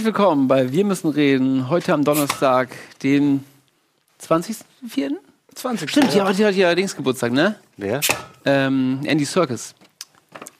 Herzlich 0.00 0.14
willkommen 0.16 0.48
bei 0.48 0.72
Wir 0.72 0.86
müssen 0.86 1.10
reden. 1.10 1.68
Heute 1.68 1.92
am 1.92 2.04
Donnerstag, 2.04 2.70
den 3.02 3.44
20.04. 4.26 5.10
20. 5.54 5.90
Stimmt, 5.90 6.14
ja, 6.14 6.24
heute 6.26 6.46
hat 6.46 6.54
ja 6.54 6.74
Dings 6.74 6.96
Geburtstag, 6.96 7.32
ne? 7.32 7.56
Wer? 7.76 8.00
Ähm, 8.46 9.00
Andy 9.04 9.26
Circus. 9.26 9.74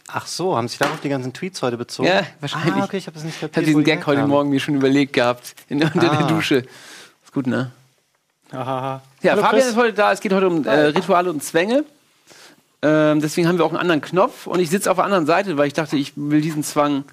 Ach 0.08 0.26
so, 0.26 0.58
haben 0.58 0.68
sich 0.68 0.76
darauf 0.76 1.00
die 1.00 1.08
ganzen 1.08 1.32
Tweets 1.32 1.62
heute 1.62 1.78
bezogen? 1.78 2.06
Ja, 2.10 2.26
wahrscheinlich. 2.40 2.74
Ah, 2.74 2.84
okay, 2.84 2.98
ich 2.98 3.06
habe 3.06 3.14
das 3.14 3.24
nicht 3.24 3.36
Ich 3.36 3.40
kapiert. 3.40 3.56
habe 3.56 3.64
diesen 3.64 3.78
die 3.78 3.84
Gag 3.90 4.00
heute 4.00 4.18
herkamen. 4.18 4.28
Morgen 4.30 4.50
mir 4.50 4.60
schon 4.60 4.74
überlegt 4.74 5.14
gehabt. 5.14 5.54
In, 5.70 5.82
unter 5.82 6.00
der 6.00 6.12
Ah. 6.12 6.22
Dusche. 6.26 6.56
Ist 6.56 7.32
gut, 7.32 7.46
ne? 7.46 7.70
Hahaha. 8.52 9.00
Ja, 9.22 9.32
Hallo, 9.32 9.40
Fabian 9.42 9.62
Chris. 9.62 9.70
ist 9.70 9.76
heute 9.78 9.94
da. 9.94 10.12
Es 10.12 10.20
geht 10.20 10.34
heute 10.34 10.48
um 10.48 10.66
äh, 10.66 10.70
Rituale 10.70 11.30
und 11.30 11.42
Zwänge. 11.42 11.84
Ähm, 12.82 13.22
deswegen 13.22 13.48
haben 13.48 13.56
wir 13.56 13.64
auch 13.64 13.70
einen 13.70 13.78
anderen 13.80 14.02
Knopf. 14.02 14.46
Und 14.46 14.60
ich 14.60 14.68
sitze 14.68 14.90
auf 14.90 14.98
der 14.98 15.06
anderen 15.06 15.24
Seite, 15.24 15.56
weil 15.56 15.66
ich 15.66 15.72
dachte, 15.72 15.96
ich 15.96 16.12
will 16.16 16.42
diesen 16.42 16.62
Zwang 16.62 17.04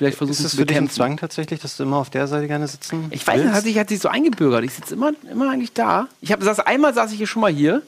vielleicht 0.00 0.16
versuchen 0.16 0.38
Ist 0.38 0.44
es 0.44 0.50
zu 0.52 0.56
für 0.56 0.64
dich 0.64 0.78
ein. 0.78 0.88
Zwang 0.88 1.18
tatsächlich, 1.18 1.60
dass 1.60 1.76
du 1.76 1.82
immer 1.82 1.98
auf 1.98 2.08
der 2.08 2.26
Seite 2.26 2.46
gerne 2.46 2.66
sitzen 2.66 3.08
Ich 3.10 3.26
weiß 3.26 3.42
nicht, 3.42 3.52
hat 3.52 3.64
sich, 3.64 3.78
hat 3.78 3.90
sich 3.90 4.00
so 4.00 4.08
eingebürgert. 4.08 4.64
Ich 4.64 4.72
sitze 4.72 4.94
immer, 4.94 5.12
immer 5.30 5.50
eigentlich 5.50 5.74
da. 5.74 6.08
Ich 6.22 6.32
hab, 6.32 6.42
saß, 6.42 6.60
einmal 6.60 6.94
saß 6.94 7.12
ich 7.12 7.18
hier 7.18 7.26
schon 7.26 7.42
mal 7.42 7.52
hier. 7.52 7.82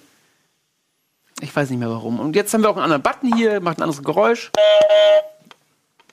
Ich 1.40 1.56
weiß 1.56 1.70
nicht 1.70 1.78
mehr 1.78 1.88
warum. 1.88 2.20
Und 2.20 2.36
jetzt 2.36 2.52
haben 2.52 2.60
wir 2.60 2.68
auch 2.68 2.76
einen 2.76 2.84
anderen 2.84 3.02
Button 3.02 3.34
hier, 3.34 3.62
macht 3.62 3.78
ein 3.78 3.84
anderes 3.84 4.04
Geräusch. 4.04 4.50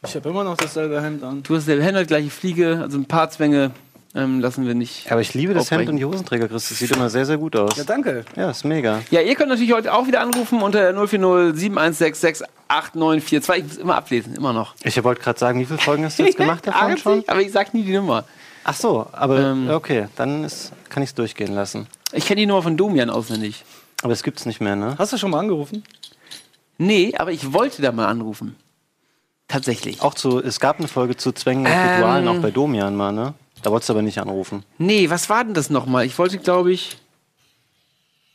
Ich 0.08 0.16
habe 0.16 0.30
immer 0.30 0.46
noch 0.46 0.56
dasselbe 0.56 1.02
Hemd 1.02 1.22
an. 1.22 1.44
Du 1.44 1.58
hast 1.58 1.66
selber 1.66 1.84
Hände, 1.84 2.06
gleiche 2.06 2.30
Fliege. 2.30 2.80
Also 2.82 2.98
ein 2.98 3.06
paar 3.06 3.30
Zwänge 3.30 3.72
ähm, 4.16 4.40
lassen 4.40 4.66
wir 4.66 4.74
nicht. 4.76 5.12
Aber 5.12 5.22
ich 5.22 5.34
liebe 5.34 5.54
das 5.54 5.70
Hemd 5.72 5.82
aufbrechen. 5.82 5.90
und 5.92 5.98
die 5.98 6.06
Hosenträger, 6.06 6.48
Chris. 6.48 6.70
Das 6.70 6.78
sieht 6.80 6.92
immer 6.92 7.10
sehr, 7.10 7.26
sehr 7.26 7.38
gut 7.38 7.56
aus. 7.56 7.78
Ja, 7.78 7.84
danke. 7.84 8.26
Ja, 8.36 8.50
ist 8.50 8.64
mega. 8.66 9.02
Ja, 9.12 9.22
ihr 9.22 9.36
könnt 9.36 9.50
natürlich 9.50 9.74
heute 9.74 9.94
auch 9.94 10.08
wieder 10.08 10.22
anrufen 10.22 10.62
unter 10.62 10.94
040 10.94 11.56
7166 11.60 12.48
8942. 12.68 13.64
Ich 13.64 13.70
muss 13.70 13.78
immer 13.78 13.96
ablesen, 13.96 14.36
immer 14.36 14.54
noch. 14.54 14.76
Ich 14.84 15.04
wollte 15.04 15.22
gerade 15.22 15.40
sagen, 15.40 15.60
wie 15.60 15.66
viele 15.66 15.80
Folgen 15.80 16.06
hast 16.06 16.18
du 16.20 16.24
jetzt 16.24 16.38
gemacht 16.38 16.66
davon 16.68 16.92
80, 16.92 17.02
schon? 17.04 17.24
Aber 17.28 17.42
ich 17.42 17.52
sag 17.52 17.74
nie 17.74 17.84
die 17.84 17.94
Nummer. 17.94 18.24
Ach 18.64 18.74
so, 18.76 19.08
aber 19.12 19.40
Ähm. 19.52 19.70
okay, 19.70 20.08
dann 20.16 20.44
ist, 20.44 20.72
kann 20.90 21.02
ich 21.04 21.10
es 21.10 21.16
durchgehen 21.16 21.54
lassen. 21.54 21.88
Ich 22.12 22.26
kenne 22.26 22.42
die 22.42 22.46
Nummer 22.46 22.62
von 22.62 22.76
Domian 22.78 23.10
auswendig. 23.10 23.64
Aber 24.02 24.14
es 24.14 24.24
gibt's 24.24 24.46
nicht 24.46 24.60
mehr, 24.62 24.76
ne? 24.76 24.96
Hast 24.98 25.14
du 25.14 25.18
schon 25.18 25.32
mal 25.32 25.40
angerufen? 25.40 25.84
Nee, 26.78 27.14
aber 27.18 27.32
ich 27.32 27.54
wollte 27.54 27.82
da 27.82 27.92
mal 27.92 28.08
anrufen. 28.08 28.56
Tatsächlich. 29.48 30.02
Auch 30.02 30.14
zu, 30.14 30.42
es 30.42 30.60
gab 30.60 30.78
eine 30.80 30.88
Folge 30.88 31.18
zu 31.18 31.32
Zwängen 31.32 31.66
und 31.66 31.72
Ähm. 31.72 31.90
Ritualen, 31.96 32.28
auch 32.28 32.38
bei 32.42 32.52
Domian 32.52 32.96
mal, 32.96 33.12
ne? 33.12 33.34
Da 33.64 33.72
wolltest 33.72 33.90
du 33.90 33.94
aber 33.94 34.02
nicht 34.02 34.20
anrufen. 34.20 34.64
Nee, 34.78 35.10
was 35.10 35.30
war 35.30 35.44
denn 35.44 35.54
das 35.54 35.70
nochmal? 35.70 36.06
Ich 36.06 36.18
wollte, 36.18 36.38
glaube 36.38 36.72
ich, 36.72 36.98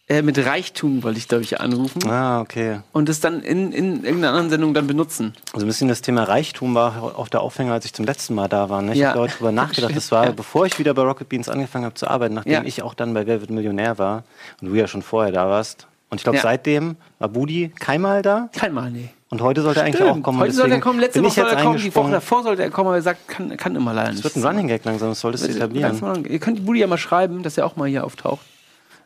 äh, 0.07 0.21
mit 0.21 0.37
Reichtum 0.39 1.03
wollte 1.03 1.19
ich, 1.19 1.29
glaube 1.29 1.45
ich, 1.45 1.61
anrufen. 1.61 2.07
Ah, 2.07 2.43
okay. 2.43 2.81
Und 2.93 3.09
das 3.09 3.21
dann 3.21 3.41
in, 3.41 3.73
in 3.73 4.05
irgendeiner 4.05 4.29
anderen 4.31 4.51
Sendung 4.51 4.75
dann 4.75 4.87
benutzen. 4.87 5.33
Also 5.55 5.65
ein 5.65 5.69
bisschen 5.69 5.89
das 5.89 6.03
Thema 6.03 6.25
Reichtum 6.25 6.75
war 6.75 7.17
auch 7.19 7.29
der 7.29 7.41
Aufhänger, 7.41 7.73
als 7.73 7.87
ich 7.87 7.95
zum 7.95 8.05
letzten 8.05 8.35
Mal 8.35 8.49
da 8.49 8.69
war. 8.69 8.83
Ne? 8.83 8.93
Ich 8.93 8.99
Ja. 8.99 9.11
habe 9.11 9.21
heute 9.21 9.37
drüber 9.39 9.53
nachgedacht. 9.53 9.93
Das 9.95 10.13
war, 10.13 10.27
Ja. 10.27 10.33
bevor 10.33 10.67
ich 10.67 10.79
wieder 10.79 10.93
bei 10.93 11.01
Rocket 11.03 11.29
Beans 11.31 11.49
angefangen 11.49 11.87
habe 11.87 11.95
zu 11.95 12.07
arbeiten, 12.07 12.35
nachdem 12.35 12.53
Ja. 12.53 12.63
ich 12.65 12.83
auch 12.83 12.93
dann 12.93 13.15
bei 13.15 13.27
Wer 13.27 13.41
wird 13.41 13.49
Millionär 13.51 13.97
war 13.99 14.25
und 14.61 14.69
du 14.69 14.75
ja 14.75 14.87
schon 14.87 15.01
vorher 15.01 15.33
da 15.33 15.49
warst. 15.49 15.87
Und 16.15 16.19
ich 16.21 16.23
glaube, 16.23 16.37
Ja. 16.37 16.43
seitdem 16.43 16.95
war 17.19 17.29
Budi 17.29 17.73
keinmal 17.81 18.23
da. 18.23 18.49
Kein 18.57 18.73
Mal, 18.73 18.89
nee. 18.89 19.09
Und 19.31 19.43
heute 19.43 19.63
sollte 19.63 19.81
er 19.81 19.87
eigentlich 19.87 20.01
auch 20.05 20.23
kommen. 20.23 20.39
Heute 20.39 20.53
soll 20.53 20.71
er 20.71 20.79
kommen, 20.79 21.01
letzte 21.01 21.21
Woche 21.25 21.33
soll 21.33 21.49
er 21.49 21.61
kommen, 21.61 21.79
die 21.79 21.93
Woche 21.93 22.13
davor 22.13 22.45
sollte 22.45 22.63
er 22.63 22.71
kommen, 22.71 22.87
aber 22.87 22.97
er 22.99 23.03
sagt, 23.03 23.27
kann, 23.27 23.57
kann 23.57 23.75
immer 23.75 23.93
leider 23.93 24.11
Es 24.11 24.15
nicht. 24.23 24.25
wird 24.25 24.37
ein 24.37 24.45
Running 24.47 24.69
Gag 24.69 24.85
langsam, 24.85 25.09
das 25.09 25.19
solltest 25.19 25.49
du 25.49 25.51
etablieren. 25.51 26.25
Ihr 26.29 26.39
könnt 26.39 26.65
Budi 26.65 26.79
ja 26.79 26.87
mal 26.87 26.99
schreiben, 26.99 27.43
dass 27.43 27.59
er 27.59 27.67
auch 27.67 27.75
mal 27.75 27.89
hier 27.89 28.05
auftaucht. 28.05 28.47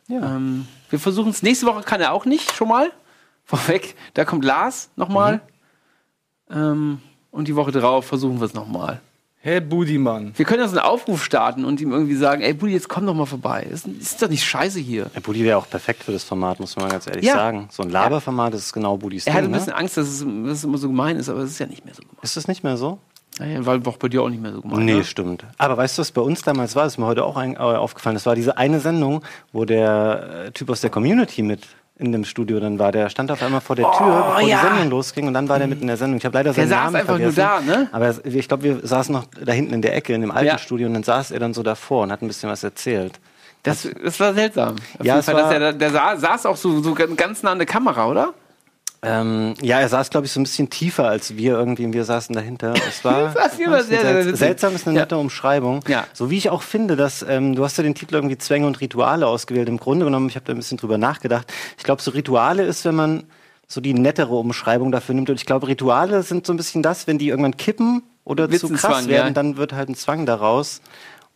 Ja. 0.07 0.35
Ähm, 0.35 0.67
wir 0.91 0.99
versuchen 0.99 1.31
es. 1.31 1.41
Nächste 1.41 1.65
Woche 1.65 1.81
kann 1.81 1.99
er 1.99 2.13
auch 2.13 2.25
nicht, 2.25 2.51
schon 2.53 2.67
mal. 2.67 2.91
Vorweg. 3.43 3.95
Da 4.13 4.23
kommt 4.23 4.45
Lars 4.45 4.91
nochmal. 4.95 5.41
Mhm. 6.49 6.55
Ähm, 6.55 6.99
und 7.31 7.47
die 7.47 7.55
Woche 7.55 7.71
drauf 7.71 8.05
versuchen 8.05 8.39
wir 8.39 8.45
es 8.45 8.53
nochmal. 8.53 9.01
Hey, 9.41 9.61
Budimann. 9.61 10.33
Wir 10.35 10.43
können 10.43 10.59
ja 10.61 10.67
so 10.67 10.77
einen 10.77 10.85
Aufruf 10.85 11.23
starten 11.23 11.63
und 11.63 11.79
ihm 11.79 11.93
irgendwie 11.93 12.15
sagen, 12.15 12.41
ey 12.41 12.53
Budi, 12.53 12.73
jetzt 12.73 12.89
komm 12.89 13.05
doch 13.05 13.13
mal 13.13 13.25
vorbei. 13.25 13.65
Ist, 13.71 13.87
ist 13.87 14.21
doch 14.21 14.27
nicht 14.27 14.43
scheiße 14.43 14.79
hier. 14.81 15.05
Der 15.15 15.21
Budi 15.21 15.45
wäre 15.45 15.57
auch 15.57 15.69
perfekt 15.69 16.03
für 16.03 16.11
das 16.11 16.25
Format, 16.25 16.59
muss 16.59 16.75
man 16.75 16.85
mal 16.87 16.91
ganz 16.91 17.07
ehrlich 17.07 17.23
Ja. 17.23 17.35
sagen. 17.35 17.69
So 17.71 17.83
ein 17.83 17.89
Laberformat 17.89 18.53
das 18.53 18.63
ist 18.65 18.73
genau 18.73 18.97
Budis 18.97 19.27
Er 19.27 19.33
hatte 19.33 19.43
Ding, 19.43 19.53
ein 19.53 19.57
bisschen 19.57 19.71
ne? 19.73 19.77
Angst, 19.79 19.95
dass 19.95 20.07
es, 20.09 20.19
dass 20.19 20.57
es 20.57 20.63
immer 20.65 20.77
so 20.77 20.89
gemein 20.89 21.15
ist, 21.15 21.29
aber 21.29 21.39
es 21.39 21.51
ist 21.51 21.59
ja 21.59 21.67
nicht 21.67 21.85
mehr 21.85 21.93
so 21.93 22.01
gemein. 22.01 22.17
Ist 22.21 22.35
das 22.35 22.49
nicht 22.49 22.65
mehr 22.65 22.75
so? 22.75 22.99
Naja, 23.39 23.65
war 23.65 23.79
doch 23.79 23.95
bei 23.95 24.09
dir 24.09 24.21
auch 24.23 24.29
nicht 24.29 24.41
mehr 24.41 24.51
so 24.51 24.59
gemein. 24.61 24.83
Nee, 24.83 24.95
ne? 24.95 25.03
stimmt. 25.05 25.45
Aber 25.57 25.77
weißt 25.77 25.97
du, 25.97 26.01
was 26.01 26.11
bei 26.11 26.19
uns 26.21 26.41
damals 26.41 26.75
war? 26.75 26.83
Das 26.83 26.93
ist 26.93 26.97
mir 26.97 27.05
heute 27.05 27.23
auch 27.23 27.37
ein, 27.37 27.53
äh, 27.53 27.59
aufgefallen. 27.59 28.15
Das 28.15 28.25
war 28.25 28.35
diese 28.35 28.57
eine 28.57 28.81
Sendung, 28.81 29.23
wo 29.53 29.63
der 29.63 30.47
äh, 30.47 30.51
Typ 30.51 30.69
aus 30.69 30.81
der 30.81 30.89
Community 30.89 31.43
mit 31.43 31.65
in 31.99 32.11
dem 32.13 32.23
Studio 32.25 32.59
dann 32.59 32.79
war. 32.79 32.91
Der 32.91 33.09
stand 33.09 33.29
auf 33.31 33.43
einmal 33.43 33.61
vor 33.61 33.75
der 33.75 33.85
Tür, 33.91 34.05
bevor 34.07 34.35
Oh, 34.37 34.39
ja. 34.47 34.61
die 34.61 34.67
Sendung 34.67 34.89
losging 34.89 35.27
und 35.27 35.33
dann 35.33 35.47
war 35.49 35.59
der 35.59 35.67
mit 35.67 35.81
in 35.81 35.87
der 35.87 35.97
Sendung. 35.97 36.17
Ich 36.17 36.25
habe 36.25 36.37
leider 36.37 36.53
Der 36.53 36.63
seinen 36.65 36.69
saß 36.69 36.83
Namen 36.85 36.95
einfach 36.95 37.17
nur 37.19 37.31
vergessen. 37.33 37.65
da, 37.67 37.77
ne? 37.77 37.89
Aber 37.91 38.15
ich 38.25 38.47
glaube, 38.47 38.63
wir 38.63 38.79
saßen 38.87 39.13
noch 39.13 39.25
da 39.45 39.51
hinten 39.51 39.73
in 39.73 39.81
der 39.81 39.95
Ecke 39.95 40.13
in 40.13 40.21
dem 40.21 40.31
alten 40.31 40.47
Ja. 40.47 40.57
Studio 40.57 40.87
und 40.87 40.93
dann 40.93 41.03
saß 41.03 41.31
er 41.31 41.39
dann 41.39 41.53
so 41.53 41.61
davor 41.61 42.03
und 42.03 42.11
hat 42.11 42.21
ein 42.21 42.27
bisschen 42.27 42.49
was 42.49 42.63
erzählt. 42.63 43.19
Das, 43.63 43.85
das 44.03 44.17
war 44.21 44.33
seltsam. 44.33 44.75
Auf 44.97 45.05
Ja, 45.05 45.21
Fall, 45.21 45.35
war- 45.35 45.53
er, 45.53 45.73
der 45.73 45.91
sa- 45.91 46.15
saß 46.15 46.45
auch 46.45 46.55
so, 46.55 46.81
so 46.81 46.93
ganz 46.95 47.43
nah 47.43 47.51
an 47.51 47.57
der 47.59 47.67
Kamera, 47.67 48.07
oder? 48.07 48.33
Ähm, 49.01 49.53
ja, 49.61 49.79
er 49.79 49.87
saß, 49.87 50.09
glaube 50.09 50.25
ich, 50.25 50.31
so 50.33 50.39
ein 50.41 50.43
bisschen 50.43 50.69
tiefer 50.69 51.07
als 51.07 51.37
wir 51.37 51.53
irgendwie 51.53 51.85
und 51.85 51.93
wir 51.93 52.03
saßen 52.03 52.35
dahinter. 52.35 52.73
Es 52.87 53.03
war 53.05 53.33
Das 53.33 53.57
war 53.57 53.65
immer 53.65 53.83
sehr, 53.83 54.23
sehr 54.23 54.35
seltsam. 54.35 54.75
ist 54.75 54.87
eine 54.87 54.95
Ja. 54.97 55.03
nette 55.03 55.17
Umschreibung. 55.17 55.81
Ja. 55.87 56.05
So 56.13 56.29
wie 56.29 56.37
ich 56.37 56.49
auch 56.49 56.61
finde, 56.63 56.97
dass 56.97 57.25
ähm, 57.27 57.55
du 57.55 57.63
hast 57.63 57.77
ja 57.77 57.83
den 57.83 57.95
Titel 57.95 58.15
irgendwie 58.15 58.37
Zwänge 58.37 58.67
und 58.67 58.81
Rituale 58.81 59.25
ausgewählt. 59.25 59.69
Im 59.69 59.77
Grunde 59.77 60.05
genommen, 60.05 60.27
ich 60.27 60.35
habe 60.35 60.45
da 60.45 60.51
ein 60.53 60.57
bisschen 60.57 60.77
drüber 60.77 60.97
nachgedacht. 60.97 61.51
Ich 61.77 61.83
glaube, 61.85 62.01
so 62.01 62.11
Rituale 62.11 62.63
ist, 62.63 62.83
wenn 62.83 62.95
man 62.95 63.23
so 63.67 63.79
die 63.79 63.93
nettere 63.93 64.35
Umschreibung 64.35 64.91
dafür 64.91 65.15
nimmt. 65.15 65.29
Und 65.29 65.37
ich 65.37 65.45
glaube, 65.45 65.67
Rituale 65.67 66.23
sind 66.23 66.45
so 66.45 66.51
ein 66.53 66.57
bisschen 66.57 66.83
das, 66.83 67.07
wenn 67.07 67.17
die 67.17 67.29
irgendwann 67.29 67.55
kippen 67.55 68.03
oder 68.25 68.49
zu 68.49 68.67
krass 68.69 68.81
Zwang, 68.81 69.07
werden, 69.07 69.27
ja. 69.27 69.33
dann 69.33 69.55
wird 69.57 69.71
halt 69.73 69.89
ein 69.89 69.95
Zwang 69.95 70.25
daraus. 70.25 70.81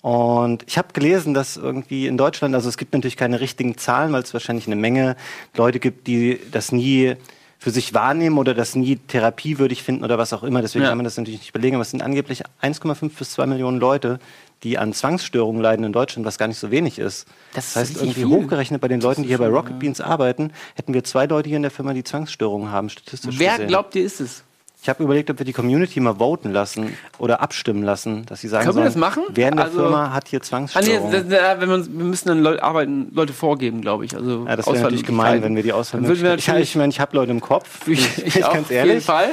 Und 0.01 0.63
ich 0.67 0.77
habe 0.77 0.89
gelesen, 0.91 1.33
dass 1.33 1.55
irgendwie 1.55 2.07
in 2.07 2.17
Deutschland, 2.17 2.53
also 2.55 2.67
es 2.67 2.77
gibt 2.77 2.93
natürlich 2.93 3.15
keine 3.15 3.39
richtigen 3.39 3.77
Zahlen, 3.77 4.11
weil 4.11 4.21
es 4.23 4.33
wahrscheinlich 4.33 4.67
eine 4.67 4.75
Menge 4.75 5.15
Leute 5.55 5.79
gibt, 5.79 6.07
die 6.07 6.41
das 6.51 6.73
nie 6.73 7.15
für 7.63 7.71
sich 7.71 7.93
wahrnehmen 7.93 8.37
oder 8.39 8.53
das 8.53 8.75
nie 8.75 8.97
therapiewürdig 8.97 9.83
finden 9.83 10.03
oder 10.03 10.17
was 10.17 10.33
auch 10.33 10.43
immer. 10.43 10.61
Deswegen 10.61 10.83
Ja. 10.83 10.89
kann 10.89 10.97
man 10.97 11.05
das 11.05 11.15
natürlich 11.15 11.39
nicht 11.39 11.53
belegen. 11.53 11.77
Aber 11.77 11.83
es 11.83 11.91
sind 11.91 12.01
angeblich 12.03 12.43
1,5 12.61 13.17
bis 13.17 13.31
2 13.31 13.45
Millionen 13.45 13.79
Leute, 13.79 14.19
die 14.63 14.77
an 14.77 14.91
Zwangsstörungen 14.91 15.61
leiden 15.61 15.85
in 15.85 15.93
Deutschland, 15.93 16.25
was 16.25 16.37
gar 16.37 16.49
nicht 16.49 16.57
so 16.59 16.71
wenig 16.71 16.99
ist. 16.99 17.25
Das 17.53 17.67
ist 17.69 17.75
heißt, 17.77 17.95
irgendwie 17.95 18.25
viel. 18.25 18.25
hochgerechnet 18.27 18.81
bei 18.81 18.89
den 18.89 18.99
Leuten, 18.99 19.21
die 19.23 19.29
hier 19.29 19.37
bei 19.37 19.47
Rocket 19.47 19.79
Beans 19.79 20.01
arbeiten, 20.01 20.51
hätten 20.75 20.93
wir 20.93 21.05
zwei 21.05 21.25
Leute 21.25 21.47
hier 21.47 21.55
in 21.55 21.61
der 21.61 21.71
Firma, 21.71 21.93
die 21.93 22.03
Zwangsstörungen 22.03 22.69
haben, 22.69 22.89
statistisch 22.89 23.39
Wer 23.39 23.51
gesehen. 23.53 23.67
glaubt 23.69 23.95
ihr 23.95 24.03
ist 24.03 24.19
es? 24.19 24.43
Ich 24.83 24.89
habe 24.89 25.01
überlegt, 25.01 25.29
ob 25.29 25.39
wir 25.39 25.45
die 25.45 25.53
Community 25.53 26.01
mal 26.01 26.15
voten 26.15 26.51
lassen 26.51 26.97
oder 27.17 27.39
abstimmen 27.39 27.83
lassen, 27.83 28.25
dass 28.25 28.41
sie 28.41 28.49
sagen 28.49 28.65
Können 28.65 28.75
wir 28.75 28.81
sollen, 28.91 28.93
das 28.93 28.95
machen? 28.97 29.23
wer 29.29 29.47
in 29.47 29.55
der 29.55 29.65
Also- 29.67 29.79
Firma 29.79 30.11
hat 30.13 30.27
hier 30.27 30.39
Ah, 30.39 30.41
nee, 30.41 30.47
Zwangsstörungen. 30.49 31.11
das, 31.11 31.27
das, 31.29 31.61
wenn 31.61 31.69
man, 31.69 31.85
wir 31.97 32.03
müssen 32.05 32.27
dann 32.27 32.43
Leute, 32.43 32.61
arbeiten, 32.63 33.07
Leute 33.13 33.31
vorgeben, 33.31 33.79
glaube 33.79 34.03
ich. 34.03 34.13
Also 34.13 34.45
ja, 34.45 34.57
das 34.57 34.67
wäre 34.67 34.79
natürlich 34.79 35.05
gemein, 35.05 35.41
wenn 35.41 35.55
wir 35.55 35.63
die 35.63 35.69
Dann 35.69 35.77
würden 35.77 36.03
wir 36.03 36.09
Auswahl 36.09 36.37
Ich, 36.37 36.47
natürlich- 36.47 36.69
ich 36.71 36.75
meine, 36.75 36.89
ich 36.89 36.99
habe 36.99 37.15
Leute 37.15 37.31
im 37.31 37.39
Kopf, 37.39 37.79
Ich, 37.87 38.15
bin 38.15 38.25
ich 38.27 38.43
auch, 38.43 38.51
ganz 38.53 38.65
auf 38.65 38.71
jeden 38.71 38.89
ehrlich, 38.89 39.05
Fall. 39.05 39.29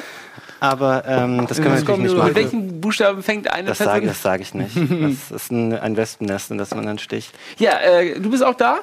aber 0.61 1.03
ähm, 1.09 1.47
das 1.49 1.57
können 1.61 1.73
wir 1.75 1.81
natürlich 1.81 1.99
nicht 1.99 2.11
Mit 2.15 2.19
machen. 2.23 2.35
welchen 2.37 2.81
Buchstaben 2.81 3.23
fängt 3.25 3.51
eine 3.51 3.67
Das 3.71 3.79
sage, 3.79 4.07
das 4.07 4.23
sage 4.23 4.43
ich 4.45 4.55
nicht. 4.55 4.77
Das 4.77 5.33
ist 5.43 5.51
ein, 5.51 5.77
ein 5.77 5.97
Wespennest, 5.97 6.53
in 6.53 6.59
das 6.59 6.73
man 6.77 6.87
dann 6.87 6.99
sticht. 7.01 7.35
Ja, 7.59 7.73
äh, 7.81 8.21
du 8.21 8.31
bist 8.31 8.45
auch 8.45 8.55
da? 8.55 8.79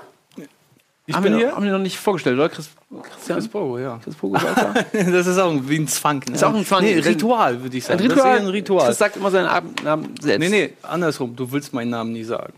Ich 1.10 1.16
haben 1.16 1.24
bin 1.24 1.34
wir, 1.34 1.40
hier. 1.40 1.56
Haben 1.56 1.64
wir 1.66 1.72
noch 1.72 1.80
nicht 1.80 1.98
vorgestellt, 1.98 2.38
oder? 2.38 2.50
Chris, 2.50 2.70
Christian? 3.02 3.40
Chris 3.40 3.48
Pogo, 3.48 3.80
ja. 3.80 3.98
Chris 4.04 4.14
Pogo 4.16 4.36
ist 4.36 4.46
auch 4.46 4.56
da? 4.56 4.74
Das 5.12 5.26
ist 5.26 5.38
auch 5.40 5.54
wie 5.64 5.78
ein 5.80 5.88
Zwang. 5.88 6.22
Ne? 6.28 6.36
Ist 6.36 6.44
auch 6.44 6.54
ein 6.54 6.66
Zwang. 6.66 6.84
Nee, 6.84 7.00
Ritual, 7.00 7.62
würde 7.64 7.78
ich 7.78 7.86
sagen. 7.86 8.00
Ein 8.02 8.10
Das 8.10 8.18
ist 8.18 8.24
Ritual. 8.24 8.40
ein 8.40 8.48
Ritual. 8.48 8.86
Chris 8.88 8.98
sagt 8.98 9.16
immer 9.16 9.32
seinen 9.32 9.48
Ab- 9.48 9.64
Namen 9.84 10.14
selbst. 10.22 10.40
Nee, 10.40 10.50
nee, 10.50 10.74
andersrum. 10.84 11.36
Du 11.36 11.50
willst 11.52 11.74
meinen 11.74 11.90
Namen 11.92 12.12
nie 12.12 12.24
sagen. 12.26 12.54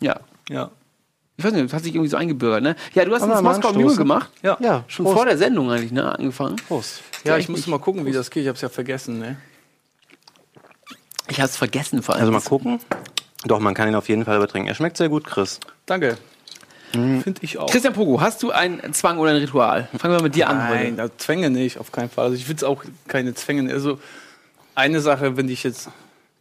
Ja. 0.00 0.20
Ja. 0.48 0.70
Ich 1.36 1.44
weiß 1.44 1.52
nicht, 1.54 1.64
das 1.64 1.72
hat 1.72 1.82
sich 1.82 1.92
irgendwie 1.94 2.10
so 2.10 2.16
eingebürgert, 2.16 2.62
ne? 2.62 2.76
Ja, 2.94 3.04
du 3.04 3.12
hast 3.14 3.22
Wollen 3.22 3.32
ins 3.32 3.42
Moskau? 3.42 3.72
Mule 3.72 3.96
gemacht. 3.96 4.30
Ja. 4.42 4.56
Ja, 4.60 4.84
Schon 4.86 5.04
Prost. 5.04 5.16
vor 5.16 5.26
der 5.26 5.36
Sendung 5.38 5.70
eigentlich, 5.72 5.90
ne? 5.90 6.16
Angefangen. 6.16 6.56
Prost. 6.68 7.00
Ja, 7.24 7.36
ich 7.36 7.48
musste 7.48 7.68
mal 7.70 7.78
gucken, 7.80 8.06
wie 8.06 8.12
das 8.12 8.30
geht. 8.30 8.44
Ich 8.44 8.48
hab's 8.48 8.60
ja 8.60 8.68
vergessen, 8.68 9.18
ne? 9.18 9.36
Ich 11.28 11.40
hab's 11.40 11.56
vergessen 11.56 12.02
vor 12.02 12.14
allem. 12.14 12.22
Also 12.22 12.32
mal 12.32 12.40
gucken. 12.42 12.78
Doch, 13.44 13.58
man 13.58 13.74
kann 13.74 13.88
ihn 13.88 13.94
auf 13.96 14.08
jeden 14.08 14.24
Fall 14.24 14.36
übertrinken. 14.36 14.68
Er 14.68 14.74
schmeckt 14.76 14.96
sehr 14.96 15.08
gut, 15.08 15.24
Chris. 15.24 15.58
Danke. 15.86 16.16
Mhm. 16.94 17.22
Finde 17.22 17.40
ich 17.42 17.58
auch. 17.58 17.70
Christian 17.70 17.94
Pogo, 17.94 18.20
hast 18.20 18.42
du 18.42 18.50
einen 18.50 18.92
Zwang 18.92 19.18
oder 19.18 19.30
ein 19.30 19.36
Ritual? 19.36 19.88
Fangen 19.96 20.14
wir 20.14 20.22
mit 20.22 20.34
dir 20.34 20.48
an 20.48 20.58
Nein, 20.58 20.96
da 20.96 21.08
Zwänge 21.16 21.50
nicht, 21.50 21.78
auf 21.78 21.92
keinen 21.92 22.10
Fall. 22.10 22.26
Also 22.26 22.36
ich 22.36 22.48
will 22.48 22.56
es 22.56 22.64
auch 22.64 22.84
keine 23.08 23.34
Zwänge. 23.34 23.72
Also 23.72 23.98
eine 24.74 25.00
Sache, 25.00 25.36
wenn 25.36 25.48
ich 25.48 25.62
jetzt 25.64 25.88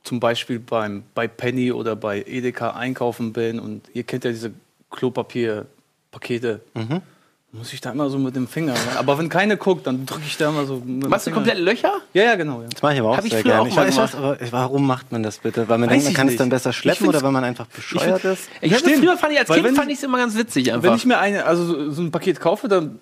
zum 0.04 0.20
Beispiel 0.20 0.60
beim, 0.60 1.04
bei 1.14 1.28
Penny 1.28 1.72
oder 1.72 1.96
bei 1.96 2.24
Edeka 2.24 2.72
einkaufen 2.72 3.34
bin 3.34 3.60
und 3.60 3.84
ihr 3.94 4.04
kennt 4.04 4.24
ja 4.26 4.32
diese 4.32 4.52
Klopapierpakete, 4.90 6.62
Mhm. 6.74 7.02
Muss 7.54 7.74
ich 7.74 7.82
da 7.82 7.92
immer 7.92 8.10
so 8.10 8.18
mit 8.18 8.36
dem 8.36 8.48
Finger. 8.48 8.74
rein. 8.74 8.98
Aber 8.98 9.18
wenn 9.18 9.28
keine 9.28 9.58
guckt, 9.58 9.86
dann 9.86 10.06
drücke 10.06 10.24
ich 10.26 10.38
da 10.38 10.50
immer 10.50 10.66
so. 10.66 10.76
Mit 10.86 11.04
dem 11.04 11.10
Machst 11.10 11.28
du 11.28 11.32
komplett 11.32 11.60
Löcher? 11.60 11.94
Ja, 12.14 12.24
ja, 12.24 12.36
genau. 12.36 12.62
Ja. 12.62 12.68
Das 12.70 12.82
mache 12.82 12.94
ich 12.94 13.00
aber 13.02 13.10
auch 13.10 13.18
Hab 13.18 13.26
ich 13.26 13.32
sehr 13.32 13.44
gerne. 13.44 13.62
auch 13.62 13.68
Ich 13.68 13.76
weiß 13.76 13.98
was, 13.98 14.16
aber 14.16 14.38
warum 14.52 14.88
macht 14.88 15.12
man 15.12 15.22
das 15.22 15.40
bitte? 15.40 15.68
Weil 15.68 15.78
man 15.78 15.90
Weiß 15.90 15.96
denkt, 15.96 16.06
man 16.06 16.12
ich 16.12 16.18
kann 16.18 16.28
es 16.28 16.32
nicht. 16.32 16.40
dann 16.40 16.50
besser 16.50 16.72
schleppen 16.72 17.08
oder 17.08 17.22
weil 17.22 17.32
man 17.32 17.44
einfach 17.44 17.66
bescheuert 17.68 18.24
ist? 18.24 18.50
Ich 18.62 18.72
hab 18.74 18.80
das 18.82 18.90
Stimmt. 18.90 19.04
früher 19.06 19.18
fand 19.18 19.34
ich 19.34 19.40
als 19.40 19.50
Weil 19.50 19.64
Kind 19.64 19.76
fand 19.76 19.92
ich 19.92 19.98
es 19.98 20.04
immer 20.04 20.18
ganz 20.18 20.38
witzig 20.38 20.72
einfach. 20.74 20.90
Wenn 20.90 20.96
ich 20.96 21.06
mir 21.06 21.20
eine, 21.20 21.46
also 21.46 21.66
so, 21.66 21.92
so 21.92 22.02
ein 22.02 22.12
Paket 22.12 22.40
kaufe, 22.40 22.68
dann 22.70 23.00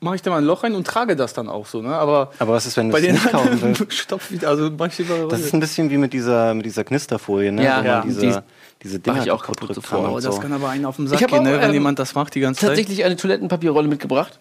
mache 0.00 0.16
ich 0.16 0.22
da 0.22 0.30
mal 0.30 0.38
ein 0.38 0.44
Loch 0.44 0.64
rein 0.64 0.74
und 0.74 0.86
trage 0.86 1.16
das 1.16 1.32
dann 1.34 1.48
auch 1.48 1.66
so. 1.66 1.82
Ne? 1.82 1.94
Aber, 1.94 2.32
Aber 2.38 2.54
was 2.54 2.66
ist, 2.66 2.76
wenn 2.76 2.90
du 2.90 2.96
es 2.96 3.02
nicht 3.02 3.30
kaufen 3.30 3.60
willst? 3.60 3.92
stopf 3.92 4.30
wieder, 4.30 4.48
also 4.48 4.70
manche 4.76 5.04
Das 5.28 5.40
ist 5.40 5.54
ein 5.54 5.60
bisschen 5.60 5.90
wie 5.90 5.98
mit 5.98 6.12
dieser, 6.12 6.54
mit 6.54 6.66
dieser 6.66 6.84
Knisterfolie, 6.84 7.52
ne? 7.52 7.64
Ja, 7.64 7.82
ja. 7.82 8.02
diese, 8.02 8.20
Die 8.20 8.34
diese 8.82 9.00
Dinger 9.00 9.22
ich 9.22 9.30
auch 9.30 9.44
kaputt 9.44 9.74
sofort. 9.74 10.08
Oh, 10.08 10.20
das 10.20 10.36
so. 10.36 10.40
kann 10.40 10.52
aber 10.52 10.68
einen 10.68 10.84
auf 10.84 10.96
den 10.96 11.06
Ich 11.06 11.12
Sack 11.12 11.28
gehen, 11.28 11.38
auch, 11.40 11.42
ne, 11.42 11.60
wenn 11.60 11.68
ähm, 11.68 11.74
jemand 11.74 11.98
das 11.98 12.14
macht 12.14 12.34
die 12.34 12.40
ganze 12.40 12.60
Zeit. 12.60 12.68
tatsächlich 12.70 13.04
eine 13.04 13.16
Toilettenpapierrolle 13.16 13.88
mitgebracht. 13.88 14.38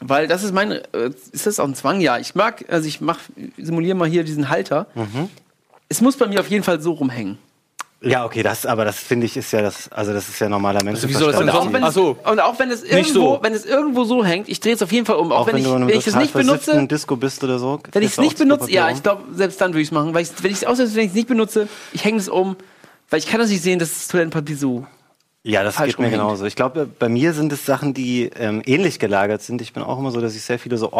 Weil 0.00 0.26
das 0.26 0.42
ist 0.42 0.54
mein, 0.54 0.72
äh, 0.72 1.10
ist 1.32 1.46
das 1.46 1.60
auch 1.60 1.66
ein 1.66 1.74
Zwang? 1.74 2.00
Ja, 2.00 2.16
ich 2.18 2.34
mag, 2.34 2.64
also 2.68 2.88
ich 2.88 3.02
mach, 3.02 3.18
simuliere 3.58 3.94
mal 3.94 4.08
hier 4.08 4.24
diesen 4.24 4.48
Halter. 4.48 4.86
Mhm. 4.94 5.28
Es 5.90 6.00
muss 6.00 6.16
bei 6.16 6.26
mir 6.26 6.40
auf 6.40 6.48
jeden 6.48 6.64
Fall 6.64 6.80
so 6.80 6.92
rumhängen. 6.92 7.36
Ja, 8.02 8.24
okay, 8.24 8.42
das, 8.42 8.64
aber 8.64 8.86
das 8.86 8.98
finde 8.98 9.26
ich 9.26 9.36
ist 9.36 9.52
ja 9.52 9.60
das, 9.60 9.92
also 9.92 10.14
das 10.14 10.28
ist 10.28 10.38
ja 10.38 10.48
normaler 10.48 10.82
Mensch. 10.82 11.04
Also 11.04 11.30
denn 11.30 11.40
Und 11.42 11.50
auch, 11.50 11.70
wenn 11.70 11.84
es, 11.84 11.94
so. 11.94 12.16
und 12.24 12.40
auch 12.40 12.58
wenn 12.58 12.70
es 12.70 12.82
Nicht 12.82 12.92
irgendwo, 12.92 13.34
so. 13.36 13.40
wenn 13.42 13.52
es 13.52 13.66
irgendwo 13.66 14.04
so 14.04 14.24
hängt, 14.24 14.48
ich 14.48 14.58
drehe 14.58 14.72
es 14.72 14.82
auf 14.82 14.90
jeden 14.90 15.04
Fall 15.04 15.16
um. 15.16 15.30
Auch, 15.32 15.40
Auch 15.40 15.46
wenn, 15.48 15.58
ich, 15.58 15.66
in 15.66 15.72
einem 15.74 15.88
wenn 15.88 15.98
ich 15.98 16.06
es 16.06 16.16
nicht 16.16 16.32
benutze, 16.32 16.86
Disco 16.86 17.16
bist 17.16 17.44
oder 17.44 17.58
so. 17.58 17.78
wenn 17.92 18.02
ich 18.02 18.12
es 18.12 18.18
nicht 18.18 18.38
benutze, 18.38 18.70
ja, 18.70 18.90
ich 18.90 19.02
glaube, 19.02 19.24
selbst 19.34 19.60
dann 19.60 19.72
würde 19.72 19.82
ich 19.82 19.88
es 19.88 19.92
machen. 19.92 20.14
Weil 20.14 20.22
ich, 20.22 20.30
wenn 20.42 20.50
ich 20.50 20.58
es 20.58 20.64
außer 20.64 20.84
wenn 20.94 21.04
ich 21.04 21.08
es 21.10 21.14
nicht 21.14 21.28
benutze, 21.28 21.68
ich 21.92 22.02
hänge 22.04 22.18
es 22.18 22.30
um, 22.30 22.56
weil 23.10 23.18
ich 23.18 23.26
kann 23.26 23.38
das 23.38 23.50
nicht 23.50 23.62
sehen, 23.62 23.78
dass 23.78 23.90
das 23.92 24.08
Toilettenpapier 24.08 24.56
so. 24.56 24.86
Ja, 25.42 25.62
das 25.62 25.76
geht 25.76 25.86
mir 25.98 26.06
rumhängt. 26.06 26.12
genauso. 26.14 26.44
Ich 26.46 26.56
glaube, 26.56 26.86
bei 26.86 27.08
mir 27.08 27.34
sind 27.34 27.52
es 27.52 27.66
Sachen, 27.66 27.92
die 27.92 28.30
ähm, 28.38 28.62
ähnlich 28.64 28.98
gelagert 28.98 29.42
sind. 29.42 29.60
Ich 29.60 29.72
bin 29.74 29.82
auch 29.82 29.98
immer 29.98 30.10
so, 30.10 30.20
dass 30.20 30.34
ich 30.34 30.42
sehr 30.42 30.58
viele 30.58 30.78
so 30.78 30.92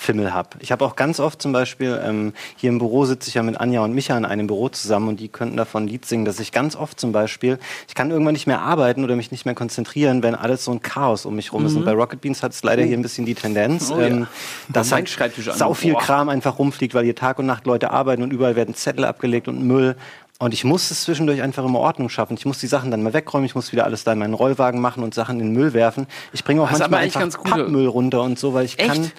Ordnungsfimmel 0.00 0.32
habe. 0.32 0.48
Ich 0.60 0.72
habe 0.72 0.84
auch 0.84 0.96
ganz 0.96 1.20
oft 1.20 1.42
zum 1.42 1.52
Beispiel, 1.52 2.00
ähm, 2.04 2.32
hier 2.56 2.70
im 2.70 2.78
Büro 2.78 3.04
sitze 3.04 3.28
ich 3.28 3.34
ja 3.34 3.42
mit 3.42 3.60
Anja 3.60 3.82
und 3.84 3.94
Micha 3.94 4.16
in 4.16 4.24
einem 4.24 4.46
Büro 4.46 4.68
zusammen 4.70 5.08
und 5.08 5.20
die 5.20 5.28
könnten 5.28 5.56
davon 5.56 5.84
ein 5.84 5.88
Lied 5.88 6.06
singen, 6.06 6.24
dass 6.24 6.40
ich 6.40 6.52
ganz 6.52 6.74
oft 6.74 6.98
zum 6.98 7.12
Beispiel, 7.12 7.58
ich 7.86 7.94
kann 7.94 8.10
irgendwann 8.10 8.32
nicht 8.32 8.46
mehr 8.46 8.60
arbeiten 8.60 9.04
oder 9.04 9.14
mich 9.16 9.30
nicht 9.30 9.44
mehr 9.44 9.54
konzentrieren, 9.54 10.22
wenn 10.22 10.34
alles 10.34 10.64
so 10.64 10.72
ein 10.72 10.80
Chaos 10.82 11.26
um 11.26 11.36
mich 11.36 11.52
rum 11.52 11.66
ist. 11.66 11.74
Und 11.76 11.84
bei 11.84 11.92
Rocket 11.92 12.20
Beans 12.20 12.42
hat 12.42 12.52
es 12.52 12.62
leider 12.62 12.82
hier 12.82 12.96
ein 12.96 13.02
bisschen 13.02 13.26
die 13.26 13.34
Tendenz, 13.34 13.90
Mhm. 13.90 13.96
Oh 13.96 14.00
ja. 14.00 14.06
ähm, 14.06 14.26
dass 14.68 14.90
mein 14.90 15.04
halt 15.06 15.34
sau 15.36 15.74
viel 15.74 15.92
Boah. 15.92 16.00
Kram 16.00 16.28
einfach 16.28 16.58
rumfliegt, 16.58 16.94
weil 16.94 17.04
hier 17.04 17.14
Tag 17.14 17.38
und 17.38 17.46
Nacht 17.46 17.66
Leute 17.66 17.90
arbeiten 17.90 18.22
und 18.22 18.32
überall 18.32 18.56
werden 18.56 18.74
Zettel 18.74 19.04
abgelegt 19.04 19.48
und 19.48 19.62
Müll. 19.62 19.96
Und 20.38 20.54
ich 20.54 20.64
muss 20.64 20.90
es 20.90 21.02
zwischendurch 21.02 21.42
einfach 21.42 21.62
immer 21.64 21.80
Ordnung 21.80 22.08
schaffen. 22.08 22.34
Ich 22.38 22.46
muss 22.46 22.58
die 22.60 22.66
Sachen 22.66 22.90
dann 22.90 23.02
mal 23.02 23.12
wegräumen, 23.12 23.44
ich 23.44 23.54
muss 23.54 23.72
wieder 23.72 23.84
alles 23.84 24.04
da 24.04 24.12
in 24.14 24.18
meinen 24.18 24.32
Rollwagen 24.32 24.80
machen 24.80 25.02
und 25.04 25.12
Sachen 25.12 25.38
in 25.38 25.48
den 25.48 25.52
Müll 25.52 25.74
werfen. 25.74 26.06
Ich 26.32 26.44
bringe 26.44 26.62
auch 26.62 26.70
Das 26.70 26.78
manchmal 26.78 27.02
einfach 27.02 27.38
gute- 27.38 27.50
Pappmüll 27.50 27.86
runter 27.86 28.22
und 28.22 28.38
so, 28.38 28.54
weil 28.54 28.64
ich 28.64 28.78
Echt? 28.78 28.88
kann, 28.88 29.12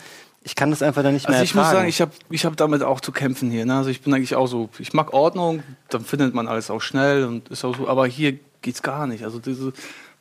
ich 0.44 0.56
kann 0.56 0.70
das 0.72 0.82
einfach 0.82 1.04
dann 1.04 1.14
nicht 1.14 1.28
mehr 1.28 1.38
Also 1.38 1.44
ich 1.44 1.54
muss 1.56 1.66
ertragen. 1.66 1.78
sagen, 1.80 1.90
ich 1.90 2.02
habe 2.02 2.12
ich 2.30 2.46
hab 2.46 2.58
damit 2.58 2.82
auch 2.84 3.00
zu 3.00 3.12
kämpfen 3.12 3.52
hier. 3.52 3.66
Ne? 3.66 3.76
Also 3.78 3.90
ich 3.90 4.02
bin 4.02 4.14
eigentlich 4.14 4.36
auch 4.36 4.48
so, 4.48 4.70
ich 4.80 4.94
mag 4.94 5.14
Ordnung, 5.14 5.62
dann 5.90 6.04
findet 6.04 6.34
man 6.34 6.48
alles 6.48 6.72
auch 6.72 6.82
schnell 6.82 7.26
und 7.26 7.50
ist 7.50 7.64
auch 7.64 7.76
so, 7.78 7.88
aber 7.88 8.08
hier 8.08 8.38
geht's 8.62 8.82
gar 8.82 9.06
nicht. 9.08 9.24
Also 9.24 9.40
diese, 9.40 9.72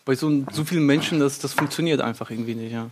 bei 0.05 0.15
so, 0.15 0.45
so 0.53 0.65
vielen 0.65 0.85
Menschen, 0.85 1.21
das, 1.21 1.39
das 1.39 1.53
funktioniert 1.55 2.01
einfach 2.01 2.31
irgendwie 2.31 2.55
nicht. 2.55 2.73
Ja. 2.73 2.89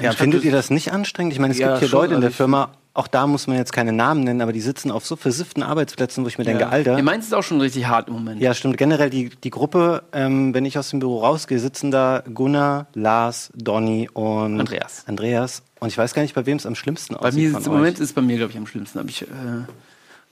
ja, 0.00 0.12
findet 0.12 0.44
ihr 0.44 0.52
das 0.52 0.70
nicht 0.70 0.92
anstrengend? 0.92 1.32
Ich 1.32 1.38
meine, 1.40 1.52
es 1.52 1.58
Ja, 1.58 1.68
gibt 1.68 1.80
hier 1.80 1.88
schon, 1.88 2.00
Leute 2.00 2.14
in 2.14 2.20
der 2.20 2.28
also 2.28 2.36
Firma, 2.36 2.70
auch 2.94 3.06
da 3.06 3.26
muss 3.26 3.46
man 3.46 3.56
jetzt 3.56 3.72
keine 3.72 3.92
Namen 3.92 4.24
nennen, 4.24 4.42
aber 4.42 4.52
die 4.52 4.60
sitzen 4.60 4.90
auf 4.90 5.06
so 5.06 5.16
versifften 5.16 5.62
Arbeitsplätzen, 5.62 6.24
wo 6.24 6.28
ich 6.28 6.36
mir 6.36 6.44
denke, 6.44 6.68
Alter. 6.68 6.96
Ihr 6.98 7.02
meint 7.02 7.24
es 7.24 7.32
auch 7.32 7.42
schon 7.42 7.60
richtig 7.60 7.86
hart 7.86 8.08
im 8.08 8.14
Moment. 8.14 8.40
Ja, 8.40 8.52
stimmt. 8.52 8.76
Generell 8.76 9.08
die, 9.08 9.30
die 9.30 9.50
Gruppe, 9.50 10.02
ähm, 10.12 10.52
wenn 10.52 10.66
ich 10.66 10.76
aus 10.78 10.90
dem 10.90 10.98
Büro 10.98 11.20
rausgehe, 11.20 11.58
sitzen 11.58 11.90
da 11.90 12.22
Gunnar, 12.32 12.88
Lars, 12.92 13.50
Donny 13.54 14.10
und 14.12 14.60
Andreas. 14.60 15.04
Andreas. 15.06 15.62
Und 15.80 15.88
ich 15.88 15.96
weiß 15.96 16.12
gar 16.12 16.22
nicht, 16.22 16.34
bei 16.34 16.44
wem 16.44 16.58
es 16.58 16.66
am 16.66 16.74
schlimmsten 16.74 17.14
Bei 17.14 17.28
aussieht. 17.28 17.52
mir 17.52 17.58
ist 17.58 17.66
im. 17.66 17.72
Moment 17.72 17.98
ist 17.98 18.08
es 18.08 18.12
bei 18.12 18.22
mir, 18.22 18.36
glaube 18.36 18.52
ich, 18.52 18.58
am 18.58 18.66
schlimmsten. 18.66 18.98
Aber 18.98 19.08
ich 19.08 19.22
äh, 19.22 19.26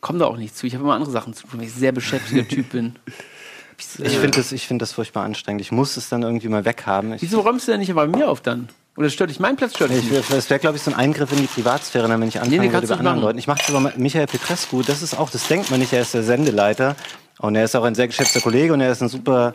komme 0.03 0.19
da 0.19 0.27
auch 0.27 0.37
nicht 0.37 0.55
zu. 0.57 0.67
Ich 0.67 0.75
habe 0.75 0.85
immer 0.85 0.95
andere 0.95 1.11
Sachen 1.11 1.33
zu 1.33 1.47
tun, 1.47 1.61
weil 1.61 1.67
ich 1.67 1.75
ein 1.75 1.81
sehr 1.81 1.93
beschäftigter 1.93 2.47
Typ 2.55 2.71
bin. 2.71 2.95
Ich 3.99 4.19
finde 4.19 4.39
das, 4.39 4.53
ich 4.53 4.67
find 4.67 4.81
das 4.83 4.93
furchtbar 4.93 5.25
anstrengend. 5.25 5.61
Ich 5.61 5.73
muss 5.73 5.97
es 5.97 6.09
dann 6.09 6.23
irgendwie 6.23 6.49
mal 6.49 6.65
weghaben. 6.65 7.15
Ich, 7.15 7.23
Wieso 7.23 7.41
räumst 7.41 7.67
du 7.67 7.73
denn 7.73 7.81
nicht 7.81 7.95
bei 7.95 8.07
mir 8.07 8.29
auf 8.29 8.41
dann? 8.41 8.69
Oder 8.97 9.09
stört 9.09 9.31
dich 9.31 9.41
mein 9.41 9.57
Platz 9.57 9.77
stört 9.77 9.91
dich 9.91 10.05
ich, 10.05 10.11
nicht? 10.11 10.33
das 10.33 10.51
wäre, 10.51 10.61
glaube 10.61 10.77
ich, 10.77 10.83
so 10.83 10.91
ein 10.91 10.97
Eingriff 10.97 11.33
in 11.33 11.39
die 11.39 11.47
Privatsphäre, 11.47 12.09
wenn 12.09 12.23
ich 12.23 12.39
anfangen 12.39 12.51
nee, 12.51 12.59
würde 12.59 12.71
kannst 12.71 12.89
bei 12.89 12.97
anderen 12.97 13.17
machen. 13.17 13.25
Leuten. 13.25 13.39
Ich 13.39 13.47
mache 13.47 13.61
es 13.63 13.71
aber 13.71 13.81
mit 13.81 13.99
Michael 13.99 14.27
Petrescu. 14.27 14.83
Das 14.83 15.01
ist 15.03 15.17
auch, 15.17 15.31
das 15.31 15.47
denkt 15.49 15.71
man 15.71 15.81
nicht. 15.81 15.93
Er 15.93 16.03
ist 16.03 16.15
der 16.15 16.23
Sendeleiter. 16.23 16.97
Und 17.41 17.57
er 17.57 17.65
ist 17.65 17.75
auch 17.75 17.85
ein 17.85 17.95
sehr 17.95 18.07
geschätzter 18.07 18.41
Kollege 18.41 18.75
und 18.75 18.83
er 18.83 18.93
ist 18.93 19.01
ein 19.01 19.09
super, 19.09 19.55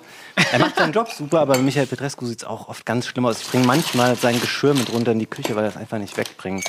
er 0.51 0.57
macht 0.57 0.75
seinen 0.77 0.91
Job 0.91 1.07
super, 1.11 1.41
aber 1.41 1.59
Michael 1.59 1.85
Petrescu 1.85 2.25
sieht 2.25 2.39
es 2.39 2.43
auch 2.43 2.67
oft 2.67 2.83
ganz 2.83 3.05
schlimm 3.05 3.27
aus. 3.27 3.41
Ich 3.41 3.47
bringe 3.47 3.67
manchmal 3.67 4.15
sein 4.15 4.41
Geschirr 4.41 4.73
mit 4.73 4.91
runter 4.91 5.11
in 5.11 5.19
die 5.19 5.27
Küche, 5.27 5.55
weil 5.55 5.65
er 5.65 5.69
es 5.69 5.77
einfach 5.77 5.99
nicht 5.99 6.17
wegbringt. 6.17 6.65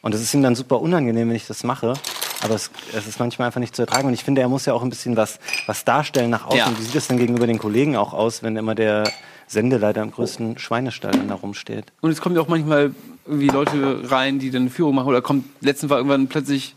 Und 0.00 0.14
es 0.14 0.22
ist 0.22 0.32
ihm 0.32 0.42
dann 0.42 0.54
super 0.54 0.80
unangenehm, 0.80 1.28
wenn 1.28 1.36
ich 1.36 1.46
das 1.46 1.64
mache. 1.64 1.92
Aber 2.42 2.54
es, 2.54 2.70
es 2.94 3.06
ist 3.06 3.18
manchmal 3.18 3.46
einfach 3.46 3.60
nicht 3.60 3.74
zu 3.74 3.82
ertragen. 3.82 4.08
Und 4.08 4.14
ich 4.14 4.24
finde, 4.24 4.40
er 4.40 4.48
muss 4.48 4.66
ja 4.66 4.72
auch 4.72 4.82
ein 4.82 4.90
bisschen 4.90 5.16
was, 5.16 5.38
was 5.66 5.84
darstellen 5.84 6.30
nach 6.30 6.46
außen. 6.46 6.58
Ja. 6.58 6.72
Wie 6.78 6.82
sieht 6.82 6.94
es 6.94 7.08
denn 7.08 7.18
gegenüber 7.18 7.46
den 7.46 7.58
Kollegen 7.58 7.96
auch 7.96 8.12
aus, 8.12 8.42
wenn 8.42 8.56
immer 8.56 8.74
der 8.74 9.10
Sendeleiter 9.46 10.02
im 10.02 10.12
größten 10.12 10.58
Schweinestall 10.58 11.12
dann 11.12 11.28
da 11.28 11.34
rumsteht? 11.34 11.86
Und 12.00 12.10
es 12.10 12.20
kommen 12.20 12.36
ja 12.36 12.42
auch 12.42 12.48
manchmal 12.48 12.92
irgendwie 13.26 13.48
Leute 13.48 14.10
rein, 14.10 14.38
die 14.38 14.50
dann 14.50 14.62
eine 14.62 14.70
Führung 14.70 14.94
machen. 14.94 15.08
Oder 15.08 15.20
kommt, 15.20 15.46
letztens 15.60 15.90
war 15.90 15.98
irgendwann 15.98 16.28
plötzlich 16.28 16.76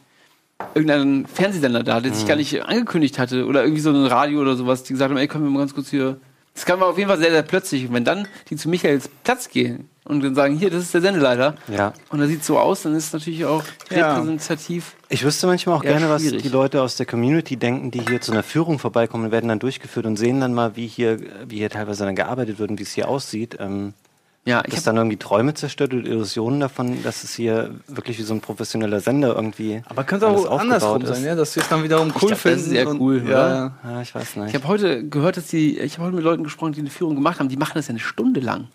irgendein 0.74 1.25
Fernsehsender 1.28 1.84
da, 1.84 2.02
der 2.02 2.13
sich 2.13 2.28
gar 2.28 2.36
nicht 2.36 2.63
angekündigt 2.63 3.19
hatte. 3.19 3.46
Oder 3.46 3.63
irgendwie 3.63 3.81
so 3.81 3.92
ein 3.92 4.06
Radio 4.06 4.42
oder 4.42 4.56
sowas, 4.56 4.84
die 4.84 4.94
gesagt 4.94 5.12
haben, 5.12 5.18
ey, 5.18 5.28
können 5.28 5.44
wir 5.44 5.52
mal 5.52 5.60
ganz 5.60 5.75
kurz 5.75 5.90
hier. 5.90 6.18
Das 6.54 6.66
kam 6.66 6.81
auf 6.81 6.98
jeden 6.98 7.10
Fall 7.10 7.19
sehr, 7.19 7.31
sehr 7.31 7.44
plötzlich. 7.44 7.88
Und 7.88 7.94
wenn 7.94 8.04
dann 8.04 8.28
die 8.50 8.56
zu 8.56 8.68
Michaels 8.68 9.10
Platz 9.24 9.48
gehen 9.50 9.90
und 10.06 10.24
dann 10.24 10.33
sagen, 10.36 10.56
hier, 10.57 10.69
das 10.69 10.83
ist 10.83 10.94
der 10.94 11.01
Sendeleiter. 11.01 11.56
Ja. 11.68 11.94
Und 12.09 12.19
er 12.21 12.27
sieht 12.27 12.44
so 12.44 12.57
aus, 12.57 12.81
dann 12.83 12.95
ist 12.95 13.07
es 13.07 13.13
natürlich 13.13 13.45
auch 13.45 13.63
Ja. 13.89 14.15
repräsentativ. 14.15 14.95
Ich 15.09 15.24
wüsste 15.24 15.48
manchmal 15.48 15.75
auch 15.77 15.83
gerne, 15.83 16.09
was 16.09 16.21
schwierig. 16.24 16.42
die 16.44 16.50
Leute 16.50 16.81
aus 16.81 16.95
der 16.95 17.06
Community 17.06 17.57
denken, 17.57 17.92
die 17.92 18.01
hier 18.01 18.19
zu 18.21 18.31
einer 18.31 18.44
Führung 18.44 18.80
vorbeikommen 18.80 19.25
und 19.25 19.31
werden 19.31 19.48
dann 19.50 19.59
durchgeführt 19.59 20.06
und 20.06 20.18
sehen 20.18 20.39
dann 20.42 20.53
mal, 20.53 20.75
wie 20.75 20.88
hier, 20.88 21.19
wie 21.48 21.57
hier 21.57 21.69
teilweise 21.69 22.06
dann 22.06 22.15
gearbeitet 22.15 22.57
wird 22.59 22.71
und 22.71 22.80
wie 22.80 22.83
es 22.83 22.94
hier 22.94 23.07
aussieht. 23.07 23.57
Ähm, 23.59 23.94
Ja, 24.44 24.63
ich 24.65 24.74
dass 24.74 24.83
dann 24.86 24.98
irgendwie 24.98 25.18
Träume 25.18 25.53
zerstört 25.53 25.94
und 25.94 26.07
Illusionen 26.07 26.59
davon, 26.62 27.03
dass 27.03 27.24
es 27.24 27.36
hier 27.36 27.75
wirklich 27.88 28.18
wie 28.18 28.24
so 28.24 28.33
ein 28.33 28.42
professioneller 28.42 29.00
Sender 29.00 29.36
irgendwie. 29.36 29.83
Aber 29.88 30.03
könnte 30.03 30.27
auch 30.27 30.59
andersrum 30.59 31.06
sein, 31.06 31.24
ja, 31.24 31.36
dass 31.36 31.56
wir 31.56 31.62
es 31.62 31.69
dann 31.69 31.83
wiederum 31.83 32.07
cool 32.07 32.13
glaub, 32.18 32.30
das 32.31 32.39
finden. 32.42 32.59
ist 32.59 32.69
sehr 32.69 32.89
und- 32.89 33.00
cool, 33.00 33.18
ja, 33.18 33.24
oder? 33.24 33.74
ja. 33.83 33.92
Ja, 33.92 34.01
ich 34.01 34.15
weiß 34.15 34.30
ich 34.31 34.36
nicht. 34.38 34.56
habe 34.56 34.68
heute 34.68 35.07
gehört, 35.07 35.38
dass 35.38 35.45
die, 35.45 35.77
ich 35.77 35.94
habe 36.00 36.07
heute 36.07 36.15
mit 36.15 36.25
Leuten 36.25 36.44
gesprochen, 36.44 36.74
die 36.74 36.80
eine 36.80 36.89
Führung 36.89 37.13
gemacht 37.13 37.39
haben. 37.39 37.50
Die 37.50 37.56
machen 37.57 37.74
das 37.75 37.86
ja 37.86 37.92
eine 37.92 38.00
Stunde 38.00 38.39
lang. 38.39 38.68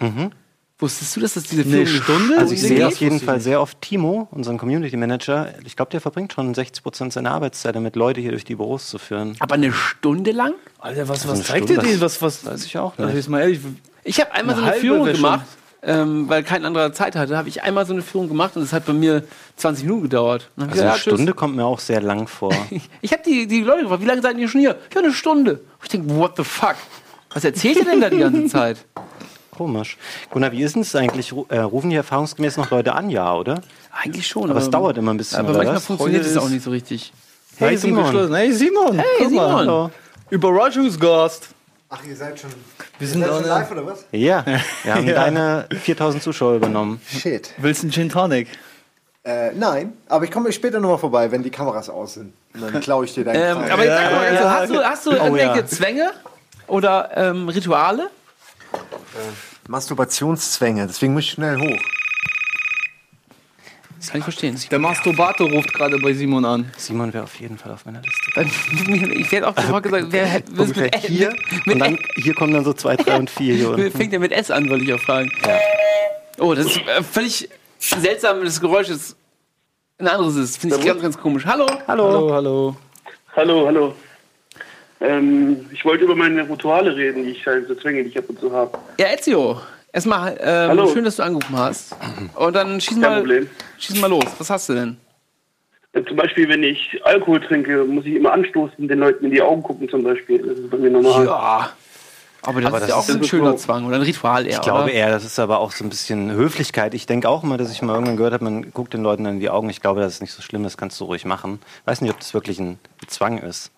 Wusstest 0.78 1.17
du, 1.17 1.20
dass 1.20 1.34
das 1.34 1.44
diese 1.44 1.62
Eine 1.62 1.87
Führung 1.87 2.02
Stunde? 2.02 2.38
Also 2.38 2.52
ich 2.52 2.61
sehe 2.61 2.76
geht? 2.76 2.84
auf 2.84 2.96
jeden 2.99 3.19
Fall 3.20 3.40
sehr 3.40 3.62
oft 3.62 3.81
Timo, 3.81 4.28
unseren 4.31 4.58
Community 4.58 4.94
Manager. 4.99 5.55
Ich 5.64 5.75
glaube, 5.75 5.90
der 5.90 6.02
verbringt 6.02 6.34
schon 6.34 6.52
60 6.52 6.82
Prozent 6.82 7.12
seiner 7.14 7.31
Arbeitszeit 7.31 7.75
damit, 7.75 7.96
Leute 7.96 8.20
hier 8.20 8.32
durch 8.32 8.44
die 8.44 8.56
Büros 8.56 8.88
zu 8.88 8.99
führen. 8.99 9.37
Aber 9.38 9.55
eine 9.55 9.73
Stunde 9.73 10.33
lang? 10.33 10.52
Alter, 10.78 11.09
was, 11.09 11.23
eine 11.23 11.33
was 11.33 11.45
zeigt 11.45 11.64
Stunde, 11.64 11.83
ihr 11.83 11.88
denen? 11.88 12.00
das 12.00 12.21
Was, 12.21 12.45
was, 12.45 12.52
weiß 12.52 12.64
ich 12.66 12.76
auch 12.76 12.92
Also 12.99 13.04
nicht. 13.06 13.16
jetzt 13.16 13.28
mal 13.30 13.40
ehrlich, 13.40 13.61
Ich 14.04 14.21
habe 14.21 14.33
einmal 14.33 14.54
Eine 14.54 14.64
so 14.64 14.71
eine 14.71 14.80
Führung 14.80 15.04
gemacht, 15.06 15.47
ähm, 15.83 16.28
weil 16.28 16.42
kein 16.42 16.66
anderer 16.66 16.92
Zeit 16.92 17.16
hatte. 17.16 17.38
Habe 17.38 17.49
ich 17.49 17.62
einmal 17.62 17.87
so 17.87 17.95
eine 17.95 18.02
Führung 18.02 18.28
gemacht 18.28 18.54
und 18.56 18.62
es 18.62 18.75
hat 18.75 18.85
bei 18.85 18.92
mir 18.92 19.25
20 19.56 19.85
Minuten 19.85 20.02
gedauert. 20.02 20.50
Also 20.59 20.59
ich 20.59 20.62
eine 20.62 20.73
gesagt, 20.73 20.95
tschüss. 21.04 21.14
Stunde 21.14 21.33
kommt 21.33 21.56
mir 21.56 21.64
auch 21.64 21.78
sehr 21.80 22.02
lang 22.02 22.26
vor. 22.28 22.52
Ich, 22.68 22.90
ich 23.00 23.12
habe 23.14 23.23
die, 23.25 23.47
die 23.47 23.62
Leute 23.62 23.83
gefragt, 23.85 24.02
wie 24.02 24.06
lange 24.06 24.21
seid 24.21 24.37
ihr 24.37 24.49
schon 24.49 24.61
hier? 24.61 24.76
Ja, 24.95 25.00
eine 25.00 25.12
Stunde. 25.14 25.52
Und 25.52 25.61
ich 25.85 25.88
denke, 25.88 26.14
what 26.16 26.37
the 26.37 26.45
fuck? 26.45 26.76
Was 27.33 27.45
erzählt 27.45 27.76
ihr 27.78 27.85
denn 27.87 28.00
da 28.02 28.11
die 28.11 28.18
ganze 28.18 28.45
Zeit? 28.49 28.85
Komisch. 29.57 29.97
Gunnar, 30.31 30.53
wie 30.53 30.63
ist 30.63 30.75
denn 30.75 30.83
es 30.83 30.95
eigentlich? 30.95 31.33
Äh, 31.49 31.59
rufen 31.61 31.91
die 31.91 31.97
erfahrungsgemäß 31.97 32.57
noch 32.59 32.71
Leute 32.71 32.95
an, 32.95 33.09
ja, 33.11 33.35
oder? 33.35 33.61
Eigentlich 33.91 34.27
schon. 34.27 34.51
Aber 34.51 34.61
es 34.61 34.69
dauert 34.71 34.99
immer 34.99 35.15
ein 35.15 35.17
bisschen, 35.17 35.41
Aber 35.41 35.55
manchmal 35.55 35.81
funktioniert 35.81 36.25
es 36.27 36.37
auch 36.37 36.49
nicht 36.49 36.63
so 36.63 36.71
richtig. 36.71 37.13
Hey, 37.57 37.77
Simon. 37.77 38.35
Hey 38.35 38.53
Simon, 38.53 38.99
Hey, 38.99 39.27
Simon. 39.29 39.35
mal. 39.35 39.55
Hallo. 39.57 39.91
Überraschungsgast. 40.29 41.49
Ach, 41.89 42.01
ihr 42.07 42.17
seid 42.17 42.39
schon. 42.39 42.51
Wir 42.99 43.07
Ihr 43.07 43.13
sind 43.13 43.25
schon 43.25 43.45
live 43.45 43.71
oder 43.71 43.87
was? 43.87 44.05
Ja, 44.13 44.45
wir 44.83 44.95
haben 44.95 45.07
Ja. 45.07 45.15
deine 45.15 45.67
4000 45.71 46.23
Zuschauer 46.23 46.57
übernommen. 46.57 47.01
Shit. 47.09 47.55
Willst 47.59 47.83
du 47.83 47.87
einen 47.87 47.93
Gin 47.93 48.09
Tonic? 48.09 48.49
Äh, 49.25 49.53
nein, 49.55 49.93
aber 50.09 50.25
ich 50.25 50.31
komme 50.31 50.53
später 50.53 50.79
nochmal 50.81 50.99
vorbei, 50.99 51.31
wenn 51.33 51.43
die 51.43 51.51
Kameras 51.51 51.89
aus 51.89 52.15
sind. 52.15 52.33
Und 52.55 52.63
dann 52.63 52.81
klaue 52.81 53.05
ich 53.05 53.15
dir 53.15 53.25
deinen 53.25 53.37
Ähm, 53.59 53.73
aber 53.73 53.85
jetzt 53.85 53.97
sag 53.97 54.13
mal, 54.13 54.25
ja, 54.25 54.31
also, 54.31 54.45
ja. 54.45 54.51
hast 54.51 54.71
du, 54.71 54.85
hast 54.85 55.07
du 55.07 55.11
irgendwelche 55.13 55.67
Zwänge 55.67 56.11
oder 56.67 57.11
ähm, 57.17 57.49
Rituale? 57.49 58.11
Masturbationszwänge, 59.68 60.87
deswegen 60.87 61.12
muss 61.14 61.25
ich 61.25 61.30
schnell 61.30 61.58
hoch. 61.58 61.80
Das 63.99 64.11
kann 64.11 64.18
ich 64.20 64.25
verstehen. 64.25 64.61
Der 64.70 64.78
Masturbator 64.78 65.50
ruft 65.50 65.73
gerade 65.75 65.99
bei 65.99 66.12
Simon 66.12 66.44
an. 66.44 66.70
Simon 66.76 67.12
wäre 67.12 67.25
auf 67.25 67.35
jeden 67.40 67.58
Fall 67.58 67.73
auf 67.73 67.85
meiner 67.87 68.02
Liste. 68.02 69.16
Ich 69.18 69.32
werde 69.32 69.49
auch 69.49 69.56
sofort 69.61 69.82
gesagt, 69.82 70.06
wer 70.11 70.26
hätte- 70.26 70.52
Ungefähr 70.52 70.85
mit, 70.85 70.96
hier. 70.96 71.35
mit, 71.64 71.75
Und 71.75 71.78
dann 71.80 71.99
hier 72.14 72.35
kommen 72.35 72.52
dann 72.52 72.64
so 72.64 72.73
zwei, 72.73 72.94
drei 72.96 73.16
und 73.18 73.30
vier 73.30 73.54
hier 73.54 73.70
unten. 73.75 73.90
fängt 73.90 74.12
er 74.12 74.20
mit 74.20 74.32
S 74.32 74.50
an, 74.50 74.68
wollte 74.70 74.85
ich 74.85 74.92
auch 74.92 75.00
fragen. 75.00 75.32
Oh, 76.38 76.54
das 76.54 76.66
ist 76.66 76.76
äh, 76.87 77.02
völlig 77.02 77.49
seltsam. 77.78 78.44
Das 78.44 78.61
Geräusch 78.61 78.90
ist 78.90 79.16
ein 79.99 80.06
anderes 80.06 80.37
ist. 80.37 80.58
Finde 80.58 80.76
ich 80.76 80.85
ganz, 80.85 81.00
ganz 81.02 81.18
komisch. 81.18 81.44
Hallo. 81.46 81.66
Hallo, 81.88 82.32
hallo. 82.32 82.76
Hallo, 83.35 83.66
hallo. 83.66 83.94
Ähm, 85.00 85.67
ich 85.73 85.85
wollte 85.85 86.05
über 86.05 86.15
meine 86.17 86.49
Rituale 86.49 86.97
reden, 86.97 87.25
die 87.25 87.31
ich 87.31 87.47
halt 87.47 87.69
so 87.69 87.75
Zwänge, 87.75 88.03
die 88.03 88.11
ich 88.11 88.19
ab 88.19 88.25
und 88.29 88.41
zu 88.41 88.50
habe. 88.53 88.76
Ja, 88.99 89.07
Ezio. 89.12 89.61
Erstmal 89.93 90.37
ähm, 90.41 90.69
Hallo. 90.71 90.93
schön, 90.93 91.05
dass 91.05 91.17
du 91.17 91.23
angerufen 91.23 91.57
hast. 91.57 91.95
Und 92.35 92.55
dann 92.55 92.81
schieß 92.81 93.00
Kein 93.00 93.00
mal, 93.00 93.19
Problem. 93.21 93.49
schieß 93.79 94.00
mal 94.00 94.09
los. 94.11 94.25
Was 94.38 94.50
hast 94.50 94.69
du 94.69 94.75
denn? 94.75 94.97
Äh, 95.93 96.05
Zum 96.05 96.17
Beispiel, 96.17 96.49
wenn 96.49 96.62
ich 96.62 97.00
Alkohol 97.05 97.41
trinke, 97.41 97.85
muss 97.85 98.05
ich 98.05 98.15
immer 98.17 98.33
anstoßen, 98.33 98.88
den 98.88 98.99
Leuten 98.99 99.25
in 99.26 99.31
die 99.31 99.41
Augen 99.41 99.62
gucken 99.62 99.88
zum 99.88 100.03
Beispiel. 100.03 100.38
Das 100.47 100.59
ist 100.59 100.71
bei 100.71 100.76
mir 100.79 100.91
normal. 100.91 101.25
Ja. 101.26 101.71
Aber 102.43 102.61
das 102.61 102.69
Aber 102.69 102.76
ist 102.76 102.83
das 102.83 102.88
ja 102.91 102.95
auch 102.97 103.09
ist 103.09 103.11
ein 103.17 103.23
so- 103.23 103.29
schöner 103.29 103.57
Zwang 103.57 103.87
oder 103.87 103.97
ein 103.97 104.03
Ritual 104.03 104.47
eher. 104.47 104.53
Ich 104.53 104.61
glaube 104.61 104.85
oder? 104.85 104.93
eher, 104.93 105.11
das 105.11 105.25
ist 105.25 105.38
aber 105.38 105.59
auch 105.59 105.73
so 105.73 105.83
ein 105.83 105.88
bisschen 105.88 106.31
Höflichkeit. 106.31 106.95
Ich 106.95 107.07
denke 107.07 107.29
auch 107.29 107.43
immer, 107.43 107.57
dass 107.57 107.73
ich 107.73 107.83
mal 107.83 107.95
irgendwann 107.95 108.17
gehört 108.17 108.35
habe, 108.35 108.45
man 108.45 108.71
guckt 108.73 108.93
den 108.95 109.03
Leuten 109.03 109.25
in 109.26 109.41
die 109.41 109.50
Augen. 109.50 109.69
Ich 109.71 109.81
glaube, 109.81 110.00
das 110.00 110.15
ist 110.15 110.21
nicht 110.21 110.33
so 110.33 110.43
schlimm, 110.43 110.62
das 110.62 110.76
kannst 110.76 111.00
du 111.00 111.05
ruhig 111.07 111.25
machen. 111.25 111.59
Weiß 111.87 112.03
nicht, 112.03 112.11
ob 112.12 112.21
das 112.21 112.35
wirklich 112.35 112.59
ein 112.61 112.79
Zwang 113.09 113.38
ist. 113.38 113.73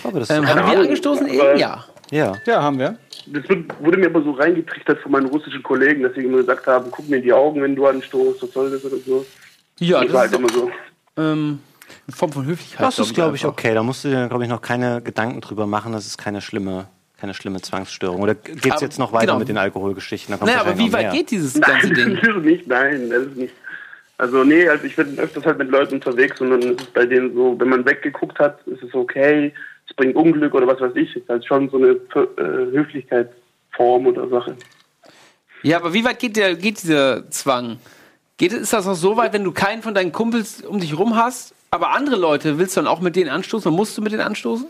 Glaube, 0.00 0.20
das 0.20 0.30
Ähm, 0.30 0.46
haben 0.48 0.56
wir 0.56 0.64
Ahnung, 0.64 0.82
angestoßen? 0.84 1.26
aber- 1.26 1.56
Ja. 1.56 1.84
ja. 2.10 2.32
Ja, 2.46 2.62
haben 2.62 2.78
wir. 2.78 2.96
Das 3.26 3.44
wurde 3.80 3.98
mir 3.98 4.06
aber 4.06 4.22
so 4.22 4.32
reingetrichtert 4.32 4.98
von 5.00 5.12
meinen 5.12 5.26
russischen 5.26 5.62
Kollegen, 5.62 6.02
dass 6.02 6.14
sie 6.14 6.24
immer 6.24 6.38
gesagt 6.38 6.66
haben, 6.66 6.90
guck 6.90 7.08
mir 7.08 7.16
in 7.16 7.22
die 7.22 7.32
Augen, 7.32 7.62
wenn 7.62 7.76
du 7.76 7.86
anstoßt, 7.86 8.42
was 8.42 8.52
soll 8.52 8.70
das 8.70 8.84
oder 8.84 8.96
so. 8.98 9.24
Ja, 9.78 10.02
das 10.02 10.12
war 10.12 10.26
das 10.28 10.32
halt 10.32 10.32
ist 10.32 10.38
immer 10.38 10.48
so. 10.48 10.70
ähm, 11.22 11.58
eine 12.06 12.16
Form 12.16 12.32
von 12.32 12.46
Höflichkeit. 12.46 12.86
Das 12.86 12.98
ist, 12.98 13.14
glaube 13.14 13.36
ich, 13.36 13.44
einfach. 13.44 13.56
okay. 13.58 13.74
Da 13.74 13.82
musst 13.82 14.04
du 14.04 14.08
dir, 14.08 14.28
glaube 14.28 14.44
ich, 14.44 14.50
noch 14.50 14.60
keine 14.62 15.00
Gedanken 15.02 15.40
drüber 15.40 15.66
machen. 15.66 15.92
Das 15.92 16.06
ist 16.06 16.18
keine 16.18 16.40
schlimme, 16.40 16.86
keine 17.20 17.34
schlimme 17.34 17.60
Zwangsstörung. 17.60 18.20
Oder 18.22 18.34
geht 18.34 18.64
es 18.66 18.70
Aber- 18.72 18.80
jetzt 18.80 18.98
noch 18.98 19.12
weiter 19.12 19.26
genau. 19.26 19.38
mit 19.38 19.48
den 19.48 19.58
Alkoholgeschichten? 19.58 20.32
Da 20.32 20.38
kommt 20.38 20.50
Naja, 20.50 20.62
aber 20.62 20.76
wie 20.78 20.92
weit 20.92 21.02
mehr. 21.02 21.12
geht 21.12 21.30
dieses 21.30 21.54
Nein, 21.56 21.70
ganze 21.70 21.90
Ding? 21.90 22.16
das 22.20 22.36
ist 22.36 22.44
nicht, 22.44 22.66
nein, 22.66 23.08
das 23.10 23.22
ist 23.24 23.36
nicht. 23.36 23.54
Also 24.18 24.44
nee, 24.44 24.68
also 24.68 24.84
ich 24.84 24.94
bin 24.94 25.18
öfters 25.18 25.44
halt 25.44 25.58
mit 25.58 25.68
Leuten 25.70 25.94
unterwegs 25.94 26.40
und 26.40 26.50
dann 26.50 26.60
ist 26.62 26.80
es 26.80 26.86
bei 26.88 27.06
denen 27.06 27.34
so, 27.34 27.56
wenn 27.58 27.68
man 27.68 27.84
weggeguckt 27.84 28.38
hat, 28.38 28.60
ist 28.66 28.82
es 28.82 28.94
okay, 28.94 29.52
es 29.88 29.94
bringt 29.94 30.16
Unglück 30.16 30.54
oder 30.54 30.66
was 30.66 30.80
weiß 30.80 30.92
ich. 30.94 31.14
Ist 31.16 31.28
halt 31.28 31.44
schon 31.44 31.68
so 31.70 31.76
eine 31.76 31.90
äh, 31.90 32.72
Höflichkeitsform 32.72 34.06
oder 34.06 34.28
Sache. 34.28 34.56
Ja, 35.62 35.78
aber 35.78 35.94
wie 35.94 36.04
weit 36.04 36.18
geht, 36.18 36.36
der, 36.36 36.54
geht 36.54 36.82
dieser 36.82 37.28
Zwang? 37.30 37.78
Geht, 38.36 38.52
ist 38.52 38.72
das 38.72 38.88
auch 38.88 38.94
so 38.94 39.16
weit, 39.16 39.32
wenn 39.32 39.44
du 39.44 39.52
keinen 39.52 39.82
von 39.82 39.94
deinen 39.94 40.12
Kumpels 40.12 40.62
um 40.62 40.80
dich 40.80 40.98
rum 40.98 41.16
hast, 41.16 41.54
aber 41.70 41.90
andere 41.90 42.16
Leute 42.16 42.58
willst 42.58 42.76
du 42.76 42.80
dann 42.80 42.88
auch 42.88 43.00
mit 43.00 43.16
denen 43.16 43.30
anstoßen? 43.30 43.70
Oder 43.70 43.76
musst 43.76 43.96
du 43.96 44.02
mit 44.02 44.12
denen 44.12 44.22
anstoßen? 44.22 44.66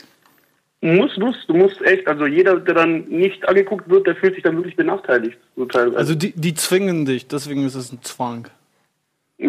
Muss, 0.82 1.16
muss, 1.16 1.36
du 1.46 1.54
musst 1.54 1.80
echt, 1.82 2.08
also 2.08 2.26
jeder, 2.26 2.58
der 2.58 2.74
dann 2.74 3.08
nicht 3.08 3.48
angeguckt 3.48 3.88
wird, 3.88 4.06
der 4.06 4.16
fühlt 4.16 4.34
sich 4.34 4.42
dann 4.42 4.56
wirklich 4.56 4.74
benachteiligt. 4.74 5.38
So 5.56 5.64
teilweise. 5.64 5.96
Also 5.96 6.14
die, 6.16 6.32
die 6.32 6.54
zwingen 6.54 7.04
dich, 7.04 7.28
deswegen 7.28 7.64
ist 7.64 7.76
es 7.76 7.92
ein 7.92 8.02
Zwang. 8.02 8.48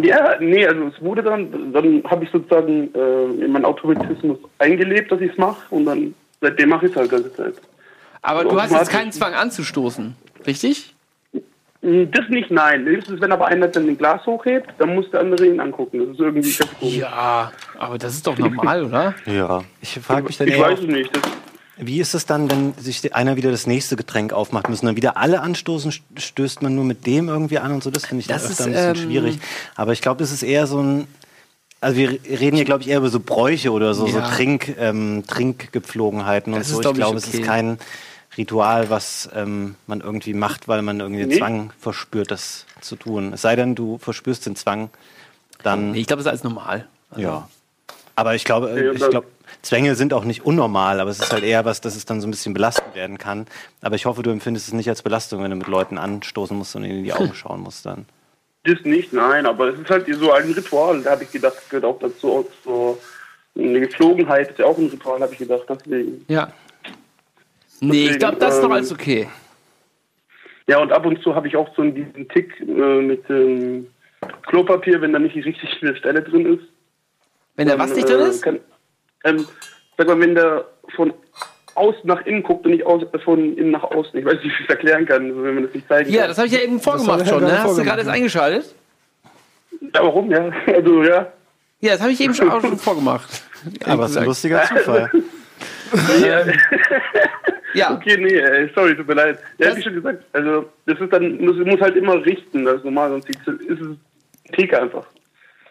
Ja, 0.01 0.38
nee, 0.39 0.65
also 0.65 0.88
es 0.88 1.01
wurde 1.01 1.21
dann, 1.21 1.71
dann 1.71 2.03
habe 2.05 2.23
ich 2.23 2.31
sozusagen 2.31 2.93
äh, 2.95 3.45
in 3.45 3.51
meinen 3.51 3.65
Automatismus 3.65 4.39
eingelebt, 4.57 5.12
dass 5.12 5.21
ich 5.21 5.31
es 5.31 5.38
mache 5.38 5.62
und 5.69 5.85
dann 5.85 6.15
seitdem 6.41 6.69
mache 6.69 6.85
ich 6.88 6.91
es 6.91 6.97
halt 6.97 7.12
die 7.12 7.15
ganze 7.15 7.33
Zeit. 7.35 7.53
Aber 8.23 8.43
So 8.43 8.50
du 8.50 8.62
hast 8.62 8.71
jetzt 8.71 8.89
keinen 8.89 9.12
Zwang 9.12 9.33
anzustoßen, 9.33 10.15
richtig? 10.47 10.95
Das 11.81 12.29
nicht, 12.29 12.50
nein. 12.50 12.85
Höchstens, 12.85 13.19
wenn 13.19 13.33
aber 13.33 13.47
einer 13.47 13.67
dann 13.67 13.88
ein 13.89 13.97
Glas 13.97 14.25
hochhebt, 14.25 14.69
dann 14.77 14.95
muss 14.95 15.12
der 15.12 15.19
andere 15.19 15.45
ihn 15.45 15.59
angucken. 15.59 16.00
Das 16.00 16.09
ist 16.12 16.19
irgendwie. 16.19 16.97
Ja, 16.97 17.51
aber 17.77 17.97
das 17.97 18.13
ist 18.13 18.25
doch 18.25 18.38
normal, 18.39 18.85
oder? 18.85 19.13
Ja. 19.25 19.62
Ich 19.81 20.00
frage 20.00 20.23
mich 20.23 20.38
dann 20.38 20.47
Ich 20.47 20.53
eher, 20.53 20.62
weiß 20.62 20.79
es 20.79 20.88
nicht. 20.88 21.13
Das, 21.13 21.23
wie 21.77 21.99
ist 21.99 22.13
es 22.13 22.25
dann, 22.25 22.49
wenn 22.51 22.73
sich 22.77 23.15
einer 23.15 23.35
wieder 23.35 23.49
das 23.51 23.65
nächste 23.67 23.95
Getränk 23.95 24.31
aufmacht? 24.33 24.69
Müssen 24.69 24.85
dann 24.85 24.95
wieder 24.95 25.17
alle 25.17 25.41
anstoßen? 25.41 25.91
St- 25.91 26.01
Stößt 26.17 26.61
man 26.61 26.75
nur 26.75 26.85
mit 26.85 27.05
dem 27.07 27.29
irgendwie 27.29 27.57
an 27.59 27.71
und 27.71 27.83
so? 27.83 27.89
Das 27.91 28.05
finde 28.05 28.21
ich 28.21 28.27
dann 28.27 28.37
Das 28.37 28.49
öfter 28.51 28.67
ist, 28.67 28.67
ein 28.67 28.71
bisschen 28.93 29.05
ähm, 29.05 29.09
schwierig. 29.09 29.39
Aber 29.75 29.91
ich 29.93 30.01
glaube, 30.01 30.19
das 30.19 30.31
ist 30.31 30.43
eher 30.43 30.67
so 30.67 30.79
ein. 30.81 31.07
Also 31.81 31.97
wir 31.97 32.11
reden 32.11 32.55
hier, 32.55 32.63
glaube 32.65 32.81
ich, 32.83 32.87
eher 32.89 32.99
über 32.99 33.09
so 33.09 33.19
Bräuche 33.19 33.71
oder 33.71 33.93
so, 33.93 34.07
so 34.07 34.19
Ja. 34.19 34.29
Trink, 34.29 34.75
ähm, 34.79 35.23
Trinkgepflogenheiten 35.27 36.53
und 36.53 36.59
Das 36.59 36.69
so. 36.69 36.75
ist, 36.75 36.77
Ich 36.79 36.81
glaub 36.83 36.93
ich, 36.95 36.99
glaube, 37.01 37.17
es 37.17 37.27
okay. 37.27 37.37
ist 37.39 37.43
kein 37.45 37.77
Ritual, 38.37 38.89
was 38.89 39.29
ähm, 39.35 39.75
man 39.87 39.99
irgendwie 40.01 40.33
macht, 40.33 40.67
weil 40.67 40.81
man 40.81 40.99
irgendwie 40.99 41.21
den 41.21 41.29
Nee. 41.29 41.37
Zwang 41.39 41.71
verspürt, 41.79 42.31
das 42.31 42.65
zu 42.81 42.95
tun. 42.95 43.33
Es 43.33 43.41
sei 43.41 43.55
denn, 43.55 43.75
du 43.75 43.97
verspürst 43.97 44.45
den 44.45 44.55
Zwang, 44.55 44.89
dann 45.61 45.91
Nee, 45.91 45.99
ich 46.01 46.07
glaube, 46.07 46.23
das 46.23 46.27
ist 46.27 46.31
alles 46.31 46.43
normal. 46.43 46.87
ja. 47.17 47.47
Aber 48.15 48.35
ich 48.35 48.43
glaube, 48.43 48.91
ich 48.93 48.99
dann- 48.99 49.09
glaube, 49.09 49.27
Zwänge 49.63 49.96
sind 49.96 50.13
auch 50.13 50.25
nicht 50.25 50.46
unnormal, 50.46 51.00
aber 51.00 51.10
es 51.10 51.20
ist 51.20 51.32
halt 51.32 51.46
eher 51.46 51.63
was, 51.63 51.79
dass 51.79 51.96
es 51.96 52.05
dann 52.05 52.20
so 52.20 52.27
ein 52.27 52.32
bisschen 52.32 52.53
belastend 52.53 52.96
werden 52.96 53.17
kann. 53.17 53.48
Aber 53.82 53.96
ich 53.96 54.05
hoffe, 54.05 54.22
du 54.22 54.29
empfindest 54.29 54.67
es 54.67 54.74
nicht 54.74 54.89
als 54.89 55.01
Belastung, 55.01 55.41
wenn 55.41 55.51
du 55.51 55.55
mit 55.55 55.67
Leuten 55.67 55.98
anstoßen 55.98 56.55
musst 56.55 56.75
und 56.75 56.84
ihnen 56.84 56.98
in 56.98 57.03
die 57.05 57.13
Augen 57.13 57.34
schauen 57.34 57.62
musst 57.62 57.86
dann. 57.86 58.05
das 58.65 58.82
nicht, 58.84 59.13
nein. 59.13 59.46
Aber 59.46 59.70
es 59.70 59.79
ist 59.79 59.89
halt 59.89 60.05
so 60.13 60.34
ein 60.34 60.51
Ritual. 60.51 61.01
Da 61.01 61.12
habe 61.12 61.24
ich 61.24 61.32
gedacht, 61.32 61.55
das 61.55 61.70
gehört 61.70 61.86
auch 61.86 61.98
dazu. 61.98 62.34
Auch 62.34 62.46
so 62.65 63.00
eine 63.58 63.79
Geflogenheit 63.79 64.50
ist 64.50 64.60
ja 64.60 64.65
auch 64.65 64.77
ein 64.77 64.88
Ritual, 64.88 65.22
habe 65.22 65.32
ich 65.32 65.39
gedacht. 65.39 65.63
Deswegen. 65.70 66.25
Ja. 66.27 66.51
Nee, 67.79 68.10
ich 68.10 68.20
glaube, 68.20 68.38
das 68.38 68.55
ist 68.55 68.62
doch 68.62 68.67
ähm, 68.67 68.74
alles 68.74 68.91
okay. 68.91 69.29
Ja, 70.67 70.79
und 70.79 70.91
ab 70.91 71.05
und 71.05 71.22
zu 71.24 71.36
habe 71.36 71.48
ich 71.48 71.55
auch 71.55 71.74
so 71.75 71.84
diesen 71.84 72.27
Tick 72.29 72.60
äh, 72.60 73.01
mit 73.01 73.27
dem 73.29 73.88
Klopapier, 74.48 75.00
wenn 75.00 75.13
da 75.13 75.20
nicht 75.20 75.36
die 75.36 75.41
richtige 75.41 75.96
Stelle 75.96 76.22
drin 76.22 76.58
ist. 76.58 76.65
Wenn 77.55 77.70
da 77.70 77.79
was 77.79 77.96
nicht 77.96 78.10
drin 78.10 78.20
äh, 78.20 78.29
ist? 78.29 78.41
Kann, 78.41 78.60
ähm, 79.23 79.47
sag 79.97 80.07
mal, 80.07 80.19
wenn 80.19 80.35
der 80.35 80.65
von 80.95 81.13
außen 81.75 82.01
nach 82.03 82.23
innen 82.25 82.43
guckt 82.43 82.65
und 82.65 82.71
nicht 82.71 82.85
aus, 82.85 83.01
von 83.23 83.57
innen 83.57 83.71
nach 83.71 83.83
außen. 83.83 84.17
Ich 84.19 84.25
weiß 84.25 84.33
nicht, 84.35 84.43
wie 84.43 84.47
ich 84.49 84.59
es 84.61 84.69
erklären 84.69 85.05
kann, 85.05 85.29
also 85.29 85.43
wenn 85.43 85.55
man 85.55 85.63
das 85.63 85.73
nicht 85.73 85.87
zeigen 85.87 86.11
Ja, 86.11 86.21
kann. 86.21 86.29
das 86.29 86.37
habe 86.37 86.47
ich 86.47 86.53
ja 86.53 86.59
eben 86.59 86.79
vorgemacht 86.79 87.27
schon. 87.27 87.43
Ne? 87.43 87.51
Hast 87.51 87.63
du 87.63 87.67
vorgemacht, 87.69 87.87
gerade 87.97 88.07
ja. 88.07 88.13
eingeschaltet? 88.13 88.75
Ja, 89.81 90.03
warum, 90.03 90.29
ja? 90.31 90.51
Also, 90.67 91.03
ja. 91.03 91.31
Ja, 91.81 91.91
das 91.93 92.01
habe 92.01 92.11
ich 92.11 92.21
eben 92.21 92.33
schon, 92.33 92.49
auch 92.49 92.61
schon 92.61 92.77
vorgemacht. 92.89 93.43
Aber 93.85 94.05
es 94.05 94.11
ist 94.11 94.17
ein 94.17 94.25
lustiger 94.25 94.63
Zufall. 94.63 95.09
Ja, 97.75 97.91
Okay, 97.95 98.17
nee, 98.17 98.35
äh, 98.35 98.69
sorry, 98.75 98.95
tut 98.95 99.07
mir 99.07 99.15
leid. 99.15 99.39
Ja, 99.57 99.75
ich 99.75 99.83
schon 99.83 99.95
gesagt. 99.95 100.23
Also, 100.33 100.69
das 100.85 100.99
ist 100.99 101.11
dann, 101.11 101.37
muss, 101.43 101.55
muss 101.57 101.81
halt 101.81 101.95
immer 101.95 102.23
richten, 102.23 102.65
das 102.65 102.75
ist 102.77 102.83
normal, 102.85 103.09
sonst 103.09 103.29
ist 103.29 103.47
es 103.47 103.97
Theke 104.55 104.79
einfach. 104.79 105.05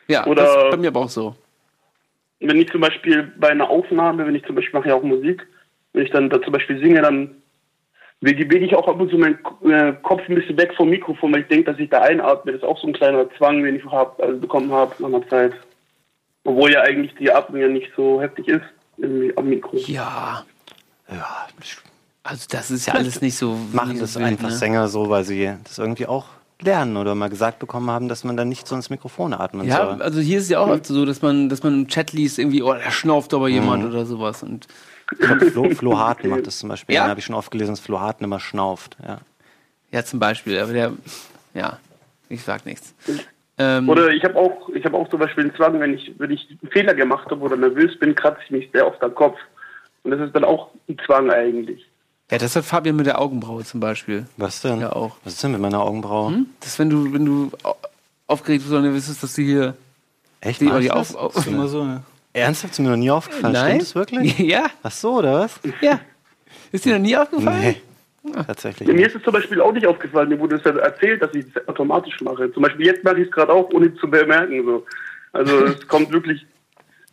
ja 0.08 0.26
Oder- 0.26 0.42
das 0.42 0.64
ist 0.64 0.70
bei 0.70 0.76
mir 0.78 0.88
aber 0.88 1.00
auch 1.00 1.08
so. 1.08 1.36
Wenn 2.48 2.60
ich 2.60 2.70
zum 2.70 2.80
Beispiel 2.80 3.32
bei 3.38 3.48
einer 3.50 3.68
Aufnahme, 3.68 4.26
wenn 4.26 4.34
ich 4.34 4.44
zum 4.44 4.54
Beispiel 4.54 4.78
mache 4.78 4.88
ja 4.88 4.94
auch 4.94 5.02
Musik, 5.02 5.46
wenn 5.92 6.04
ich 6.04 6.10
dann 6.10 6.30
da 6.30 6.40
zum 6.42 6.52
Beispiel 6.52 6.78
singe, 6.78 7.02
dann 7.02 7.30
bewege 8.20 8.64
ich 8.64 8.74
auch 8.74 8.86
ab 8.88 9.00
und 9.00 9.10
zu 9.10 9.18
meinen 9.18 9.38
äh, 9.64 9.92
Kopf 10.02 10.22
ein 10.28 10.36
bisschen 10.36 10.56
weg 10.56 10.72
vom 10.76 10.90
Mikrofon, 10.90 11.32
weil 11.32 11.40
ich 11.42 11.48
denke, 11.48 11.70
dass 11.70 11.80
ich 11.80 11.90
da 11.90 12.02
einatme. 12.02 12.52
Das 12.52 12.62
ist 12.62 12.66
auch 12.66 12.80
so 12.80 12.86
ein 12.86 12.92
kleiner 12.92 13.28
Zwang, 13.36 13.62
den 13.62 13.76
ich 13.76 13.84
hab, 13.84 14.20
also 14.20 14.38
bekommen 14.38 14.70
habe 14.72 14.94
nach 15.00 15.08
einer 15.08 15.28
Zeit. 15.28 15.52
Obwohl 16.44 16.72
ja 16.72 16.82
eigentlich 16.82 17.14
die 17.16 17.30
Atmung 17.30 17.60
ja 17.60 17.68
nicht 17.68 17.90
so 17.96 18.20
heftig 18.20 18.48
ist 18.48 18.64
irgendwie 18.96 19.36
am 19.36 19.48
Mikro. 19.48 19.76
Ja, 19.86 20.44
Ja, 21.10 21.46
also 22.22 22.46
das 22.50 22.70
ist 22.70 22.86
ja 22.86 22.94
alles 22.94 23.20
nicht 23.20 23.36
so. 23.36 23.56
machen 23.72 23.98
das 23.98 24.16
einfach 24.16 24.48
ne? 24.48 24.54
Sänger 24.54 24.88
so, 24.88 25.08
weil 25.10 25.24
sie 25.24 25.52
das 25.64 25.78
irgendwie 25.78 26.06
auch 26.06 26.26
lernen 26.64 26.96
oder 26.96 27.14
mal 27.14 27.28
gesagt 27.28 27.58
bekommen 27.58 27.90
haben, 27.90 28.08
dass 28.08 28.24
man 28.24 28.36
dann 28.36 28.48
nicht 28.48 28.66
so 28.66 28.74
ins 28.74 28.90
Mikrofon 28.90 29.32
atmen 29.34 29.66
Ja, 29.66 29.86
soll. 29.86 30.02
also 30.02 30.20
hier 30.20 30.38
ist 30.38 30.44
es 30.44 30.50
ja 30.50 30.58
auch 30.60 30.68
oft 30.68 30.86
so, 30.86 31.04
dass 31.04 31.22
man, 31.22 31.48
dass 31.48 31.62
man 31.62 31.74
im 31.74 31.88
Chat 31.88 32.12
liest, 32.12 32.38
irgendwie, 32.38 32.62
oh, 32.62 32.72
da 32.72 32.90
schnauft 32.90 33.34
aber 33.34 33.48
Mhm. 33.48 33.54
jemand 33.54 33.84
oder 33.84 34.04
sowas. 34.06 34.42
Und 34.42 34.66
Ich 35.12 35.18
glaub, 35.18 35.42
Flo, 35.42 35.70
Flo 35.70 35.98
Harten 35.98 36.28
macht 36.28 36.46
das 36.46 36.58
zum 36.58 36.68
Beispiel. 36.70 36.94
Ja? 36.94 37.06
Habe 37.08 37.20
ich 37.20 37.26
schon 37.26 37.34
oft 37.34 37.50
gelesen, 37.50 37.72
dass 37.72 37.80
Flo 37.80 38.00
Harten 38.00 38.24
immer 38.24 38.40
schnauft. 38.40 38.96
Ja. 39.06 39.18
ja, 39.90 40.04
zum 40.04 40.18
Beispiel, 40.20 40.58
aber 40.58 40.72
der, 40.72 40.92
ja, 41.54 41.78
ich 42.28 42.42
sag 42.42 42.64
nichts. 42.64 42.94
Ähm, 43.58 43.88
Oder 43.90 44.08
ich 44.08 44.24
habe 44.24 44.36
auch, 44.36 44.70
ich 44.70 44.82
habe 44.86 44.96
auch 44.96 45.08
zum 45.10 45.20
Beispiel 45.20 45.44
einen 45.44 45.54
Zwang, 45.54 45.78
wenn 45.80 45.92
ich, 45.92 46.12
wenn 46.16 46.30
ich 46.30 46.48
einen 46.62 46.70
Fehler 46.72 46.94
gemacht 46.94 47.30
habe 47.30 47.42
oder 47.42 47.56
nervös 47.56 47.98
bin, 47.98 48.14
kratze 48.14 48.40
ich 48.46 48.50
mich 48.50 48.70
sehr 48.72 48.86
oft 48.86 49.02
am 49.02 49.14
Kopf. 49.14 49.36
Und 50.04 50.12
das 50.12 50.20
ist 50.20 50.34
dann 50.34 50.44
auch 50.44 50.70
ein 50.88 50.96
Zwang 51.04 51.30
eigentlich. 51.30 51.86
Ja, 52.32 52.38
das 52.38 52.56
hat 52.56 52.64
Fabian 52.64 52.96
mit 52.96 53.06
der 53.06 53.20
Augenbraue 53.20 53.62
zum 53.64 53.78
Beispiel. 53.78 54.26
Was 54.36 54.62
denn? 54.62 54.80
Ja, 54.80 54.92
auch. 54.92 55.16
Was 55.22 55.34
ist 55.34 55.44
denn 55.44 55.52
mit 55.52 55.60
meiner 55.60 55.80
Augenbraue? 55.82 56.32
Hm? 56.32 56.46
Das, 56.60 56.78
wenn 56.78 56.90
du, 56.90 57.12
wenn 57.12 57.24
du 57.24 57.50
au- 57.62 57.76
aufgeregt 58.26 58.64
bist 58.64 58.72
nervös 58.72 59.06
bist, 59.06 59.22
dass 59.22 59.34
du 59.34 59.42
hier 59.42 59.76
Echt? 60.40 60.60
die, 60.60 60.68
die 60.70 60.86
ich 60.86 60.90
auf, 60.90 61.08
das? 61.08 61.14
auf, 61.16 61.36
Ist 61.36 61.46
immer 61.46 61.68
so, 61.68 61.82
ja. 61.84 62.02
Ernsthaft? 62.32 62.72
Ist 62.72 62.78
mir 62.80 62.88
noch 62.88 62.96
nie 62.96 63.10
aufgefallen. 63.10 63.52
Nein? 63.52 63.66
Stimmt 63.66 63.82
das 63.82 63.94
wirklich? 63.94 64.38
Ja, 64.38 64.64
Ach 64.82 64.90
so, 64.90 65.18
oder 65.18 65.40
was? 65.40 65.60
ja. 65.82 66.00
Ist 66.72 66.84
dir 66.86 66.94
noch 66.94 67.02
nie 67.02 67.16
aufgefallen? 67.16 67.76
Nee. 68.24 68.32
Tatsächlich. 68.46 68.88
Mir 68.88 69.06
ist 69.06 69.16
es 69.16 69.22
zum 69.22 69.32
Beispiel 69.32 69.60
auch 69.60 69.72
nicht 69.72 69.86
aufgefallen. 69.86 70.28
Mir 70.30 70.38
wurde 70.38 70.56
es 70.56 70.64
ja 70.64 70.70
erzählt, 70.76 71.20
dass 71.22 71.34
ich 71.34 71.44
es 71.54 71.68
automatisch 71.68 72.20
mache. 72.22 72.50
Zum 72.52 72.62
Beispiel 72.62 72.86
jetzt 72.86 73.02
mache 73.04 73.18
ich 73.20 73.26
es 73.26 73.32
gerade 73.32 73.52
auch, 73.52 73.68
ohne 73.72 73.94
zu 73.96 74.08
bemerken. 74.08 74.64
So. 74.64 74.86
Also 75.32 75.64
es 75.66 75.86
kommt 75.88 76.10
wirklich. 76.12 76.46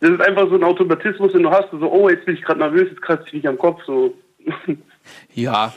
Das 0.00 0.10
ist 0.10 0.20
einfach 0.22 0.48
so 0.48 0.54
ein 0.54 0.64
Automatismus, 0.64 1.32
den 1.32 1.42
du 1.42 1.50
hast. 1.50 1.68
So, 1.72 1.92
oh, 1.92 2.08
jetzt 2.08 2.24
bin 2.24 2.36
ich 2.36 2.42
gerade 2.42 2.60
nervös, 2.60 2.88
jetzt 2.88 3.02
kratze 3.02 3.24
ich 3.26 3.32
mich 3.34 3.48
am 3.48 3.58
Kopf. 3.58 3.82
So. 3.86 4.14
Ja. 5.34 5.72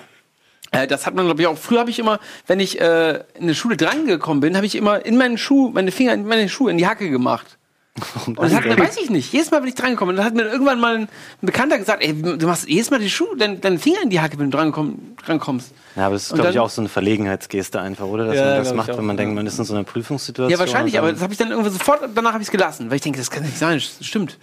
Äh, 0.71 0.87
Das 0.87 1.05
hat 1.05 1.15
man, 1.15 1.25
glaube 1.25 1.41
ich, 1.41 1.47
auch. 1.47 1.57
Früher 1.57 1.79
habe 1.79 1.89
ich 1.89 1.99
immer, 1.99 2.19
wenn 2.47 2.59
ich 2.59 2.79
äh, 2.81 3.23
in 3.39 3.47
der 3.47 3.53
Schule 3.53 3.77
drangekommen 3.77 4.41
bin, 4.41 4.55
habe 4.55 4.65
ich 4.65 4.75
immer 4.75 5.05
in 5.05 5.17
meinen 5.17 5.37
Schuh, 5.37 5.69
meine 5.69 5.91
Finger 5.91 6.13
in 6.13 6.25
meine 6.27 6.49
Schuhe 6.49 6.71
in 6.71 6.77
die 6.77 6.87
Hacke 6.87 7.09
gemacht. 7.09 7.57
Und 8.25 8.39
das 8.41 8.55
hat 8.55 8.65
mir, 8.65 8.75
weiß 8.75 8.97
ich 8.97 9.11
nicht, 9.11 9.31
jedes 9.33 9.51
Mal, 9.51 9.61
wenn 9.61 9.69
ich 9.69 9.75
drangekommen 9.75 10.15
bin, 10.15 10.17
dann 10.17 10.25
hat 10.25 10.33
mir 10.33 10.51
irgendwann 10.51 10.79
mal 10.79 10.95
ein, 10.97 11.09
Bekannter 11.41 11.77
gesagt, 11.77 12.03
ey, 12.03 12.19
du 12.19 12.47
machst 12.47 12.67
jedes 12.67 12.89
Mal 12.89 12.97
die 12.99 13.09
Schuhe, 13.11 13.37
deinen 13.37 13.61
deinen 13.61 13.77
Finger 13.77 14.01
in 14.01 14.09
die 14.09 14.19
Hacke, 14.19 14.39
wenn 14.39 14.49
du 14.49 14.57
drangekommen, 14.57 15.15
drankommst. 15.23 15.73
Ja, 15.95 16.07
aber 16.07 16.15
das 16.15 16.23
ist, 16.23 16.31
Und 16.31 16.37
glaube 16.39 16.53
ich, 16.53 16.59
auch 16.59 16.71
so 16.71 16.81
eine 16.81 16.89
Verlegenheitsgeste 16.89 17.79
einfach, 17.79 18.05
oder? 18.07 18.25
Dass 18.25 18.35
Ja, 18.35 18.45
man 18.45 18.55
das 18.63 18.73
macht, 18.73 18.89
auch, 18.89 18.97
wenn 18.97 19.05
man 19.05 19.15
ja. 19.15 19.21
denkt, 19.21 19.35
man 19.35 19.45
ist 19.45 19.59
in 19.59 19.65
so 19.65 19.75
einer 19.75 19.83
Prüfungssituation. 19.83 20.49
Ja, 20.49 20.57
wahrscheinlich, 20.57 20.95
und 20.95 20.99
aber 21.01 21.11
das 21.13 21.21
habe 21.21 21.33
ich 21.33 21.37
dann 21.37 21.51
irgendwie 21.51 21.69
sofort, 21.69 21.99
danach 22.15 22.33
habe 22.33 22.41
ich 22.41 22.47
es 22.47 22.51
gelassen, 22.51 22.89
weil 22.89 22.95
ich 22.95 23.03
denke, 23.03 23.19
das 23.19 23.29
kann 23.29 23.43
nicht 23.43 23.59
sein, 23.59 23.75
das 23.75 24.03
stimmt. 24.07 24.39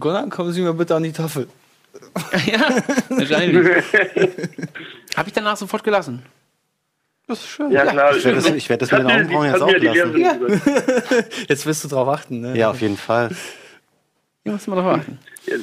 Gunnar, 0.00 0.26
kommen 0.30 0.52
Sie 0.54 0.62
mal 0.62 0.72
bitte 0.72 0.94
an 0.96 1.02
die 1.02 1.12
Tafel. 1.12 1.48
ja, 2.46 2.68
wahrscheinlich. 3.08 3.66
habe 5.16 5.28
ich 5.28 5.32
danach 5.32 5.56
sofort 5.56 5.82
gelassen. 5.84 6.22
Das 7.28 7.40
ist 7.40 7.48
schön. 7.48 7.70
Ja, 7.72 7.84
klar. 7.86 8.16
Ich 8.16 8.24
werde 8.24 8.36
das- 8.40 8.50
ich 8.52 8.68
werde 8.68 8.86
das 8.86 8.92
mit 8.92 9.00
den 9.00 9.10
Augenbrauen 9.10 9.46
jetzt 9.50 9.60
auch 9.62 9.66
die 9.68 9.86
lassen. 9.86 10.14
Lehrerin 10.14 10.60
gesagt. 10.62 11.48
Jetzt 11.48 11.66
wirst 11.66 11.84
du 11.84 11.88
drauf 11.88 12.08
achten, 12.08 12.40
ne? 12.40 12.56
Ja, 12.56 12.70
auf 12.70 12.80
jeden 12.80 12.96
Fall. 12.96 13.30
Hier 14.44 14.52
muss 14.52 14.66
man 14.68 14.78
drauf 14.78 14.86
warten. 14.98 15.18
Ja, 15.46 15.56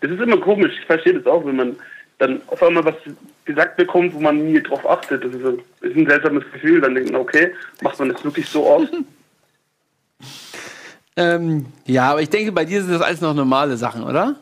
Das 0.00 0.10
ist 0.10 0.20
immer 0.20 0.38
komisch. 0.38 0.72
Ich 0.80 0.86
verstehe 0.86 1.14
das 1.14 1.26
auch, 1.26 1.44
wenn 1.44 1.56
man 1.56 1.76
dann 2.18 2.40
auf 2.46 2.62
einmal 2.62 2.84
was 2.84 2.94
gesagt 3.44 3.76
bekommt, 3.76 4.14
wo 4.14 4.20
man 4.20 4.38
nie 4.52 4.62
drauf 4.62 4.88
achtet. 4.88 5.22
Das 5.24 5.32
ist, 5.34 5.44
ein- 5.44 5.60
ist 5.82 5.96
ein 5.96 6.06
seltsames 6.08 6.44
Gefühl. 6.52 6.80
Dann 6.80 6.94
denkt 6.94 7.12
man, 7.12 7.20
okay, 7.20 7.52
macht 7.82 7.98
man 7.98 8.08
das 8.08 8.24
wirklich 8.24 8.48
so 8.48 8.66
oft? 8.66 8.88
Ähm, 11.16 11.66
ja, 11.84 12.10
aber 12.12 12.22
ich 12.22 12.30
denke, 12.30 12.52
bei 12.52 12.64
dir 12.64 12.80
sind 12.82 12.92
das 12.92 13.02
alles 13.02 13.20
noch 13.20 13.34
normale 13.34 13.76
Sachen, 13.76 14.02
oder? 14.02 14.36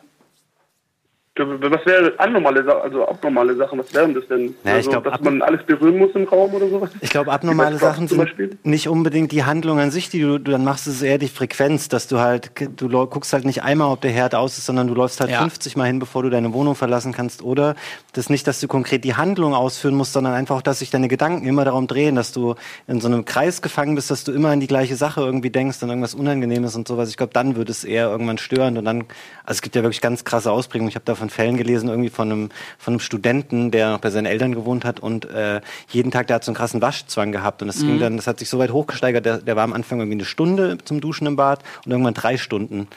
Was 1.37 1.85
wäre 1.85 2.13
anormale 2.17 2.61
Sachen, 2.65 2.81
also 2.81 3.07
abnormale 3.07 3.55
Sachen, 3.55 3.79
was 3.79 3.93
wären 3.93 4.13
das 4.13 4.27
denn? 4.27 4.53
Ja, 4.65 4.71
ich 4.71 4.87
also, 4.87 4.89
glaub, 4.91 5.03
dass 5.05 5.21
man 5.21 5.41
alles 5.41 5.65
berühren 5.65 5.97
muss 5.97 6.09
im 6.13 6.25
Raum 6.25 6.53
oder 6.53 6.67
sowas? 6.67 6.89
Ich 6.99 7.09
glaube, 7.09 7.31
abnormale 7.31 7.77
Sachen 7.77 8.09
zum 8.09 8.17
sind 8.17 8.25
Beispiel? 8.25 8.57
nicht 8.63 8.89
unbedingt 8.89 9.31
die 9.31 9.45
Handlung 9.45 9.79
an 9.79 9.91
sich, 9.91 10.09
die 10.09 10.19
du, 10.19 10.39
du 10.39 10.51
dann 10.51 10.65
machst, 10.65 10.87
es 10.87 10.95
ist 10.95 11.03
eher 11.03 11.17
die 11.17 11.29
Frequenz, 11.29 11.87
dass 11.87 12.07
du 12.09 12.19
halt, 12.19 12.51
du 12.75 12.89
guckst 13.07 13.31
halt 13.31 13.45
nicht 13.45 13.63
einmal, 13.63 13.93
ob 13.93 14.01
der 14.01 14.11
Herd 14.11 14.35
aus 14.35 14.57
ist, 14.57 14.65
sondern 14.65 14.87
du 14.87 14.93
läufst 14.93 15.21
halt 15.21 15.31
Ja. 15.31 15.39
50 15.39 15.77
Mal 15.77 15.85
hin, 15.85 15.99
bevor 15.99 16.21
du 16.23 16.29
deine 16.29 16.51
Wohnung 16.51 16.75
verlassen 16.75 17.13
kannst. 17.13 17.41
Oder 17.43 17.75
das 18.11 18.29
nicht, 18.29 18.45
dass 18.45 18.59
du 18.59 18.67
konkret 18.67 19.05
die 19.05 19.15
Handlung 19.15 19.53
ausführen 19.53 19.95
musst, 19.95 20.11
sondern 20.11 20.33
einfach, 20.33 20.61
dass 20.61 20.79
sich 20.79 20.89
deine 20.89 21.07
Gedanken 21.07 21.47
immer 21.47 21.63
darum 21.63 21.87
drehen, 21.87 22.15
dass 22.17 22.33
du 22.33 22.55
in 22.87 22.99
so 22.99 23.07
einem 23.07 23.23
Kreis 23.23 23.61
gefangen 23.61 23.95
bist, 23.95 24.11
dass 24.11 24.25
du 24.25 24.33
immer 24.33 24.49
an 24.49 24.59
die 24.59 24.67
gleiche 24.67 24.97
Sache 24.97 25.21
irgendwie 25.21 25.49
denkst, 25.49 25.81
an 25.81 25.87
irgendwas 25.87 26.13
Unangenehmes 26.13 26.75
und 26.75 26.89
sowas. 26.89 27.07
Ich 27.07 27.15
glaube, 27.15 27.31
dann 27.31 27.55
würde 27.55 27.71
es 27.71 27.85
eher 27.85 28.09
irgendwann 28.09 28.37
stören 28.37 28.77
und 28.77 28.83
dann, 28.83 29.05
also 29.45 29.59
es 29.59 29.61
gibt 29.61 29.77
ja 29.77 29.81
wirklich 29.81 30.01
ganz 30.01 30.25
krasse 30.25 30.51
Ausprägungen. 30.51 30.89
Ich 30.89 30.95
habe 30.95 31.05
da 31.05 31.15
von 31.21 31.29
Fällen 31.29 31.55
gelesen, 31.55 31.87
irgendwie 31.87 32.09
von 32.09 32.31
einem, 32.31 32.49
von 32.77 32.93
einem 32.93 32.99
Studenten, 32.99 33.71
der 33.71 33.91
noch 33.91 33.99
bei 33.99 34.09
seinen 34.09 34.25
Eltern 34.25 34.53
gewohnt 34.53 34.83
hat 34.83 34.99
und 34.99 35.25
äh, 35.25 35.61
jeden 35.89 36.11
Tag, 36.11 36.27
der 36.27 36.35
hat 36.35 36.43
so 36.43 36.51
einen 36.51 36.57
krassen 36.57 36.81
Waschzwang 36.81 37.31
gehabt 37.31 37.61
und 37.61 37.67
das 37.69 37.79
ging 37.79 37.99
dann, 37.99 38.17
das 38.17 38.27
hat 38.27 38.39
sich 38.39 38.49
so 38.49 38.59
weit 38.59 38.71
hochgesteigert, 38.71 39.25
der, 39.25 39.37
der 39.37 39.55
war 39.55 39.63
am 39.63 39.73
Anfang 39.73 39.99
irgendwie 39.99 40.17
eine 40.17 40.25
Stunde 40.25 40.77
zum 40.83 40.99
Duschen 40.99 41.27
im 41.27 41.35
Bad 41.35 41.63
und 41.85 41.91
irgendwann 41.91 42.13
drei 42.13 42.37
Stunden. 42.37 42.87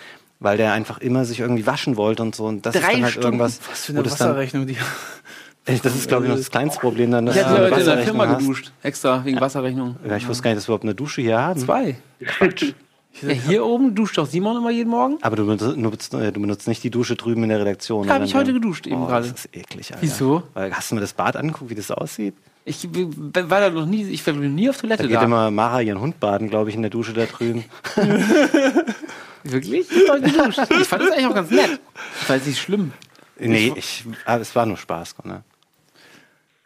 Weil 0.40 0.56
der 0.56 0.72
einfach 0.72 0.98
immer 0.98 1.24
sich 1.24 1.40
irgendwie 1.40 1.64
waschen 1.66 1.96
wollte 1.96 2.22
und 2.22 2.34
so. 2.34 2.44
Und 2.46 2.66
das 2.66 2.74
ist 2.74 2.82
Drei 2.82 2.94
dann 2.94 3.02
halt 3.04 3.12
Stunden? 3.12 3.26
irgendwas. 3.26 3.60
Was 3.70 3.84
für 3.86 3.92
eine 3.92 4.04
Wasserrechnung, 4.04 4.66
die. 4.66 4.76
das 5.64 5.94
ist, 5.94 6.08
glaube 6.08 6.24
ich, 6.24 6.28
noch 6.28 6.36
das 6.36 6.50
kleinste 6.50 6.80
Problem 6.80 7.12
dann. 7.12 7.28
Ich 7.28 7.42
hatte 7.42 7.62
heute 7.62 7.80
in 7.80 7.86
der 7.86 7.98
Firma 7.98 8.26
geduscht, 8.26 8.72
extra, 8.82 9.24
wegen 9.24 9.40
Wasserrechnung. 9.40 9.96
Ja, 10.06 10.16
ich 10.16 10.28
wusste 10.28 10.42
gar 10.42 10.50
nicht, 10.50 10.58
dass 10.58 10.64
wir 10.64 10.72
überhaupt 10.72 10.84
eine 10.84 10.94
Dusche 10.94 11.22
hier 11.22 11.40
haben. 11.40 11.60
Zwei. 11.60 11.96
Ja, 13.22 13.28
hier 13.28 13.64
oben 13.64 13.94
duscht 13.94 14.18
doch 14.18 14.26
Simon 14.26 14.56
immer 14.56 14.70
jeden 14.70 14.90
Morgen. 14.90 15.18
Aber 15.22 15.36
du 15.36 15.46
benutzt, 15.46 16.14
äh, 16.14 16.32
du 16.32 16.40
benutzt 16.40 16.66
nicht 16.66 16.82
die 16.82 16.90
Dusche 16.90 17.14
drüben 17.16 17.42
in 17.44 17.48
der 17.48 17.60
Redaktion. 17.60 18.06
Da 18.06 18.14
habe 18.14 18.24
ich 18.24 18.34
heute 18.34 18.52
geduscht, 18.52 18.86
eben 18.86 19.02
oh, 19.02 19.06
gerade. 19.06 19.28
Das 19.28 19.44
ist 19.44 19.56
eklig, 19.56 19.92
Alter. 19.92 20.02
Wieso? 20.02 20.42
Weil, 20.54 20.72
hast 20.72 20.90
du 20.90 20.96
mir 20.96 21.00
das 21.00 21.12
Bad 21.12 21.36
angeguckt, 21.36 21.70
wie 21.70 21.74
das 21.74 21.90
aussieht? 21.90 22.34
Ich 22.64 22.88
war 22.92 23.60
da 23.60 23.70
noch 23.70 23.86
nie, 23.86 24.04
ich 24.04 24.26
war 24.26 24.32
nie 24.34 24.68
auf 24.70 24.76
Da 24.76 24.82
Toilette 24.82 25.06
geht 25.06 25.16
da. 25.16 25.22
immer 25.22 25.50
Mara 25.50 25.82
ihren 25.82 26.00
Hund 26.00 26.18
baden, 26.18 26.48
glaube 26.48 26.70
ich, 26.70 26.76
in 26.76 26.82
der 26.82 26.90
Dusche 26.90 27.12
da 27.12 27.26
drüben. 27.26 27.64
Wirklich? 29.44 29.86
Ich 29.90 30.06
geduscht. 30.22 30.58
Ich 30.80 30.88
fand 30.88 31.02
das 31.02 31.10
eigentlich 31.10 31.26
auch 31.26 31.34
ganz 31.34 31.50
nett. 31.50 31.78
Das 32.20 32.28
war 32.28 32.36
jetzt 32.36 32.46
nicht 32.46 32.60
schlimm. 32.60 32.92
nee, 33.38 33.72
ich, 33.76 34.04
aber 34.24 34.40
es 34.40 34.56
war 34.56 34.64
nur 34.64 34.78
Spaß. 34.78 35.16
Ne? 35.24 35.42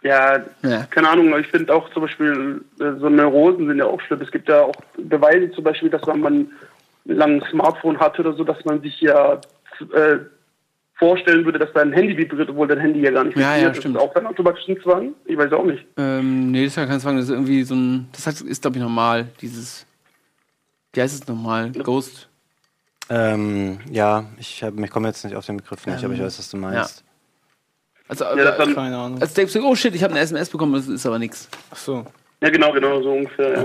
Ja, 0.02 0.38
Ja. 0.62 0.84
keine 0.84 1.08
Ahnung, 1.08 1.36
ich 1.38 1.48
finde 1.48 1.74
auch 1.74 1.90
zum 1.92 2.02
Beispiel, 2.02 2.64
äh, 2.80 2.92
so 3.00 3.08
Neurosen 3.08 3.66
sind 3.66 3.78
ja 3.78 3.84
auch 3.86 4.00
schlimm. 4.02 4.20
Es 4.22 4.30
gibt 4.30 4.48
ja 4.48 4.62
auch 4.62 4.74
Beweise 4.96 5.50
zum 5.52 5.64
Beispiel, 5.64 5.90
dass 5.90 6.06
wenn 6.06 6.20
man 6.20 6.48
lang 7.04 7.40
ein 7.42 7.44
Smartphone 7.50 7.98
hat 7.98 8.18
oder 8.20 8.32
so, 8.34 8.44
dass 8.44 8.64
man 8.64 8.80
sich 8.80 9.00
ja 9.00 9.40
äh, 9.94 10.18
vorstellen 10.94 11.44
würde, 11.44 11.58
dass 11.58 11.72
dein 11.72 11.92
Handy 11.92 12.16
vibriert, 12.16 12.48
obwohl 12.50 12.68
dein 12.68 12.78
Handy 12.80 13.00
ja 13.00 13.10
gar 13.10 13.24
nicht 13.24 13.36
Ja, 13.36 13.54
ja, 13.56 13.58
vibriert. 13.66 13.76
stimmt. 13.78 13.96
Das 13.96 14.02
ist 14.02 14.08
auch 14.08 14.14
dann 14.14 14.26
automatisch 14.26 14.68
ein 14.68 14.80
Zwang? 14.82 15.14
Ich 15.24 15.36
weiß 15.36 15.52
auch 15.52 15.64
nicht. 15.64 15.84
Ähm, 15.96 16.50
nee, 16.52 16.64
das 16.64 16.72
ist 16.72 16.76
ja 16.76 16.86
kein 16.86 17.00
Zwang, 17.00 17.16
das 17.16 17.24
ist 17.26 17.30
irgendwie 17.30 17.62
so 17.64 17.74
ein, 17.74 18.08
das 18.12 18.26
heißt, 18.26 18.42
ist 18.42 18.62
glaube 18.62 18.76
ich 18.76 18.82
normal, 18.82 19.26
dieses, 19.40 19.84
wie 20.92 21.00
heißt 21.00 21.22
es 21.22 21.26
nochmal? 21.28 21.70
Ghost. 21.72 22.28
Ähm, 23.10 23.78
ja, 23.90 24.26
ich, 24.38 24.62
hab, 24.62 24.78
ich 24.78 24.90
komme 24.90 25.08
jetzt 25.08 25.24
nicht 25.24 25.34
auf 25.34 25.46
den 25.46 25.56
Begriff 25.56 25.86
nicht, 25.86 26.04
aber 26.04 26.14
ich 26.14 26.20
weiß, 26.20 26.38
was 26.38 26.50
du 26.50 26.56
meinst. 26.58 27.04
Also, 28.08 28.24
Ja, 28.24 28.34
das 28.36 28.56
dann, 28.58 28.74
Keine 28.74 28.96
Ahnung. 28.96 29.20
als 29.20 29.34
denkst 29.34 29.52
du, 29.52 29.62
oh 29.64 29.74
shit, 29.74 29.94
ich 29.94 30.02
habe 30.02 30.14
eine 30.14 30.22
SMS 30.22 30.48
bekommen, 30.50 30.72
das 30.72 30.88
ist 30.88 31.04
aber 31.06 31.18
nichts. 31.18 31.48
Ach 31.70 31.76
so. 31.76 32.06
ja, 32.40 32.48
genau, 32.50 32.72
genau, 32.72 33.02
so 33.02 33.12
ungefähr. 33.12 33.52
Ja. 33.52 33.64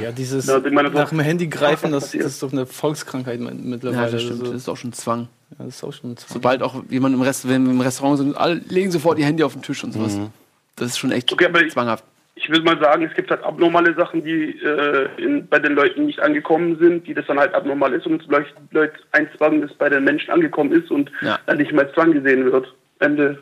Ja, 0.00 0.12
dieses 0.12 0.46
Ja, 0.46 0.60
meine, 0.70 0.90
nach 0.90 1.08
dem 1.10 1.20
Handy 1.20 1.48
greifen, 1.48 1.90
das, 1.92 2.12
das 2.12 2.14
ist 2.24 2.42
doch 2.42 2.52
eine 2.52 2.66
Volkskrankheit 2.66 3.40
mit- 3.40 3.50
Ja, 3.54 3.60
mittlerweile. 3.62 4.12
das 4.12 4.22
stimmt, 4.22 4.40
Also, 4.40 4.52
das 4.52 4.62
ist 4.62 4.68
auch 4.68 4.76
schon 4.76 4.92
Zwang. 4.92 5.28
ja, 5.58 5.64
das 5.66 5.76
ist 5.76 5.84
auch 5.84 5.92
schon 5.92 6.12
ein 6.12 6.16
Zwang. 6.16 6.32
Sobald 6.34 6.62
auch 6.62 6.82
jemand 6.88 7.14
im, 7.16 7.22
Rest, 7.22 7.48
wenn 7.48 7.64
wir 7.64 7.72
im 7.72 7.80
Restaurant 7.80 8.18
sind, 8.18 8.36
alle 8.36 8.60
legen 8.68 8.90
sofort 8.92 9.18
ihr 9.18 9.26
Handy 9.26 9.42
auf 9.42 9.52
den 9.54 9.62
Tisch 9.62 9.82
und 9.84 9.92
sowas. 9.92 10.16
Mhm. 10.16 10.28
Das 10.76 10.88
ist 10.88 10.98
schon 10.98 11.10
echt 11.10 11.32
Okay, 11.32 11.46
aber 11.46 11.62
ich- 11.62 11.72
zwanghaft. 11.72 12.04
Ich 12.34 12.48
will 12.48 12.62
mal 12.62 12.78
sagen, 12.80 13.04
es 13.04 13.14
gibt 13.14 13.30
halt 13.30 13.42
abnormale 13.44 13.94
Sachen, 13.94 14.24
die 14.24 14.58
äh, 14.58 15.06
in, 15.18 15.46
bei 15.48 15.58
den 15.58 15.74
Leuten 15.74 16.06
nicht 16.06 16.18
angekommen 16.20 16.76
sind, 16.80 17.06
die 17.06 17.14
das 17.14 17.26
dann 17.26 17.38
halt 17.38 17.54
abnormal 17.54 17.92
ist 17.92 18.06
und 18.06 18.22
vielleicht 18.24 18.52
Leute 18.70 18.94
ein 19.12 19.28
Zwang, 19.36 19.60
das 19.60 19.72
bei 19.74 19.88
den 19.90 20.02
Menschen 20.02 20.30
angekommen 20.30 20.72
ist 20.72 20.90
und 20.90 21.10
Ja. 21.20 21.38
dann 21.46 21.58
nicht 21.58 21.72
mehr 21.72 21.84
als 21.84 21.92
Zwang 21.94 22.12
gesehen 22.12 22.44
wird. 22.50 22.72
Ende. 23.00 23.38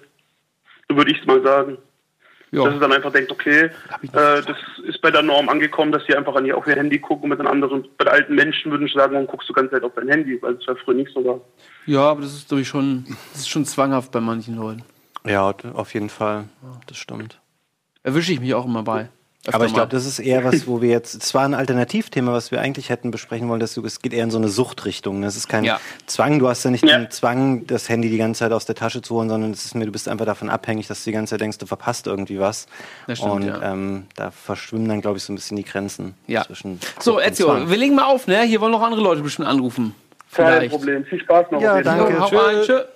So 0.90 0.96
würde 0.96 1.12
ich 1.12 1.20
es 1.20 1.26
mal 1.26 1.40
sagen. 1.42 1.78
Dass 2.52 2.66
es 2.66 2.72
Ja. 2.74 2.78
dann 2.80 2.92
einfach 2.92 3.12
denkt, 3.12 3.30
okay, 3.30 3.70
ich 4.02 4.10
äh, 4.12 4.42
das 4.42 4.56
ist 4.84 5.00
bei 5.00 5.12
der 5.12 5.22
Norm 5.22 5.48
angekommen, 5.48 5.92
dass 5.92 6.04
sie 6.06 6.16
einfach 6.16 6.34
an 6.34 6.44
ihr 6.44 6.56
auf 6.58 6.66
ihr 6.66 6.74
Handy 6.74 6.98
gucken 6.98 7.24
und 7.24 7.28
mit 7.30 7.38
den 7.38 7.46
anderen, 7.46 7.86
bei 7.96 8.04
den 8.04 8.12
alten 8.12 8.34
Menschen 8.34 8.72
würden 8.72 8.88
sie 8.88 8.92
sagen, 8.94 9.12
warum 9.12 9.28
guckst 9.28 9.48
du 9.48 9.52
die 9.52 9.60
ganze 9.60 9.76
Zeit 9.76 9.84
auf 9.84 9.92
dein 9.94 10.08
Handy, 10.08 10.42
weil 10.42 10.54
es 10.54 10.66
ja 10.66 10.74
früher 10.74 10.96
nicht 10.96 11.12
so 11.14 11.24
war. 11.24 11.40
ja, 11.86 12.00
aber 12.00 12.22
das 12.22 12.34
ist 12.34 12.48
glaube 12.48 12.62
ich 12.62 12.68
schon, 12.68 13.04
das 13.32 13.42
ist 13.42 13.48
schon 13.50 13.64
zwanghaft 13.64 14.10
bei 14.10 14.20
manchen 14.20 14.56
Leuten. 14.56 14.82
Ja, 15.24 15.54
auf 15.74 15.94
jeden 15.94 16.08
Fall. 16.10 16.46
Das 16.88 16.96
stimmt. 16.96 17.40
Erwische 18.02 18.32
ich 18.32 18.40
mich 18.40 18.52
auch 18.54 18.66
immer 18.66 18.82
bei. 18.82 19.10
Öfter 19.46 19.54
Aber 19.54 19.64
ich 19.64 19.72
glaube, 19.72 19.88
das 19.88 20.04
ist 20.04 20.18
eher 20.18 20.44
was, 20.52 20.66
wo 20.66 20.82
wir 20.82 20.90
jetzt, 20.90 21.14
es 21.22 21.32
war 21.32 21.44
ein 21.44 21.54
Alternativthema, 21.54 22.32
was 22.32 22.50
wir 22.50 22.60
eigentlich 22.60 22.90
hätten 22.90 23.10
besprechen 23.10 23.48
wollen, 23.48 23.58
dass 23.60 23.72
du, 23.72 23.82
es 23.86 24.02
geht 24.02 24.12
eher 24.12 24.24
in 24.24 24.30
so 24.30 24.36
eine 24.36 24.48
Suchtrichtung. 24.48 25.22
Das 25.22 25.34
ist 25.34 25.48
kein 25.48 25.64
Ja. 25.64 25.80
Zwang, 26.06 26.38
du 26.38 26.48
hast 26.48 26.62
ja 26.64 26.70
nicht 26.70 26.84
Ja. 26.84 26.98
den 26.98 27.10
Zwang, 27.10 27.66
das 27.66 27.88
Handy 27.88 28.10
die 28.10 28.18
ganze 28.18 28.40
Zeit 28.40 28.52
aus 28.52 28.66
der 28.66 28.74
Tasche 28.74 29.00
zu 29.00 29.14
holen, 29.14 29.30
sondern 29.30 29.50
es 29.52 29.64
ist 29.64 29.74
mir, 29.74 29.86
du 29.86 29.92
bist 29.92 30.08
einfach 30.08 30.26
davon 30.26 30.50
abhängig, 30.50 30.88
dass 30.88 31.04
du 31.04 31.10
die 31.10 31.14
ganze 31.14 31.30
Zeit 31.32 31.40
denkst, 31.40 31.56
du 31.56 31.64
verpasst 31.66 32.06
irgendwie 32.06 32.38
was. 32.38 32.66
Das 33.06 33.16
stimmt, 33.18 33.32
Und 33.32 33.46
ja. 33.46 33.72
ähm, 33.72 34.06
da 34.14 34.30
verschwimmen 34.30 34.88
dann, 34.88 35.00
glaube 35.00 35.16
ich, 35.16 35.22
so 35.24 35.32
ein 35.32 35.36
bisschen 35.36 35.56
die 35.56 35.64
Grenzen 35.64 36.14
Ja. 36.26 36.44
zwischen. 36.44 36.78
So, 36.98 37.18
Ezio, 37.18 37.68
wir 37.68 37.76
legen 37.78 37.94
mal 37.94 38.04
auf, 38.04 38.26
ne? 38.26 38.42
Hier 38.42 38.60
wollen 38.60 38.72
noch 38.72 38.82
andere 38.82 39.00
Leute 39.00 39.22
bestimmt 39.22 39.48
anrufen. 39.48 39.94
Kein 40.32 40.46
Vielleicht. 40.46 40.70
Problem. 40.70 41.04
Viel 41.06 41.20
Spaß 41.22 41.46
noch. 41.50 41.62
Ja, 41.62 41.80
danke. 41.80 42.12
Fall. 42.28 42.86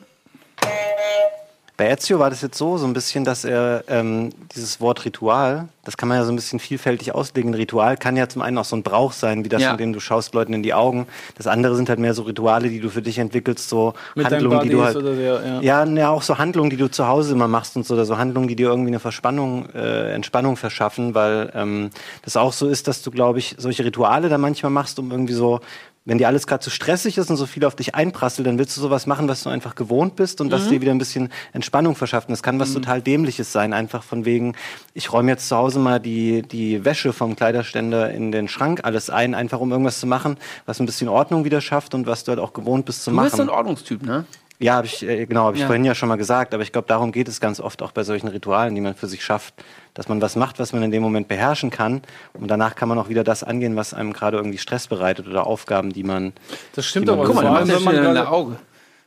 Bei 1.76 1.88
Ezio 1.90 2.20
war 2.20 2.30
das 2.30 2.40
jetzt 2.40 2.56
so, 2.56 2.78
so 2.78 2.86
ein 2.86 2.92
bisschen, 2.92 3.24
dass 3.24 3.44
er 3.44 3.82
ähm, 3.88 4.30
dieses 4.54 4.80
Wort 4.80 5.04
Ritual, 5.04 5.66
das 5.84 5.96
kann 5.96 6.08
man 6.08 6.18
ja 6.18 6.24
so 6.24 6.30
ein 6.30 6.36
bisschen 6.36 6.60
vielfältig 6.60 7.12
auslegen. 7.12 7.50
Ein 7.50 7.54
Ritual 7.54 7.96
kann 7.96 8.16
ja 8.16 8.28
zum 8.28 8.42
einen 8.42 8.56
auch 8.58 8.64
so 8.64 8.76
ein 8.76 8.84
Brauch 8.84 9.10
sein, 9.12 9.44
wie 9.44 9.48
das, 9.48 9.60
Ja. 9.60 9.70
von 9.70 9.78
dem 9.78 9.92
du 9.92 9.98
schaust 9.98 10.34
Leuten 10.34 10.52
in 10.54 10.62
die 10.62 10.72
Augen. 10.72 11.08
Das 11.36 11.48
andere 11.48 11.74
sind 11.74 11.88
halt 11.88 11.98
mehr 11.98 12.14
so 12.14 12.22
Rituale, 12.22 12.68
die 12.68 12.78
du 12.78 12.90
für 12.90 13.02
dich 13.02 13.18
entwickelst, 13.18 13.68
so 13.68 13.94
Mit 14.14 14.30
Handlungen, 14.30 14.60
die 14.60 14.68
du 14.68 14.84
halt. 14.84 14.94
oder 14.96 15.16
der, 15.16 15.42
ja. 15.44 15.60
Ja, 15.62 15.84
ja, 15.84 16.10
auch 16.10 16.22
so 16.22 16.38
Handlungen, 16.38 16.70
die 16.70 16.76
du 16.76 16.88
zu 16.88 17.08
Hause 17.08 17.32
immer 17.32 17.48
machst 17.48 17.74
und 17.76 17.84
so, 17.84 17.94
oder 17.94 18.04
so 18.04 18.18
Handlungen, 18.18 18.46
die 18.46 18.54
dir 18.54 18.68
irgendwie 18.68 18.90
eine 18.90 19.00
Verspannung, 19.00 19.68
äh, 19.74 20.12
Entspannung 20.12 20.56
verschaffen, 20.56 21.16
weil 21.16 21.50
ähm, 21.56 21.90
das 22.22 22.36
auch 22.36 22.52
so 22.52 22.68
ist, 22.68 22.86
dass 22.86 23.02
du, 23.02 23.10
glaube 23.10 23.40
ich, 23.40 23.56
solche 23.58 23.84
Rituale 23.84 24.28
da 24.28 24.38
manchmal 24.38 24.70
machst, 24.70 25.00
um 25.00 25.10
irgendwie 25.10 25.34
so, 25.34 25.58
wenn 26.06 26.18
dir 26.18 26.28
alles 26.28 26.46
gerade 26.46 26.62
zu 26.62 26.70
stressig 26.70 27.16
ist 27.16 27.30
und 27.30 27.36
so 27.36 27.46
viel 27.46 27.64
auf 27.64 27.74
dich 27.74 27.94
einprasselt, 27.94 28.46
dann 28.46 28.58
willst 28.58 28.76
du 28.76 28.80
sowas 28.80 29.06
machen, 29.06 29.26
was 29.26 29.42
du 29.42 29.48
einfach 29.50 29.74
gewohnt 29.74 30.16
bist 30.16 30.40
und 30.40 30.52
was 30.52 30.68
dir 30.68 30.80
wieder 30.82 30.92
ein 30.92 30.98
bisschen 30.98 31.30
Entspannung 31.52 31.96
verschafft. 31.96 32.28
Und 32.28 32.32
das 32.32 32.42
kann 32.42 32.60
was 32.60 32.74
total 32.74 33.00
Dämliches 33.00 33.52
sein, 33.52 33.72
einfach 33.72 34.02
von 34.02 34.24
wegen, 34.26 34.54
ich 34.92 35.12
räume 35.12 35.30
jetzt 35.30 35.48
zu 35.48 35.56
Hause 35.56 35.78
mal 35.78 36.00
die, 36.00 36.42
die 36.42 36.84
Wäsche 36.84 37.12
vom 37.14 37.36
Kleiderständer 37.36 38.10
in 38.10 38.32
den 38.32 38.48
Schrank 38.48 38.80
alles 38.84 39.08
ein, 39.08 39.34
einfach 39.34 39.60
um 39.60 39.70
irgendwas 39.70 39.98
zu 39.98 40.06
machen, 40.06 40.36
was 40.66 40.78
ein 40.78 40.86
bisschen 40.86 41.08
Ordnung 41.08 41.44
wieder 41.44 41.60
schafft 41.62 41.94
und 41.94 42.06
was 42.06 42.24
du 42.24 42.30
halt 42.30 42.38
auch 42.38 42.52
gewohnt 42.52 42.84
bist 42.84 43.02
zu 43.04 43.10
Du 43.10 43.16
machen. 43.16 43.24
bist 43.26 43.36
so 43.36 43.42
ein 43.42 43.48
Ordnungstyp, 43.48 44.02
ne? 44.02 44.24
Ja, 44.64 44.76
hab 44.76 44.86
ich, 44.86 45.06
äh, 45.06 45.26
genau, 45.26 45.44
habe 45.44 45.56
ich 45.56 45.60
Ja. 45.60 45.66
vorhin 45.66 45.84
ja 45.84 45.94
schon 45.94 46.08
mal 46.08 46.16
gesagt, 46.16 46.54
aber 46.54 46.62
ich 46.62 46.72
glaube, 46.72 46.88
darum 46.88 47.12
geht 47.12 47.28
es 47.28 47.38
ganz 47.38 47.60
oft 47.60 47.82
auch 47.82 47.92
bei 47.92 48.02
solchen 48.02 48.28
Ritualen, 48.28 48.74
die 48.74 48.80
man 48.80 48.94
für 48.94 49.06
sich 49.06 49.22
schafft, 49.22 49.52
dass 49.92 50.08
man 50.08 50.22
was 50.22 50.36
macht, 50.36 50.58
was 50.58 50.72
man 50.72 50.82
in 50.82 50.90
dem 50.90 51.02
Moment 51.02 51.28
beherrschen 51.28 51.68
kann 51.70 52.00
und 52.32 52.48
danach 52.48 52.74
kann 52.74 52.88
man 52.88 52.98
auch 52.98 53.10
wieder 53.10 53.24
das 53.24 53.42
angehen, 53.44 53.76
was 53.76 53.92
einem 53.92 54.14
gerade 54.14 54.38
irgendwie 54.38 54.56
Stress 54.56 54.86
bereitet 54.86 55.28
oder 55.28 55.46
Aufgaben, 55.46 55.92
die 55.92 56.02
man. 56.02 56.32
Das 56.74 56.86
stimmt 56.86 57.06
man- 57.08 57.18
aber. 57.18 57.26
Guck 57.26 57.34
mal, 57.36 57.42
vor, 57.42 57.50
allem, 57.56 57.68
wenn 57.68 57.74
man 57.74 57.82
schon 57.82 57.94
in 57.94 58.02
der 58.04 58.12
gerade, 58.14 58.30
Auge. 58.30 58.56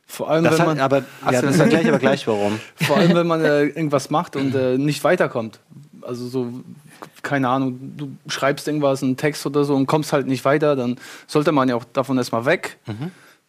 vor 0.06 0.30
allem, 0.30 0.44
Das 0.44 0.52
wenn 0.54 0.60
hat, 0.60 0.66
man, 0.68 0.80
aber 0.80 0.98
ja, 1.32 1.42
das 1.42 1.58
erkläre 1.58 1.82
ich 1.82 1.88
aber 1.88 1.98
gleich 1.98 2.26
warum. 2.28 2.60
Vor 2.76 2.96
allem, 2.96 3.14
wenn 3.16 3.26
man 3.26 3.44
äh, 3.44 3.64
irgendwas 3.64 4.10
macht 4.10 4.36
und 4.36 4.54
äh, 4.54 4.78
nicht 4.78 5.02
weiterkommt. 5.02 5.58
Also 6.02 6.28
so, 6.28 6.52
keine 7.22 7.48
Ahnung, 7.48 7.78
du 7.96 8.10
schreibst 8.28 8.68
irgendwas, 8.68 9.02
einen 9.02 9.16
Text 9.16 9.44
oder 9.44 9.64
so 9.64 9.74
und 9.74 9.86
kommst 9.86 10.12
halt 10.12 10.28
nicht 10.28 10.44
weiter, 10.44 10.76
dann 10.76 10.96
sollte 11.26 11.50
man 11.50 11.68
ja 11.68 11.74
auch 11.74 11.84
davon 11.92 12.16
erstmal 12.16 12.44
weg, 12.46 12.78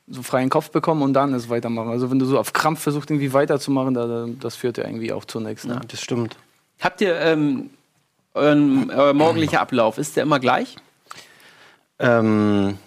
so 0.10 0.24
freien 0.24 0.50
Kopf 0.50 0.72
bekommen 0.72 1.02
und 1.02 1.14
dann 1.14 1.34
es 1.34 1.50
weitermachen. 1.50 1.90
Also 1.90 2.10
wenn 2.12 2.20
du 2.20 2.26
so 2.26 2.40
auf 2.40 2.54
Krampf 2.54 2.82
versuchst, 2.82 3.10
irgendwie 3.10 3.34
weiterzumachen, 3.34 3.94
da, 3.94 4.08
da, 4.08 4.26
das 4.40 4.56
führt 4.56 4.78
ja 4.78 4.86
irgendwie 4.86 5.14
auch 5.14 5.26
zu 5.26 5.40
nichts. 5.40 5.66
Ne? 5.66 5.80
Das 5.88 6.02
stimmt. 6.02 6.36
Habt 6.80 7.02
ihr 7.02 7.16
ähm, 7.20 7.70
euren, 8.34 8.90
euer 8.92 9.14
morgendlicher 9.14 9.62
Ablauf, 9.62 9.98
ist 9.98 10.16
der 10.16 10.24
immer 10.24 10.40
gleich? 10.40 10.78
Ähm, 12.00 12.78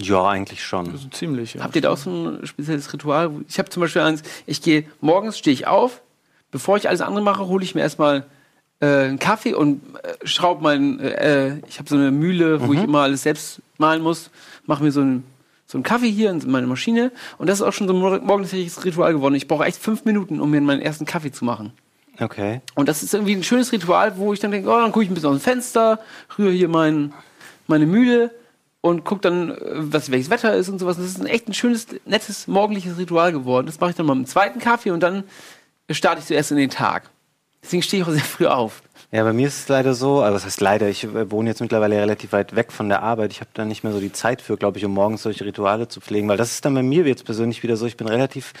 ja, 0.00 0.26
eigentlich 0.26 0.64
schon. 0.64 0.96
So 0.96 1.08
ziemlich, 1.08 1.54
ja. 1.54 1.62
Habt 1.62 1.76
ihr 1.76 1.82
da 1.82 1.90
auch 1.90 1.96
so 1.96 2.10
ein 2.10 2.46
spezielles 2.46 2.92
Ritual? 2.92 3.30
Ich 3.48 3.58
habe 3.58 3.68
zum 3.68 3.80
Beispiel 3.80 4.02
eins, 4.02 4.22
ich 4.46 4.62
gehe 4.62 4.84
morgens, 5.00 5.38
stehe 5.38 5.54
ich 5.54 5.66
auf, 5.66 6.00
bevor 6.50 6.76
ich 6.76 6.88
alles 6.88 7.00
andere 7.00 7.22
mache, 7.22 7.46
hole 7.46 7.62
ich 7.62 7.74
mir 7.74 7.82
erstmal 7.82 8.24
äh, 8.80 8.86
einen 8.86 9.18
Kaffee 9.18 9.54
und 9.54 9.82
äh, 10.02 10.26
schraube 10.26 10.62
meinen, 10.62 10.98
äh, 10.98 11.58
ich 11.68 11.78
habe 11.78 11.88
so 11.88 11.94
eine 11.94 12.10
Mühle, 12.10 12.66
wo 12.66 12.72
ich 12.72 12.82
immer 12.82 13.02
alles 13.02 13.22
selbst 13.22 13.60
malen 13.78 14.02
muss, 14.02 14.30
mache 14.66 14.82
mir 14.82 14.90
so, 14.90 15.02
ein, 15.02 15.24
so 15.74 15.78
einen 15.78 15.82
Kaffee 15.82 16.08
hier 16.08 16.30
in 16.30 16.40
meine 16.48 16.68
Maschine 16.68 17.10
und 17.36 17.48
das 17.48 17.58
ist 17.58 17.66
auch 17.66 17.72
schon 17.72 17.88
so 17.88 17.94
ein 17.94 17.98
mor- 17.98 18.20
morgendliches 18.20 18.84
Ritual 18.84 19.12
geworden. 19.12 19.34
Ich 19.34 19.48
brauche 19.48 19.64
echt 19.64 19.76
fünf 19.76 20.04
Minuten, 20.04 20.38
um 20.40 20.48
mir 20.52 20.60
meinen 20.60 20.80
ersten 20.80 21.04
Kaffee 21.04 21.32
zu 21.32 21.44
machen. 21.44 21.72
Okay. 22.20 22.60
Und 22.76 22.88
das 22.88 23.02
ist 23.02 23.12
irgendwie 23.12 23.34
ein 23.34 23.42
schönes 23.42 23.72
Ritual, 23.72 24.16
wo 24.16 24.32
ich 24.32 24.38
dann 24.38 24.52
denke, 24.52 24.68
oh, 24.68 24.78
dann 24.78 24.92
gucke 24.92 25.02
ich 25.04 25.10
ein 25.10 25.14
bisschen 25.14 25.30
aus 25.30 25.38
dem 25.38 25.42
Fenster, 25.42 25.98
rühre 26.38 26.52
hier 26.52 26.68
mein, 26.68 27.12
meine 27.66 27.86
Mühle 27.86 28.30
und 28.82 29.02
gucke 29.04 29.22
dann, 29.22 29.50
äh, 29.50 29.56
was, 29.72 30.12
welches 30.12 30.30
Wetter 30.30 30.54
ist 30.54 30.68
und 30.68 30.78
sowas. 30.78 30.96
Das 30.96 31.06
ist 31.06 31.18
ein 31.20 31.26
echt 31.26 31.48
ein 31.48 31.54
schönes, 31.54 31.88
nettes, 32.04 32.46
morgendliches 32.46 32.96
Ritual 32.98 33.32
geworden. 33.32 33.66
Das 33.66 33.80
mache 33.80 33.90
ich 33.90 33.96
dann 33.96 34.06
mal 34.06 34.14
mit 34.14 34.28
dem 34.28 34.30
zweiten 34.30 34.60
Kaffee 34.60 34.92
und 34.92 35.02
dann 35.02 35.24
starte 35.90 36.20
ich 36.20 36.26
zuerst 36.26 36.52
in 36.52 36.56
den 36.56 36.70
Tag. 36.70 37.10
Deswegen 37.64 37.82
stehe 37.82 38.02
ich 38.02 38.08
auch 38.08 38.12
sehr 38.12 38.22
früh 38.22 38.46
auf. 38.46 38.82
Ja, 39.10 39.24
bei 39.24 39.32
mir 39.32 39.48
ist 39.48 39.60
es 39.60 39.68
leider 39.68 39.94
so, 39.94 40.20
also 40.20 40.34
das 40.34 40.44
heißt 40.44 40.60
leider, 40.60 40.88
ich 40.88 41.04
äh, 41.04 41.30
wohne 41.30 41.48
jetzt 41.48 41.60
mittlerweile 41.60 41.96
relativ 41.96 42.32
weit 42.32 42.54
weg 42.54 42.72
von 42.72 42.90
der 42.90 43.02
Arbeit. 43.02 43.32
Ich 43.32 43.40
habe 43.40 43.50
da 43.54 43.64
nicht 43.64 43.84
mehr 43.84 43.92
so 43.92 44.00
die 44.00 44.12
Zeit 44.12 44.42
für, 44.42 44.56
glaube 44.58 44.76
ich, 44.78 44.84
um 44.84 44.92
morgens 44.92 45.22
solche 45.22 45.46
Rituale 45.46 45.88
zu 45.88 46.00
pflegen, 46.00 46.28
weil 46.28 46.36
das 46.36 46.50
ist 46.50 46.64
dann 46.64 46.74
bei 46.74 46.82
mir 46.82 47.06
jetzt 47.06 47.24
persönlich 47.24 47.62
wieder 47.62 47.76
so, 47.76 47.86
ich 47.86 47.96
bin 47.96 48.06
relativ 48.06 48.52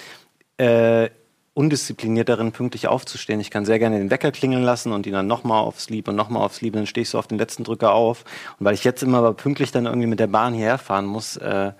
äh, 0.56 1.10
undiszipliniert 1.52 2.28
darin, 2.28 2.52
pünktlich 2.52 2.88
aufzustehen. 2.88 3.40
Ich 3.40 3.50
kann 3.50 3.66
sehr 3.66 3.78
gerne 3.78 3.98
den 3.98 4.10
Wecker 4.10 4.32
klingeln 4.32 4.62
lassen 4.62 4.92
und 4.92 5.06
ihn 5.06 5.12
dann 5.12 5.26
nochmal 5.26 5.60
aufs 5.60 5.84
Sleep 5.84 6.08
und 6.08 6.16
nochmal 6.16 6.42
aufs 6.42 6.56
Sleep, 6.56 6.72
dann 6.72 6.86
stehe 6.86 7.02
ich 7.02 7.10
so 7.10 7.18
auf 7.18 7.26
den 7.26 7.38
letzten 7.38 7.64
Drücker 7.64 7.92
auf. 7.92 8.24
Und 8.58 8.64
weil 8.64 8.74
ich 8.74 8.84
jetzt 8.84 9.02
immer 9.02 9.18
aber 9.18 9.34
pünktlich 9.34 9.70
dann 9.70 9.86
irgendwie 9.86 10.08
mit 10.08 10.18
der 10.18 10.26
Bahn 10.28 10.54
hierher 10.54 10.78
fahren 10.78 11.06
muss, 11.06 11.36
äh, 11.36 11.72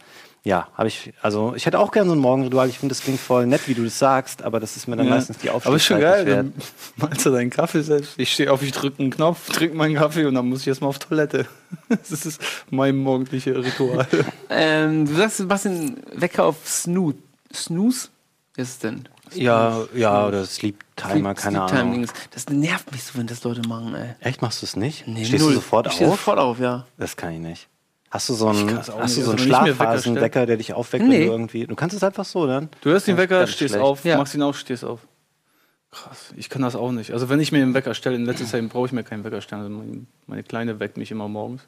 ja, 0.46 0.68
habe 0.74 0.88
ich, 0.88 1.12
also 1.22 1.54
ich 1.56 1.64
hätte 1.64 1.78
auch 1.78 1.90
gerne 1.90 2.10
so 2.10 2.14
ein 2.14 2.18
Morgenritual. 2.18 2.68
Ich 2.68 2.78
finde, 2.78 2.94
das 2.94 3.02
klingt 3.02 3.18
voll 3.18 3.46
nett, 3.46 3.66
wie 3.66 3.72
du 3.74 3.82
das 3.84 3.98
sagst, 3.98 4.42
aber 4.42 4.60
das 4.60 4.76
ist 4.76 4.86
mir 4.86 4.94
dann 4.96 5.06
Ja. 5.06 5.14
meistens 5.14 5.38
die 5.38 5.48
Aber 5.48 5.74
ist 5.74 5.84
schon 5.84 6.00
geil, 6.00 6.26
wert. 6.26 6.38
dann 6.38 6.52
malst 6.96 7.24
du 7.24 7.30
deinen 7.30 7.48
Kaffee 7.50 7.80
selbst. 7.82 8.12
Ich 8.18 8.30
stehe 8.32 8.52
auf, 8.52 8.62
ich 8.62 8.72
drücke 8.72 9.00
einen 9.00 9.10
Knopf, 9.10 9.48
trinke 9.50 9.74
meinen 9.74 9.94
Kaffee 9.96 10.26
und 10.26 10.34
dann 10.34 10.46
muss 10.48 10.60
ich 10.60 10.68
erstmal 10.68 10.90
auf 10.90 10.98
Toilette. 10.98 11.46
Das 11.88 12.10
ist 12.26 12.40
mein 12.70 12.96
morgendliches 12.96 13.56
Ritual. 13.56 14.06
Ähm, 14.48 15.06
du 15.06 15.14
sagst, 15.14 15.40
du 15.40 15.44
machst 15.44 15.64
den 15.64 15.96
Wecker 16.14 16.44
auf 16.44 16.56
Snoo 16.68 17.14
Snooze? 17.52 18.08
Was 18.56 18.68
ist 18.68 18.72
es 18.74 18.78
denn? 18.78 19.08
Ja, 19.34 19.82
ja, 19.94 20.26
oder 20.28 20.44
Sleep 20.46 20.84
Timer, 20.94 21.34
Sleep- 21.34 21.36
keine 21.42 21.56
Sleep 21.56 21.66
Time 21.68 21.80
Ahnung. 21.80 22.06
Das 22.30 22.48
nervt 22.50 22.92
mich 22.92 23.02
so, 23.02 23.18
wenn 23.18 23.26
das 23.26 23.42
Leute 23.42 23.66
machen, 23.66 23.94
ey. 23.96 24.10
Echt, 24.20 24.42
machst 24.42 24.62
du 24.62 24.66
es 24.66 24.76
nicht? 24.76 25.08
Nee, 25.08 25.24
Stehst 25.24 25.42
null. 25.42 25.54
du 25.54 25.56
sofort 25.56 25.86
ich 25.88 25.94
stehe 25.94 26.08
auf? 26.08 26.16
sofort 26.16 26.38
auf, 26.38 26.60
ja. 26.60 26.86
Das 26.98 27.16
kann 27.16 27.32
ich 27.32 27.40
nicht. 27.40 27.66
Hast 28.14 28.28
du 28.28 28.34
so 28.34 28.46
einen, 28.46 28.78
hast 28.78 28.86
du 28.88 28.92
so 28.92 28.96
einen 28.98 29.02
Also, 29.32 29.36
Schlafphasenwecker, 29.38 30.46
der 30.46 30.56
dich 30.56 30.72
aufweckt, 30.72 31.04
Nee. 31.04 31.22
wenn 31.22 31.26
du 31.26 31.32
irgendwie. 31.32 31.66
Du 31.66 31.74
kannst 31.74 31.96
es 31.96 32.04
einfach 32.04 32.24
so 32.24 32.46
dann. 32.46 32.68
Du 32.82 32.90
hörst 32.90 33.08
den 33.08 33.16
Ja, 33.16 33.22
Wecker, 33.24 33.44
stehst 33.48 33.70
schlecht. 33.72 33.84
auf, 33.84 34.04
Ja. 34.04 34.18
machst 34.18 34.36
ihn 34.36 34.42
auf, 34.42 34.56
stehst 34.56 34.84
auf. 34.84 35.00
Krass, 35.90 36.32
ich 36.36 36.48
kann 36.48 36.62
das 36.62 36.76
auch 36.76 36.92
nicht. 36.92 37.10
Also 37.12 37.28
wenn 37.28 37.40
ich 37.40 37.50
mir 37.50 37.60
einen 37.60 37.74
Wecker 37.74 37.92
stelle, 37.92 38.14
in 38.14 38.24
letzter 38.24 38.46
Zeit 38.46 38.68
brauche 38.68 38.86
ich 38.86 38.92
mir 38.92 39.02
keinen 39.02 39.24
Wecker 39.24 39.40
stellen. 39.40 39.62
Also 39.62 40.04
meine, 40.28 40.42
Kleine 40.44 40.78
weckt 40.78 40.96
mich 40.96 41.10
immer 41.10 41.26
morgens. 41.26 41.62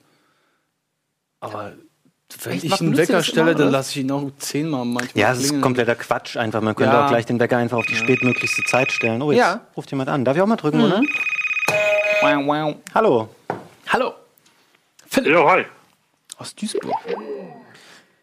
Aber 1.41 1.73
wenn 2.45 2.53
Echt? 2.53 2.63
ich 2.65 2.81
einen 2.81 2.97
Wecker 2.97 3.25
stelle, 3.25 3.51
immer, 3.51 3.59
dann 3.59 3.69
oder? 3.69 3.79
lasse 3.79 3.91
ich 3.91 3.97
ihn 4.05 4.11
auch 4.13 4.31
zehnmal 4.39 4.85
manchmal 4.85 5.21
Ja, 5.21 5.29
das 5.31 5.39
ist 5.39 5.45
klingeln. 5.47 5.63
kompletter 5.63 5.97
Quatsch 5.97 6.37
einfach. 6.37 6.61
Man 6.61 6.77
könnte 6.77 6.95
Ja. 6.95 7.07
auch 7.07 7.09
gleich 7.09 7.27
den 7.27 7.41
Wecker 7.41 7.57
einfach 7.57 7.79
auf 7.79 7.87
die 7.87 7.97
spätmöglichste 7.97 8.63
Zeit 8.69 8.93
stellen. 8.93 9.21
Oh, 9.21 9.33
jetzt 9.33 9.41
Ja. 9.41 9.61
ruft 9.77 9.91
jemand 9.91 10.11
an. 10.11 10.25
Darf 10.25 10.37
ich 10.37 10.43
auch 10.43 10.47
mal 10.47 10.55
drücken, 10.57 10.81
oder? 10.81 11.03
Wow, 12.23 12.47
wow. 12.47 12.77
Hallo. 12.95 13.29
Hallo. 13.89 14.15
Philipp 15.09 15.33
Ja, 15.33 15.51
hi. 15.51 15.65
Aus 16.39 16.55
Duisburg. 16.55 16.95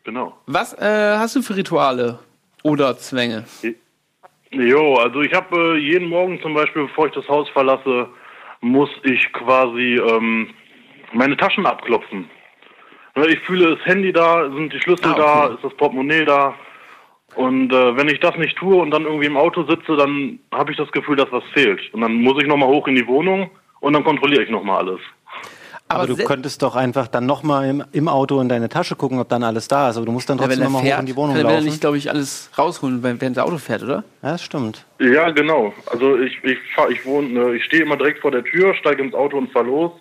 Genau. 0.03 0.37
Was 0.47 0.73
äh, 0.73 1.15
hast 1.17 1.35
du 1.35 1.41
für 1.41 1.55
Rituale 1.55 2.19
oder 2.63 2.97
Zwänge? 2.97 3.45
Jo, 4.51 4.95
also 4.95 5.21
ich 5.21 5.33
habe 5.33 5.75
äh, 5.75 5.77
jeden 5.77 6.09
Morgen 6.09 6.39
zum 6.41 6.53
Beispiel, 6.53 6.83
bevor 6.83 7.07
ich 7.07 7.13
das 7.13 7.27
Haus 7.27 7.49
verlasse, 7.49 8.07
muss 8.61 8.89
ich 9.03 9.31
quasi 9.33 9.95
ähm, 9.95 10.49
meine 11.13 11.37
Taschen 11.37 11.65
abklopfen. 11.65 12.29
Ne, 13.15 13.27
Ich 13.27 13.39
fühle 13.41 13.75
das 13.75 13.85
Handy 13.85 14.11
da, 14.11 14.43
sind 14.51 14.73
die 14.73 14.79
Schlüssel 14.79 15.11
Ah, 15.13 15.15
da, 15.15 15.45
okay. 15.45 15.55
ist 15.55 15.63
das 15.63 15.73
Portemonnaie 15.75 16.25
da. 16.25 16.53
Und 17.35 17.73
äh, 17.73 17.97
wenn 17.97 18.09
ich 18.09 18.19
das 18.19 18.35
nicht 18.37 18.57
tue 18.57 18.75
und 18.75 18.91
dann 18.91 19.05
irgendwie 19.05 19.25
im 19.25 19.37
Auto 19.37 19.63
sitze, 19.63 19.95
dann 19.95 20.39
habe 20.53 20.71
ich 20.71 20.77
das 20.77 20.91
Gefühl, 20.91 21.15
dass 21.15 21.31
was 21.31 21.43
fehlt. 21.53 21.81
Und 21.93 22.01
dann 22.01 22.13
muss 22.15 22.39
ich 22.41 22.47
nochmal 22.47 22.69
hoch 22.69 22.87
in 22.87 22.95
die 22.95 23.07
Wohnung 23.07 23.49
und 23.79 23.93
dann 23.93 24.03
kontrolliere 24.03 24.43
ich 24.43 24.49
nochmal 24.51 24.79
alles. 24.85 24.99
Aber, 25.89 26.07
du 26.07 26.15
könntest 26.17 26.63
doch 26.63 26.75
einfach 26.75 27.07
dann 27.07 27.25
nochmal 27.27 27.69
im, 27.69 27.83
im 27.91 28.07
Auto 28.07 28.39
in 28.41 28.49
deine 28.49 28.67
Tasche 28.69 28.95
gucken, 28.95 29.19
ob 29.19 29.29
dann 29.29 29.43
alles 29.43 29.67
da 29.67 29.89
ist. 29.89 29.97
Aber 29.97 30.05
du 30.05 30.11
musst 30.11 30.27
dann 30.29 30.37
ja, 30.37 30.43
wenn 30.43 30.49
trotzdem 30.49 30.63
er 30.63 30.69
nochmal 30.71 30.93
hoch 30.95 30.99
in 30.99 31.05
die 31.05 31.15
Wohnung 31.15 31.35
kann 31.35 31.45
er 31.45 31.51
laufen. 31.51 31.65
nicht, 31.65 31.81
glaube 31.81 31.97
ich, 31.97 32.09
alles 32.09 32.49
rausholen, 32.57 33.03
wenn- 33.03 33.21
während 33.21 33.37
der 33.37 33.45
Auto 33.45 33.57
fährt, 33.57 33.83
oder? 33.83 34.03
ja, 34.23 34.31
das 34.31 34.41
stimmt. 34.43 34.85
Ja, 34.99 35.29
genau. 35.31 35.73
Also 35.87 36.17
ich, 36.17 36.43
ich 36.43 36.57
fahr, 36.73 36.89
ich 36.89 37.05
wohne, 37.05 37.39
äh, 37.51 37.55
ich 37.57 37.63
stehe 37.65 37.83
immer 37.83 37.97
direkt 37.97 38.21
vor 38.21 38.31
der 38.31 38.43
Tür, 38.43 38.73
steige 38.75 39.03
ins 39.03 39.13
Auto 39.13 39.37
und 39.37 39.51
fahr 39.51 39.63
los. 39.65 39.91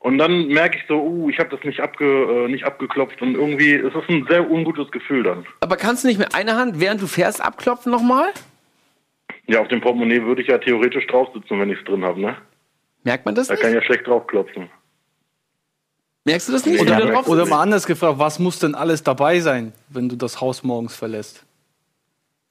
Und 0.00 0.16
dann 0.18 0.48
merke 0.48 0.78
ich 0.78 0.84
so, 0.88 0.94
uh, 1.00 1.28
ich 1.28 1.38
habe 1.38 1.50
das 1.54 1.62
nicht, 1.62 1.78
abge, 1.80 2.06
äh, 2.06 2.48
nicht 2.48 2.64
abgeklopft 2.64 3.20
und 3.20 3.34
irgendwie 3.34 3.72
ist 3.72 3.94
es 3.94 4.02
ein 4.08 4.26
sehr 4.30 4.50
ungutes 4.50 4.90
Gefühl 4.90 5.22
dann. 5.22 5.44
Aber 5.60 5.76
kannst 5.76 6.02
du 6.04 6.08
nicht 6.08 6.18
mit 6.18 6.34
einer 6.34 6.56
Hand, 6.56 6.80
während 6.80 7.02
du 7.02 7.06
fährst, 7.06 7.44
abklopfen 7.44 7.92
nochmal? 7.92 8.28
Ja, 9.46 9.60
auf 9.60 9.68
dem 9.68 9.80
Portemonnaie 9.82 10.22
würde 10.22 10.40
ich 10.42 10.48
ja 10.48 10.56
theoretisch 10.58 11.06
drauf 11.06 11.28
sitzen, 11.34 11.60
wenn 11.60 11.70
ich 11.70 11.78
es 11.78 11.84
drin 11.84 12.02
habe, 12.04 12.18
ne? 12.20 12.36
Merkt 13.04 13.26
man 13.26 13.34
das 13.34 13.48
Da 13.48 13.54
nicht? 13.54 13.60
kann 13.62 13.70
ich 13.70 13.76
ja 13.76 13.82
schlecht 13.82 14.06
draufklopfen. 14.06 14.70
Merkst 16.30 16.48
du 16.48 16.52
das 16.52 16.66
nicht? 16.66 16.80
Oder- 16.80 17.00
drauf 17.00 17.28
Oder 17.28 17.46
mal 17.46 17.62
anders 17.62 17.86
gefragt, 17.86 18.18
was 18.18 18.38
muss 18.38 18.58
denn 18.58 18.74
alles 18.74 19.02
dabei 19.02 19.40
sein, 19.40 19.72
wenn 19.88 20.08
du 20.08 20.16
das 20.16 20.40
Haus 20.40 20.62
morgens 20.62 20.96
verlässt? 20.96 21.44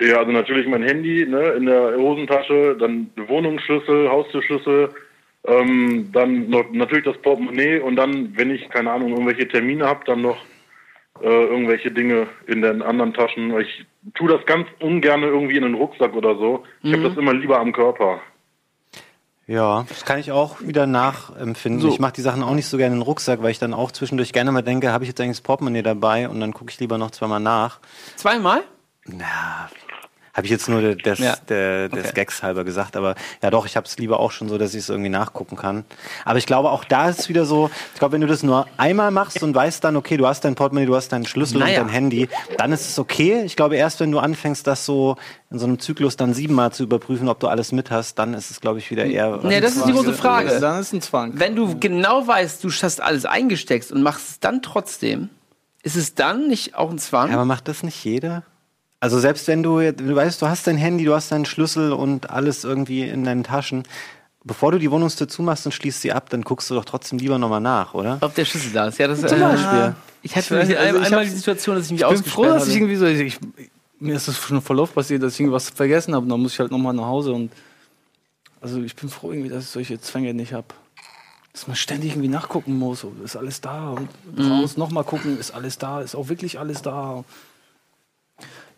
Ja, 0.02 0.18
also 0.20 0.32
natürlich 0.32 0.68
mein 0.68 0.84
Handy 0.84 1.26
ne, 1.26 1.50
in 1.52 1.66
der 1.66 1.98
Hosentasche, 1.98 2.78
dann 2.80 3.10
Wohnungsschlüssel, 3.28 4.10
Haustürschlüssel, 4.10 4.90
ähm, 5.46 6.10
dann 6.14 6.50
noch, 6.50 6.72
natürlich 6.72 7.04
das 7.04 7.18
Portemonnaie 7.18 7.80
und 7.80 7.98
dann, 7.98 8.32
wenn 8.38 8.52
ich, 8.52 8.70
keine 8.70 8.92
Ahnung, 8.92 9.10
irgendwelche 9.10 9.48
Termine 9.48 9.86
habe, 9.86 10.06
dann 10.06 10.22
noch 10.22 10.38
äh, 11.22 11.28
irgendwelche 11.28 11.92
Dinge 11.92 12.28
in 12.48 12.62
den 12.62 12.82
anderen 12.82 13.14
Taschen. 13.14 13.58
Ich 13.60 13.86
tue 14.16 14.30
das 14.30 14.46
ganz 14.46 14.68
ungern 14.80 15.24
irgendwie 15.24 15.58
in 15.58 15.66
einen 15.66 15.76
Rucksack 15.76 16.16
oder 16.16 16.36
so. 16.36 16.64
Ich 16.82 16.94
habe 16.94 17.04
das 17.04 17.18
immer 17.18 17.34
lieber 17.34 17.60
am 17.60 17.74
Körper. 17.74 18.22
Ja, 19.50 19.84
das 19.90 20.06
kann 20.06 20.20
ich 20.20 20.32
auch 20.32 20.62
wieder 20.62 20.86
nachempfinden. 20.86 21.82
So. 21.82 21.90
Ich 21.90 22.00
mache 22.00 22.14
die 22.14 22.22
Sachen 22.22 22.44
auch 22.44 22.54
nicht 22.54 22.68
so 22.68 22.78
gerne 22.78 22.94
in 22.94 23.00
den 23.00 23.04
Rucksack, 23.04 23.42
weil 23.42 23.50
ich 23.50 23.58
dann 23.58 23.74
auch 23.74 23.92
zwischendurch 23.92 24.32
gerne 24.32 24.52
mal 24.52 24.62
denke, 24.62 24.92
habe 24.92 25.04
ich 25.04 25.08
jetzt 25.08 25.20
eigentlich 25.20 25.38
das 25.38 25.42
Portemonnaie 25.42 25.82
dabei 25.82 26.30
und 26.30 26.40
dann 26.40 26.54
gucke 26.54 26.70
ich 26.70 26.80
lieber 26.80 27.00
noch 27.00 27.10
zweimal 27.10 27.40
nach. 27.40 27.80
Zweimal? 28.16 28.62
Na, 29.06 29.72
habe 30.40 30.46
ich 30.48 30.52
jetzt 30.52 30.68
nur 30.70 30.82
de- 30.82 30.96
des, 30.96 31.20
Ja. 31.20 31.36
der, 31.50 31.90
des 31.90 32.06
Okay. 32.06 32.14
Gags 32.16 32.42
halber 32.42 32.64
gesagt, 32.64 32.96
aber 32.98 33.16
ja 33.44 33.50
doch, 33.52 33.66
ich 33.66 33.76
habe 33.78 33.86
es 33.86 33.98
lieber 33.98 34.20
auch 34.20 34.32
schon 34.32 34.50
so, 34.50 34.58
dass 34.58 34.74
ich 34.74 34.80
es 34.80 34.90
irgendwie 34.90 35.10
nachgucken 35.10 35.56
kann. 35.56 35.84
Aber 36.26 36.40
ich 36.40 36.46
glaube, 36.46 36.72
auch 36.72 36.84
da 36.84 37.10
ist 37.10 37.20
es 37.20 37.30
wieder 37.30 37.46
so, 37.46 37.70
ich 37.94 38.00
glaube, 38.00 38.14
wenn 38.14 38.22
du 38.22 38.28
das 38.28 38.42
nur 38.42 38.66
einmal 38.78 39.12
machst 39.12 39.44
und 39.44 39.54
weißt 39.54 39.84
dann, 39.84 39.96
okay, 39.96 40.18
du 40.18 40.26
hast 40.26 40.46
dein 40.46 40.56
Portemonnaie, 40.56 40.88
du 40.88 40.96
hast 40.96 41.10
deinen 41.10 41.26
Schlüssel 41.26 41.60
Naja. 41.60 41.82
und 41.82 41.88
dein 41.88 41.94
Handy, 41.94 42.30
dann 42.58 42.72
ist 42.72 42.90
es 42.90 42.98
okay. 42.98 43.44
Ich 43.46 43.56
glaube, 43.56 43.76
erst 43.76 44.00
wenn 44.00 44.12
du 44.12 44.20
anfängst, 44.20 44.66
das 44.66 44.86
so 44.86 45.18
in 45.52 45.60
so 45.60 45.66
einem 45.66 45.80
Zyklus 45.80 46.16
dann 46.16 46.34
siebenmal 46.34 46.72
zu 46.72 46.84
überprüfen, 46.84 47.28
ob 47.28 47.40
du 47.40 47.48
alles 47.48 47.72
mit 47.72 47.92
hast, 47.92 48.18
dann 48.20 48.34
ist 48.34 48.50
es, 48.52 48.62
glaube 48.62 48.80
ich, 48.80 48.90
wieder 48.92 49.06
eher... 49.06 49.40
Nee, 49.44 49.60
das 49.62 49.76
ist 49.76 49.86
die 49.88 49.92
große 49.94 50.14
Frage. 50.14 50.60
Dann 50.60 50.80
ist 50.80 50.94
ein 50.94 51.02
Zwang. 51.02 51.34
Wenn 51.36 51.56
du 51.56 51.80
genau 51.80 52.26
weißt, 52.28 52.64
du 52.64 52.70
hast 52.72 53.02
alles 53.02 53.26
eingesteckt 53.26 53.92
und 53.92 54.02
machst 54.04 54.30
es 54.30 54.40
dann 54.40 54.62
trotzdem, 54.62 55.30
ist 55.84 55.96
es 55.96 56.14
dann 56.16 56.48
nicht 56.48 56.76
auch 56.76 56.90
ein 56.92 57.00
Zwang? 57.00 57.30
Ja, 57.30 57.36
aber 57.36 57.46
macht 57.46 57.68
das 57.68 57.84
nicht 57.84 58.04
jeder? 58.06 58.44
Also 59.00 59.20
selbst 59.20 59.48
wenn 59.48 59.64
du, 59.64 59.80
jetzt- 59.80 60.00
du 60.02 60.16
weißt, 60.16 60.42
du 60.42 60.48
hast 60.48 60.68
dein 60.68 60.78
Handy, 60.78 61.06
du 61.06 61.14
hast 61.16 61.32
deinen 61.32 61.46
Schlüssel 61.46 61.94
und 61.94 62.30
alles 62.30 62.64
irgendwie 62.64 63.04
in 63.04 63.24
deinen 63.24 63.44
Taschen, 63.44 63.84
bevor 64.44 64.72
du 64.72 64.80
die 64.80 64.92
Wohnungstür 64.92 65.28
zumachst 65.28 65.66
und 65.66 65.72
schließt 65.72 66.02
sie 66.02 66.12
ab, 66.12 66.30
dann 66.30 66.42
guckst 66.42 66.70
du 66.70 66.76
doch 66.76 66.86
trotzdem 66.86 67.18
lieber 67.20 67.38
nochmal 67.38 67.62
nach, 67.62 67.94
oder? 67.94 68.18
Ob 68.22 68.36
der 68.36 68.46
Schlüssel 68.46 68.72
da 68.74 68.88
ist. 68.88 68.98
Ja, 68.98 69.08
das 69.08 69.22
Zum 69.22 69.38
äh, 69.38 69.42
Beispiel. 69.42 69.96
Ich 70.22 70.36
hatte 70.36 70.56
Ich 70.62 70.78
also 70.78 70.98
einmal, 70.98 71.02
ich 71.02 71.14
hab- 71.14 71.24
die 71.24 71.30
Situation, 71.30 71.76
dass 71.78 71.86
ich 71.86 71.92
mich 71.94 72.02
Ich 72.02 72.08
bin 72.08 72.24
froh, 72.24 72.44
dass 72.46 72.68
ich 72.68 72.76
irgendwie 72.76 72.96
so. 72.96 73.06
Ich, 73.06 73.40
mir 74.02 74.16
ist 74.16 74.28
das 74.28 74.38
schon 74.38 74.62
voll 74.62 74.80
oft 74.80 74.94
passiert, 74.96 75.24
dass 75.24 75.34
ich 75.34 75.40
irgendwas 75.40 75.70
vergessen 75.70 76.14
habe. 76.14 76.24
Und 76.24 76.30
dann 76.30 76.42
muss 76.42 76.54
ich 76.54 76.60
halt 76.60 76.72
nochmal 76.72 76.94
nach 76.94 77.06
Hause. 77.06 77.32
Und 77.32 77.52
also 78.60 78.82
ich 78.82 78.96
bin 78.96 79.10
froh, 79.10 79.32
irgendwie, 79.32 79.50
dass 79.50 79.64
ich 79.66 79.70
solche 79.70 80.02
Zwänge 80.02 80.34
nicht 80.34 80.52
habe. 80.54 80.68
Dass 81.54 81.68
man 81.68 81.76
ständig 81.78 82.12
irgendwie 82.12 82.28
nachgucken 82.28 82.78
muss. 82.78 83.06
Ist 83.24 83.38
alles 83.38 83.62
da? 83.62 83.92
Und 83.92 84.10
raus 84.38 84.76
nochmal 84.78 85.06
gucken, 85.06 85.40
ist 85.40 85.52
alles 85.52 85.78
da? 85.78 86.02
Ist 86.02 86.16
auch 86.16 86.28
wirklich 86.28 86.60
alles 86.60 86.82
da? 86.82 87.24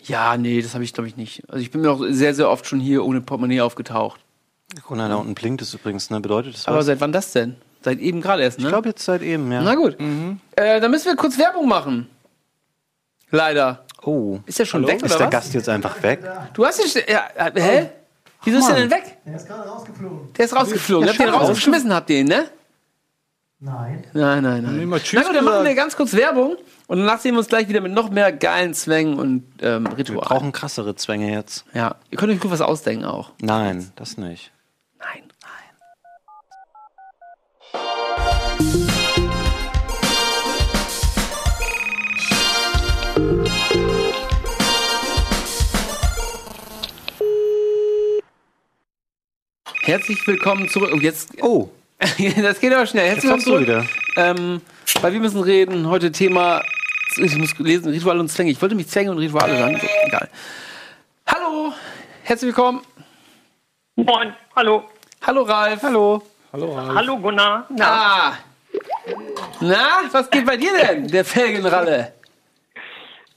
Ja, 0.03 0.35
nee, 0.37 0.61
das 0.61 0.73
habe 0.73 0.83
ich 0.83 0.93
glaube 0.93 1.07
ich 1.07 1.17
nicht. 1.17 1.43
Also 1.49 1.61
ich 1.61 1.71
bin 1.71 1.81
mir 1.81 1.91
auch 1.91 2.01
sehr, 2.09 2.33
sehr 2.33 2.49
oft 2.49 2.65
schon 2.65 2.79
hier 2.79 3.03
ohne 3.05 3.21
Portemonnaie 3.21 3.61
aufgetaucht. 3.61 4.19
Gunnar, 4.87 5.09
da 5.09 5.15
unten 5.15 5.35
blinkt 5.35 5.61
es 5.61 5.73
übrigens, 5.73 6.09
ne? 6.09 6.19
Bedeutet 6.21 6.53
das 6.55 6.67
Aber 6.67 6.77
was? 6.77 6.85
seit 6.85 7.01
wann 7.01 7.11
das 7.11 7.31
denn? 7.33 7.55
Seit 7.83 7.99
eben 7.99 8.21
gerade 8.21 8.43
erst, 8.43 8.59
ne? 8.59 8.65
ich 8.65 8.69
glaube 8.69 8.89
jetzt 8.89 9.03
seit 9.03 9.21
eben, 9.21 9.51
ja. 9.51 9.61
Na 9.61 9.75
gut. 9.75 9.97
Äh, 10.55 10.79
dann 10.79 10.91
müssen 10.91 11.05
wir 11.07 11.15
kurz 11.15 11.37
Werbung 11.37 11.67
machen. 11.67 12.07
Leider. 13.31 13.85
Oh. 14.03 14.39
Ist 14.45 14.59
der 14.59 14.65
schon 14.65 14.81
Hallo? 14.83 14.93
weg 14.93 14.97
Ist 14.97 15.03
oder 15.11 15.17
der 15.17 15.27
was? 15.27 15.31
Gast 15.31 15.53
jetzt 15.53 15.69
einfach 15.69 16.01
weg? 16.03 16.19
Du 16.53 16.65
hast 16.65 16.79
den. 16.79 16.87
St- 16.87 17.09
Ja, 17.11 17.27
äh, 17.35 17.51
hä? 17.61 17.89
Wieso 18.43 18.57
ist 18.59 18.67
der 18.69 18.75
denn 18.75 18.91
weg? 18.91 19.17
Der 19.25 19.35
ist 19.35 19.47
gerade 19.47 19.69
rausgeflogen. 19.69 20.33
Der 20.33 20.45
ist 20.45 20.55
rausgeflogen. 20.55 21.07
Ja, 21.07 21.13
habt 21.13 21.19
ihr 21.19 21.25
den 21.27 21.35
rausgeschmissen, 21.35 21.93
habt 21.93 22.09
ihr 22.09 22.19
ihn, 22.21 22.27
ne? 22.27 22.45
Nein. 23.59 24.03
Nein, 24.13 24.41
nein, 24.43 24.63
nein. 24.63 24.89
Na 25.13 25.21
gut, 25.23 25.35
dann 25.35 25.45
machen 25.45 25.63
wir 25.65 25.75
ganz 25.75 25.95
kurz 25.95 26.13
Werbung 26.13 26.55
und 26.91 26.97
danach 26.97 27.19
sehen 27.21 27.35
wir 27.35 27.39
uns 27.39 27.47
gleich 27.47 27.69
wieder 27.69 27.79
mit 27.79 27.93
noch 27.93 28.11
mehr 28.11 28.33
geilen 28.33 28.73
Zwängen 28.73 29.17
und 29.17 29.45
ähm, 29.61 29.87
Ritualen. 29.87 30.23
Wir 30.23 30.27
brauchen 30.27 30.51
krassere 30.51 30.93
Zwänge 30.93 31.31
jetzt. 31.31 31.63
Ja, 31.73 31.95
ihr 32.09 32.17
könnt 32.17 32.33
euch 32.33 32.41
gut 32.41 32.51
was 32.51 32.59
ausdenken 32.59 33.05
auch. 33.05 33.31
Nein, 33.39 33.93
das 33.95 34.17
nicht. 34.17 34.51
Nein. 34.99 35.23
Nein. 35.41 35.69
Herzlich 49.83 50.27
willkommen 50.27 50.67
zurück. 50.67 50.91
Und 50.91 51.03
jetzt. 51.03 51.41
Oh. 51.41 51.69
das 52.41 52.59
geht 52.59 52.73
aber 52.73 52.85
schnell. 52.85 53.07
Herzlich 53.07 53.23
willkommen 53.23 53.43
zurück. 53.43 53.61
Wieder. 53.61 53.85
Ähm, 54.17 54.59
weil 54.99 55.13
wir 55.13 55.21
müssen 55.21 55.39
reden. 55.39 55.87
Heute 55.87 56.11
Thema 56.11 56.61
ich 57.17 57.37
muss 57.37 57.57
lesen, 57.59 57.91
Rituale 57.91 58.19
und 58.19 58.29
Zwänge. 58.29 58.51
Ich 58.51 58.61
wollte 58.61 58.75
mich 58.75 58.87
Zwänge 58.87 59.11
und 59.11 59.17
Rituale 59.17 59.57
sagen. 59.57 59.77
So, 59.79 59.87
egal. 60.05 60.29
Hallo, 61.27 61.73
herzlich 62.23 62.47
willkommen. 62.55 62.81
Moin, 63.95 64.33
hallo. 64.55 64.83
Hallo 65.25 65.43
Ralf. 65.43 65.83
Hallo. 65.83 66.21
Hallo 66.53 67.17
Gunnar. 67.17 67.65
Na, 67.69 67.85
Ah. 67.85 68.33
Na, 69.59 69.87
was 70.11 70.29
geht 70.29 70.45
bei 70.45 70.57
dir 70.57 70.71
denn, 70.73 71.07
der 71.07 71.25
Felgenralle? 71.25 72.13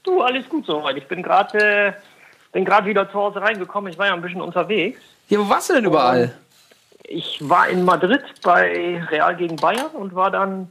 du, 0.03 0.21
alles 0.21 0.47
gut 0.47 0.65
soweit. 0.65 0.97
Ich 0.97 1.07
bin 1.07 1.21
gerade 1.23 1.57
äh, 1.87 1.93
bin 2.51 2.63
gerade 2.63 2.87
wieder 2.87 3.09
zu 3.11 3.15
Hause 3.15 3.41
reingekommen. 3.41 3.91
Ich 3.91 3.97
war 3.97 4.05
ja 4.07 4.13
ein 4.13 4.21
bisschen 4.21 4.41
unterwegs. 4.41 4.99
Ja, 5.29 5.39
wo 5.39 5.49
warst 5.49 5.69
du 5.69 5.73
denn 5.73 5.85
überall? 5.85 6.33
Ich 7.03 7.37
war 7.41 7.67
in 7.67 7.83
Madrid 7.83 8.23
bei 8.43 9.03
Real 9.09 9.35
gegen 9.35 9.55
Bayern 9.57 9.87
und 9.93 10.13
war 10.15 10.31
dann 10.31 10.69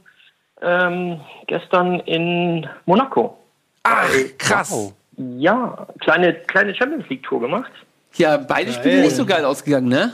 ähm, 0.61 1.19
gestern 1.47 1.99
in 2.01 2.67
Monaco. 2.85 3.37
Ach, 3.83 4.09
krass. 4.37 4.71
Wow. 4.71 4.93
Ja, 5.17 5.87
kleine, 5.99 6.33
kleine 6.33 6.75
Champions 6.75 7.07
League 7.09 7.23
Tour 7.23 7.39
gemacht. 7.41 7.71
Ja, 8.15 8.37
beide 8.37 8.71
Spiele 8.73 9.01
nicht 9.01 9.15
so 9.15 9.25
geil 9.25 9.45
ausgegangen, 9.45 9.87
ne? 9.87 10.13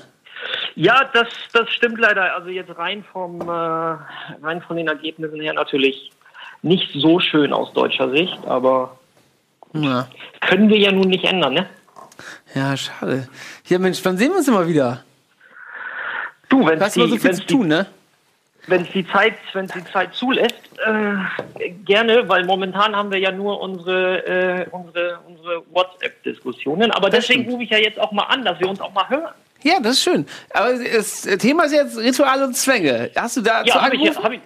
Ja, 0.75 1.09
das, 1.13 1.27
das 1.53 1.69
stimmt 1.69 1.99
leider. 1.99 2.35
Also 2.35 2.49
jetzt 2.49 2.75
rein 2.77 3.03
vom 3.11 3.41
äh, 3.41 3.51
rein 3.51 4.61
von 4.67 4.77
den 4.77 4.87
Ergebnissen 4.87 5.39
her 5.39 5.53
natürlich 5.53 6.11
nicht 6.63 6.91
so 6.93 7.19
schön 7.19 7.53
aus 7.53 7.73
deutscher 7.73 8.09
Sicht, 8.11 8.37
aber 8.45 8.97
Ja, 9.73 10.07
können 10.41 10.69
wir 10.69 10.77
ja 10.77 10.91
nun 10.91 11.09
nicht 11.09 11.25
ändern, 11.25 11.53
ne? 11.53 11.67
ja 12.53 12.75
schade. 12.77 13.27
Ja, 13.65 13.79
Mensch, 13.79 13.99
wann 14.03 14.17
sehen 14.17 14.29
wir 14.31 14.37
uns 14.37 14.47
immer 14.47 14.67
wieder? 14.67 15.03
Du, 16.49 16.65
wenn 16.67 16.77
Du 16.77 16.85
hast 16.85 16.97
immer 16.97 17.07
so 17.07 17.17
viel 17.17 17.33
zu 17.33 17.45
tun, 17.45 17.67
ne? 17.67 17.87
Wenn 18.67 18.85
die 18.85 19.07
Zeit, 19.07 19.35
wenn 19.53 19.67
die 19.67 19.83
Zeit 19.85 20.13
zulässt, 20.13 20.55
äh, 20.85 21.69
gerne, 21.85 22.27
weil 22.29 22.45
momentan 22.45 22.95
haben 22.95 23.11
wir 23.11 23.19
ja 23.19 23.31
nur 23.31 23.59
unsere 23.59 24.25
äh, 24.25 24.65
unsere 24.71 25.19
unsere 25.27 25.63
WhatsApp-Diskussionen. 25.71 26.91
Aber 26.91 27.09
deswegen 27.09 27.41
stimmt. 27.41 27.53
rufe 27.53 27.63
ich 27.63 27.69
ja 27.69 27.77
jetzt 27.77 27.99
auch 27.99 28.11
mal 28.11 28.23
an, 28.23 28.45
dass 28.45 28.59
wir 28.59 28.69
uns 28.69 28.79
auch 28.81 28.93
mal 28.93 29.07
hören. 29.09 29.33
Ja, 29.63 29.79
das 29.79 29.93
ist 29.93 30.03
schön. 30.03 30.25
Aber 30.53 30.73
das 30.73 31.21
Thema 31.39 31.65
ist 31.65 31.73
jetzt 31.73 31.97
Rituale 31.97 32.45
und 32.45 32.55
Zwänge. 32.55 33.11
Hast 33.15 33.37
du 33.37 33.41
da 33.41 33.63
Ja, 33.63 33.73
zu 33.73 33.81
habe 33.81 33.95
ich, 33.95 34.09
hab 34.17 34.31
ich, 34.31 34.39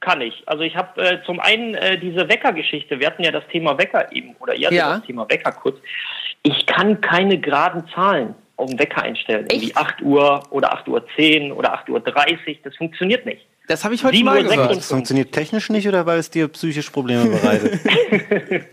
kann 0.00 0.20
ich. 0.20 0.42
Also 0.46 0.62
ich 0.62 0.76
habe 0.76 1.00
äh, 1.02 1.18
zum 1.24 1.40
einen 1.40 1.74
äh, 1.74 1.98
diese 1.98 2.28
Wecker-Geschichte. 2.28 3.00
Wir 3.00 3.06
hatten 3.06 3.22
ja 3.22 3.30
das 3.30 3.46
Thema 3.48 3.78
Wecker 3.78 4.12
eben 4.12 4.34
oder 4.40 4.54
ihr 4.54 4.66
hattet 4.66 4.78
Ja. 4.78 4.96
das 4.96 5.06
Thema 5.06 5.26
Wecker 5.30 5.52
kurz. 5.52 5.78
Ich 6.42 6.66
kann 6.66 7.00
keine 7.00 7.38
geraden 7.38 7.84
Zahlen 7.94 8.34
auf 8.56 8.68
den 8.68 8.78
Wecker 8.78 9.02
einstellen. 9.02 9.46
Echt? 9.48 9.62
Wie 9.62 9.76
8 9.76 10.02
Uhr 10.02 10.42
oder 10.50 10.72
8 10.72 10.88
Uhr 10.88 11.04
10 11.16 11.52
oder 11.52 11.72
8 11.72 11.88
Uhr 11.88 12.00
30. 12.00 12.60
Das 12.62 12.76
funktioniert 12.76 13.26
nicht. 13.26 13.46
Das 13.68 13.84
habe 13.84 13.94
ich 13.94 14.04
heute 14.04 14.16
7 14.16 14.24
mal. 14.26 14.40
56. 14.40 14.76
Das 14.76 14.88
funktioniert 14.88 15.32
technisch 15.32 15.70
nicht 15.70 15.86
oder 15.88 16.04
weil 16.06 16.18
es 16.18 16.30
dir 16.30 16.48
psychisch 16.48 16.90
Probleme 16.90 17.26
bereitet? 17.26 17.80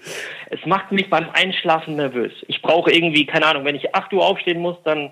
Es 0.49 0.65
macht 0.65 0.91
mich 0.91 1.09
beim 1.09 1.29
Einschlafen 1.31 1.95
nervös. 1.95 2.31
Ich 2.47 2.61
brauche 2.61 2.91
irgendwie, 2.91 3.25
keine 3.25 3.45
Ahnung, 3.45 3.65
wenn 3.65 3.75
ich 3.75 3.93
8 3.93 4.11
Uhr 4.13 4.25
aufstehen 4.25 4.59
muss, 4.59 4.77
dann 4.83 5.11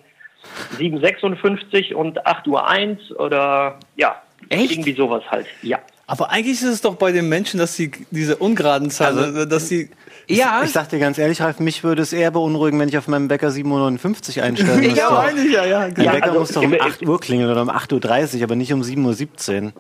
7.56 0.78 1.94
und 1.94 2.26
8 2.26 2.48
Uhr 2.48 2.68
1 2.68 3.12
oder 3.12 3.80
ja, 3.96 4.22
Echt? 4.50 4.72
irgendwie 4.72 4.94
sowas 4.94 5.24
halt. 5.30 5.46
Ja. 5.62 5.80
Aber 6.08 6.32
eigentlich 6.32 6.62
ist 6.62 6.64
es 6.64 6.82
doch 6.82 6.96
bei 6.96 7.12
den 7.12 7.28
Menschen, 7.30 7.60
dass 7.60 7.76
sie 7.76 7.92
diese 8.12 8.38
ungeraden 8.38 8.90
Zahlen, 8.90 9.18
Also- 9.18 9.46
dass 9.46 9.68
sie 9.68 9.90
Ja, 10.30 10.62
Ich 10.64 10.72
sag 10.72 10.90
dir 10.90 11.00
ganz 11.00 11.18
ehrlich, 11.18 11.40
Ralf, 11.42 11.60
mich 11.60 11.84
würde 11.86 12.02
es 12.02 12.12
eher 12.12 12.32
beunruhigen, 12.32 12.78
wenn 12.80 12.90
ich 12.90 12.98
auf 12.98 13.08
meinem 13.08 13.30
Wecker 13.30 13.50
7.59 13.50 14.38
Uhr 14.38 14.44
einstellen 14.44 14.80
müsste. 14.82 15.10
auch. 15.10 15.26
ich 15.32 15.52
ja, 15.54 15.66
ja. 15.66 15.80
Mein 15.96 16.06
Ja, 16.06 16.14
Wecker 16.14 16.26
also, 16.28 16.40
muss 16.40 16.52
doch 16.52 16.64
um 16.64 16.74
äh, 16.74 16.80
8 16.82 17.08
Uhr 17.08 17.20
klingeln 17.20 17.50
oder 17.50 17.62
um 17.62 17.70
8.30 17.70 18.38
Uhr, 18.38 18.44
aber 18.44 18.56
nicht 18.56 18.74
um 18.74 18.82
7.17 18.82 19.64
Uhr. 19.68 19.72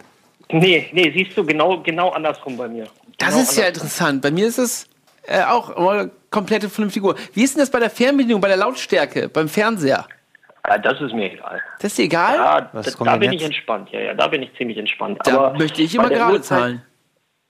Nee, 0.52 0.88
nee, 0.94 1.12
siehst 1.13 1.38
du, 1.38 1.44
genau, 1.46 1.82
genau 1.82 2.12
andersrum 2.12 2.56
bei 2.56 2.70
mir. 2.70 2.86
das 3.18 3.30
genau 3.30 3.42
ist 3.42 3.58
ja 3.58 3.66
andersrum. 3.66 3.68
interessant. 3.68 4.22
Bei 4.22 4.32
mir 4.32 4.48
ist 4.48 4.58
es 4.58 4.88
äh, 5.24 5.44
auch 5.44 5.76
komplette 6.32 6.70
vernünftige 6.70 7.06
Uhr. 7.08 7.16
Wie 7.34 7.44
ist 7.44 7.56
denn 7.56 7.60
das 7.60 7.70
bei 7.70 7.80
der 7.80 7.90
Fernbedienung, 7.90 8.40
bei 8.40 8.48
der 8.48 8.56
Lautstärke, 8.58 9.28
beim 9.28 9.50
Fernseher? 9.50 10.08
Ja, 10.65 10.78
das 10.78 11.00
ist 11.02 11.13
mir 11.13 11.32
egal. 11.34 11.62
Das 11.80 11.91
ist 11.91 11.98
dir 11.98 12.04
egal? 12.06 12.36
Ja, 12.36 12.70
Was 12.74 12.96
da, 12.96 13.04
da 13.06 13.17
bin 13.17 13.32
jetzt? 13.32 13.41
ich 13.41 13.46
entspannt. 13.48 13.89
Ja, 13.91 14.00
ja, 14.00 14.13
da 14.13 14.28
bin 14.28 14.43
ich 14.43 14.54
ziemlich 14.58 14.78
entspannt. 14.78 15.20
da 15.24 15.34
Aber 15.48 15.58
möchte 15.58 15.82
ich 15.82 15.93
immer 15.96 16.10
gerade 16.10 16.34
Uhrzeit- 16.34 16.43
zahlen. 16.60 16.82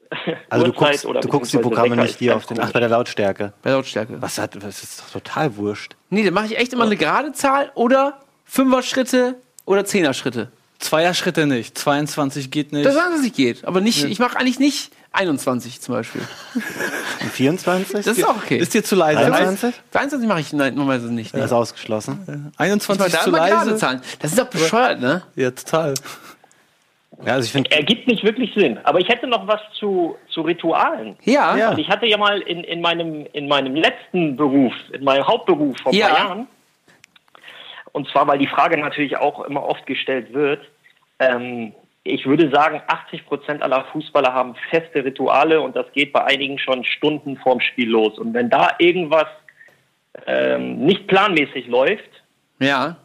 Also 0.49 0.67
du 0.67 0.71
guckst, 0.73 1.05
oder 1.05 1.19
du 1.19 1.27
guckst 1.27 1.51
die 1.51 1.57
Programme 1.57 1.97
nicht 1.97 2.17
hier 2.19 2.35
auf 2.37 2.45
den, 2.45 2.59
ach, 2.61 2.71
bei 2.71 2.79
der 2.79 2.87
Lautstärke. 2.87 3.51
Bei 3.61 3.71
Lautstärke. 3.71 4.21
Was 4.21 4.37
hat, 4.37 4.55
das 4.55 4.81
ist 4.81 5.01
doch 5.01 5.09
total 5.11 5.57
wurscht. 5.57 5.95
Nee, 6.09 6.23
dann 6.23 6.33
mache 6.33 6.45
ich 6.45 6.57
echt 6.57 6.71
immer 6.71 6.85
eine 6.85 6.95
gerade 6.95 7.33
Zahl 7.33 7.71
oder 7.75 8.19
Fünfer-Schritte 8.45 9.35
oder 9.65 9.83
Zehner-Schritte. 9.83 10.49
Zweier-Schritte 10.79 11.47
nicht. 11.47 11.77
22 11.77 12.51
geht 12.51 12.71
nicht. 12.73 12.85
Das 12.85 12.93
sagen, 12.95 13.15
dass 13.15 13.25
es 13.25 13.33
geht. 13.33 13.65
Aber 13.65 13.81
nicht, 13.81 14.03
ich 14.03 14.19
mache 14.19 14.37
eigentlich 14.37 14.59
nicht 14.59 14.91
21 15.11 15.81
zum 15.81 15.95
Beispiel. 15.95 16.21
Und 17.21 17.31
24? 17.31 18.05
Das 18.05 18.17
ist 18.17 18.23
auch 18.23 18.35
okay. 18.37 18.57
Ist 18.57 18.73
dir 18.73 18.83
zu 18.83 18.95
leise? 18.95 19.19
23? 19.25 19.73
22 19.91 20.27
mache 20.27 20.39
ich 20.41 20.53
nein, 20.53 20.75
normalerweise 20.75 21.11
nicht. 21.11 21.33
Das 21.33 21.39
Nee. 21.39 21.45
ist 21.45 21.51
ausgeschlossen. 21.53 22.51
21 22.57 23.07
Ich 23.07 23.11
mache 23.11 23.11
da 23.11 23.17
ist 23.17 23.23
zu 23.23 23.29
leise? 23.31 23.75
Zahlen. 23.77 24.01
Das 24.19 24.31
ist 24.31 24.39
doch 24.39 24.47
bescheuert, 24.49 24.99
ne? 25.01 25.23
Ja, 25.35 25.51
total. 25.51 25.95
Ja, 27.25 27.33
also 27.33 27.45
ich 27.47 27.51
finde, 27.51 27.71
Ergibt 27.71 28.07
nicht 28.07 28.23
wirklich 28.23 28.51
Sinn. 28.55 28.77
Aber 28.83 28.99
ich 28.99 29.07
hätte 29.07 29.25
noch 29.25 29.47
was 29.47 29.59
zu, 29.79 30.15
zu 30.29 30.41
Ritualen. 30.41 31.15
Ja. 31.23 31.57
Ja. 31.57 31.71
Und 31.71 31.79
ich 31.79 31.89
hatte 31.89 32.05
ja 32.05 32.17
mal 32.17 32.39
in, 32.41 32.63
in, 32.63 32.79
meinem, 32.81 33.25
in 33.33 33.47
meinem 33.47 33.73
letzten 33.75 34.35
Beruf, 34.35 34.73
in 34.93 35.03
meinem 35.03 35.25
Hauptberuf 35.25 35.75
vor 35.81 35.91
ein 35.91 35.97
Ja. 35.97 36.09
paar 36.09 36.17
Jahren, 36.19 36.47
und 37.93 38.07
zwar, 38.09 38.27
weil 38.27 38.37
die 38.39 38.47
Frage 38.47 38.77
natürlich 38.77 39.17
auch 39.17 39.43
immer 39.45 39.63
oft 39.63 39.85
gestellt 39.85 40.33
wird, 40.33 40.61
ähm, 41.19 41.73
ich 42.03 42.25
würde 42.25 42.49
sagen, 42.51 42.81
80 42.87 43.25
Prozent 43.25 43.61
aller 43.61 43.83
Fußballer 43.91 44.33
haben 44.33 44.55
feste 44.69 45.03
Rituale 45.03 45.59
und 45.59 45.75
das 45.75 45.85
geht 45.93 46.13
bei 46.13 46.23
einigen 46.23 46.57
schon 46.57 46.83
Stunden 46.85 47.35
vorm 47.37 47.59
Spiel 47.59 47.89
los. 47.89 48.17
Und 48.17 48.33
wenn 48.33 48.49
da 48.49 48.69
irgendwas 48.79 49.25
ähm, 50.25 50.79
nicht 50.85 51.07
planmäßig 51.07 51.67
läuft, 51.67 52.09
Ja. 52.59 52.95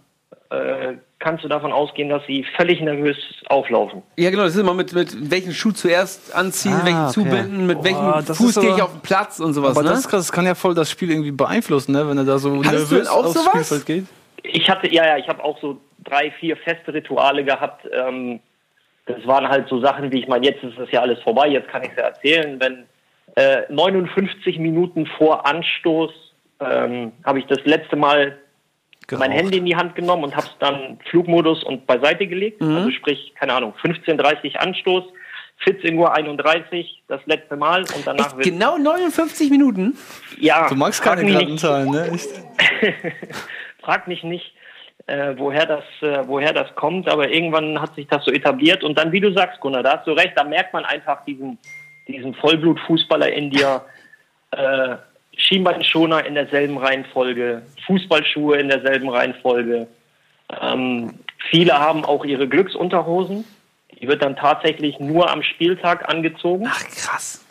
äh, 0.51 0.95
kannst 1.19 1.45
du 1.45 1.49
davon 1.49 1.73
ausgehen, 1.73 2.09
dass 2.09 2.25
sie 2.27 2.45
völlig 2.57 2.81
nervös 2.81 3.17
auflaufen. 3.47 4.03
Ja, 4.17 4.31
genau, 4.31 4.45
das 4.45 4.55
ist 4.55 4.61
immer 4.61 4.75
mit, 4.75 4.93
mit 4.93 5.31
welchen 5.31 5.53
Schuh 5.53 5.73
zuerst 5.73 6.35
anziehen, 6.35 6.75
Ah, 6.81 6.85
welchen 6.85 7.03
okay. 7.05 7.13
zubinden, 7.13 7.67
mit 7.67 7.83
welchem 7.85 8.25
das 8.27 8.37
Fuß 8.39 8.61
gehe 8.61 8.75
ich 8.75 8.83
auf 8.83 8.93
den 8.93 9.01
Platz 9.03 9.39
und 9.41 9.53
sowas, 9.55 9.71
Aber 9.77 9.83
ne? 9.83 9.91
das, 9.91 10.01
ist 10.01 10.09
krass, 10.09 10.27
das 10.27 10.33
kann 10.33 10.47
ja 10.47 10.55
voll 10.55 10.75
das 10.75 10.91
Spiel 10.91 11.11
irgendwie 11.11 11.31
beeinflussen, 11.33 11.93
ne? 11.93 12.09
wenn 12.09 12.19
er 12.19 12.25
da 12.25 12.39
so 12.39 12.51
du 12.63 12.69
nervös 12.71 13.09
auch 13.09 13.25
aufs 13.25 13.35
sowas? 13.35 13.47
Spielfeld 13.49 13.87
geht. 13.87 14.05
Ich 14.53 14.69
hatte, 14.69 14.93
ja, 14.93 15.07
ja, 15.07 15.17
ich 15.19 15.29
habe 15.29 15.43
auch 15.43 15.59
so 15.61 15.81
drei, 16.05 16.31
vier 16.33 16.57
feste 16.57 16.93
Rituale 16.93 17.45
gehabt. 17.45 17.87
Ähm, 17.93 18.41
das 19.07 19.27
waren 19.27 19.49
halt 19.49 19.69
so 19.69 19.81
Sachen, 19.81 20.13
wie 20.13 20.21
ich 20.21 20.29
meine, 20.29 20.47
jetzt 20.47 20.63
ist 20.63 20.79
das 20.79 20.91
ja 20.91 21.01
alles 21.01 21.21
vorbei, 21.21 21.49
jetzt 21.49 21.69
kann 21.69 21.83
ich 21.83 21.91
es 21.91 21.97
ja 21.97 22.05
erzählen. 22.05 22.61
Wenn 22.61 22.85
äh, 23.35 23.63
59 23.73 24.59
Minuten 24.59 25.07
vor 25.07 25.47
Anstoß 25.47 26.11
ähm, 26.61 27.13
habe 27.25 27.41
ich 27.41 27.47
das 27.47 27.59
letzte 27.65 27.97
Mal 27.97 28.39
mein 29.11 29.31
Geraucht. 29.31 29.31
Handy 29.33 29.59
in 29.59 29.67
die 29.67 29.77
Hand 29.77 29.97
genommen 29.97 30.25
und 30.25 30.37
habe 30.37 30.47
es 30.47 30.57
dann 30.61 30.99
Flugmodus 31.11 31.65
und 31.65 31.87
beiseite 31.87 32.27
gelegt. 32.27 32.63
Also 32.63 32.91
sprich, 32.93 33.33
keine 33.35 33.53
Ahnung, 33.55 33.75
15.30 33.83 34.57
Anstoß, 34.57 35.05
14.31 35.67 35.97
Uhr 35.99 36.85
das 37.09 37.21
letzte 37.27 37.57
Mal 37.57 37.81
und 37.81 38.07
danach 38.07 38.27
Echt, 38.27 38.37
wird 38.37 38.47
genau 38.47 38.79
59 38.79 39.51
Minuten? 39.51 39.99
ja, 40.39 40.69
Du 40.69 40.77
magst 40.77 41.03
keine 41.03 41.25
nicht. 41.25 41.59
Zahlen, 41.59 41.91
ne? 41.91 42.13
Frag 43.83 44.09
mich 44.09 44.23
nicht, 44.23 44.53
äh, 45.07 45.35
woher 45.37 45.67
das, 45.67 45.85
äh, 46.01 46.27
woher 46.27 46.53
das 46.53 46.75
kommt, 46.75 47.09
aber 47.09 47.29
irgendwann 47.29 47.81
hat 47.81 47.95
sich 47.95 48.07
das 48.07 48.25
so 48.25 48.31
etabliert 48.31 48.85
und 48.85 48.97
dann, 48.99 49.13
wie 49.13 49.21
du 49.21 49.33
sagst, 49.33 49.61
Gunnar, 49.61 49.83
da 49.83 49.99
hast 49.99 50.07
du 50.07 50.13
recht, 50.13 50.33
da 50.37 50.45
merkt 50.45 50.73
man 50.73 50.85
einfach 50.85 51.25
diesen, 51.25 51.59
diesen 52.09 52.35
Vollblutfußballer 52.35 53.33
in 53.33 53.51
dir, 53.51 53.83
äh, 54.53 54.97
Schienbeinschoner 55.37 56.25
in 56.27 56.35
derselben 56.35 56.77
Reihenfolge, 56.79 57.63
Fußballschuhe 57.87 58.59
in 58.59 58.69
derselben 58.69 59.09
Reihenfolge. 59.09 59.89
Ähm, 60.61 61.15
viele 61.51 61.79
haben 61.79 62.05
auch 62.05 62.25
ihre 62.25 62.47
Glücksunterhosen. 62.47 63.45
Die 63.99 64.09
wird 64.09 64.23
dann 64.23 64.37
tatsächlich 64.37 65.01
nur 65.01 65.31
am 65.31 65.43
Spieltag 65.43 66.09
angezogen, 66.13 66.67
Ach, 66.69 66.85
krass. 66.85 67.45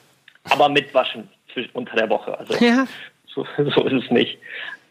aber 0.49 0.69
mit 0.69 0.93
Waschen 0.93 1.27
unter 1.73 1.95
der 1.95 2.09
Woche. 2.09 2.37
Also 2.37 2.53
Ja. 2.63 2.85
so, 3.33 3.45
so 3.57 3.83
ist 3.87 4.05
es 4.05 4.11
nicht. 4.11 4.37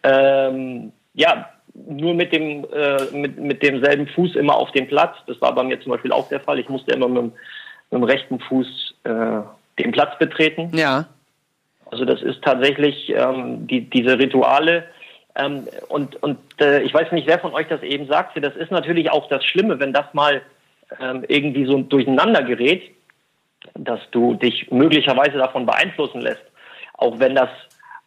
Ähm, 0.03 0.93
ja, 1.15 1.49
nur 1.75 2.15
mit 2.15 2.33
dem, 2.33 2.67
äh, 2.73 3.05
mit, 3.13 3.39
mit 3.39 3.63
demselben 3.63 4.07
Fuß 4.09 4.37
immer 4.37 4.57
auf 4.57 4.71
dem 4.73 4.87
Platz. 4.89 5.17
Das 5.27 5.41
war 5.41 5.55
bei 5.55 5.63
mir 5.63 5.81
zum 5.81 5.93
Beispiel 5.93 6.13
auch 6.13 6.29
der 6.29 6.41
Fall. 6.41 6.59
Ich 6.59 6.69
musste 6.69 6.93
immer 6.93 7.09
mit, 7.09 7.19
dem- 7.19 7.33
mit 7.91 8.01
dem 8.01 8.05
rechten 8.05 8.41
Fuß 8.41 8.95
äh, 9.05 9.41
den 9.79 9.93
Platz 9.93 10.19
betreten. 10.19 10.71
Ja. 10.75 11.07
Also 11.91 12.05
das 12.05 12.23
ist 12.23 12.43
tatsächlich 12.43 13.11
ähm, 13.11 13.67
die, 13.67 13.83
diese 13.83 14.19
Rituale. 14.19 14.85
Ähm, 15.37 15.67
und 15.89 16.21
und 16.23 16.39
äh, 16.61 16.83
ich 16.83 16.93
weiß 16.93 17.13
nicht, 17.13 17.27
wer 17.27 17.39
von 17.39 17.53
euch 17.55 17.69
das 17.69 17.83
eben 17.83 18.07
sagte. 18.07 18.41
Das 18.41 18.57
ist 18.57 18.71
natürlich 18.71 19.11
auch 19.11 19.29
das 19.29 19.45
Schlimme, 19.45 19.79
wenn 19.79 19.93
das 19.93 20.13
mal 20.13 20.43
ähm, 21.01 21.25
irgendwie 21.29 21.65
so 21.67 21.79
durcheinander 21.79 22.43
gerät, 22.43 22.83
dass 23.75 24.01
du 24.11 24.35
dich 24.35 24.71
möglicherweise 24.71 25.39
davon 25.39 25.67
beeinflussen 25.67 26.21
lässt. 26.21 26.43
Auch 26.95 27.19
wenn 27.19 27.35
das 27.35 27.49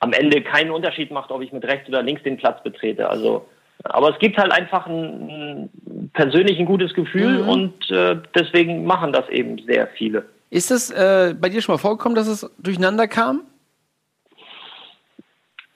am 0.03 0.11
Ende 0.13 0.41
keinen 0.41 0.71
Unterschied 0.71 1.11
macht, 1.11 1.31
ob 1.31 1.41
ich 1.41 1.51
mit 1.53 1.63
rechts 1.65 1.87
oder 1.87 2.01
links 2.03 2.23
den 2.23 2.37
Platz 2.37 2.61
betrete. 2.63 3.09
Also 3.09 3.45
Aber 3.85 4.09
es 4.13 4.19
gibt 4.19 4.37
halt 4.37 4.51
einfach 4.51 4.85
ein, 4.87 5.69
persönlich 6.13 6.59
ein 6.59 6.65
gutes 6.65 6.93
Gefühl 6.93 7.41
Mhm. 7.41 7.49
und 7.49 7.91
äh, 7.91 8.15
deswegen 8.35 8.85
machen 8.85 9.11
das 9.11 9.27
eben 9.29 9.57
sehr 9.65 9.87
viele. 9.97 10.25
Ist 10.49 10.71
es 10.71 10.91
äh, 10.91 11.33
bei 11.39 11.49
dir 11.49 11.61
schon 11.61 11.73
mal 11.73 11.79
vorgekommen, 11.79 12.15
dass 12.15 12.27
es 12.27 12.49
durcheinander 12.59 13.07
kam? 13.07 13.41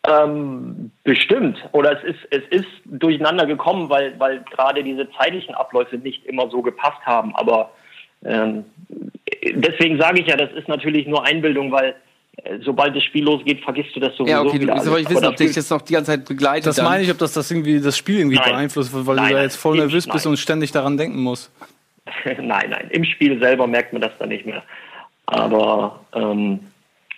Ähm, 0.08 0.92
bestimmt. 1.04 1.58
Oder 1.74 1.98
es 1.98 2.04
ist, 2.12 2.20
es 2.30 2.44
ist 2.60 2.72
durcheinander 2.86 3.46
gekommen, 3.46 3.90
weil, 3.90 4.18
weil 4.20 4.42
gerade 4.52 4.84
diese 4.84 5.10
zeitlichen 5.20 5.56
Abläufe 5.56 5.98
nicht 5.98 6.26
immer 6.26 6.50
so 6.50 6.62
gepasst 6.62 7.02
haben. 7.06 7.36
Aber 7.36 7.72
ähm, 8.24 8.64
deswegen 9.54 10.00
sage 10.00 10.22
ich 10.22 10.28
ja, 10.28 10.38
das 10.38 10.52
ist 10.54 10.68
natürlich 10.70 11.08
nur 11.08 11.26
Einbildung, 11.26 11.72
weil 11.72 11.96
sobald 12.64 12.96
das 12.96 13.04
Spiel 13.04 13.24
losgeht, 13.24 13.62
vergisst 13.64 13.96
du 13.96 14.00
das 14.00 14.16
sowieso 14.16 14.32
Ja, 14.36 14.42
okay, 14.42 14.58
du 14.58 14.62
wieder 14.62 14.74
willst 14.74 14.88
alles. 14.88 14.88
aber 14.88 14.98
nicht 15.00 15.10
wissen, 15.10 15.26
ob 15.26 15.36
dich 15.38 15.48
das 15.48 15.56
das 15.56 15.70
noch 15.70 15.82
die 15.82 15.94
ganze 15.94 16.12
Zeit 16.12 16.26
begleitet. 16.26 16.68
Das 16.68 16.76
dann. 16.78 16.86
meine 16.86 17.04
ich, 17.04 17.12
ob 17.12 17.18
das, 17.18 17.34
das 17.34 17.50
irgendwie 17.52 17.80
das 17.80 17.98
Spiel 17.98 18.20
irgendwie 18.20 18.38
Nein. 18.38 18.50
beeinflusst, 18.52 18.92
weil 18.94 19.16
Nein, 19.16 19.30
du 19.30 19.34
da 19.36 19.44
jetzt 19.44 19.56
voll 19.58 19.76
ich- 19.76 19.82
nervös 19.82 20.06
bist 20.08 20.26
nein. 20.26 20.32
und 20.32 20.38
ständig 20.38 20.72
daran 20.72 20.98
denken 20.98 21.20
musst. 21.22 21.52
nein, 22.26 22.70
nein. 22.70 22.88
Im 22.92 23.04
Spiel 23.04 23.40
selber 23.40 23.68
merkt 23.68 23.92
man 23.94 24.02
das 24.02 24.12
dann 24.20 24.30
nicht 24.30 24.46
mehr. 24.46 24.64
Aber 25.26 26.00
ähm, 26.14 26.60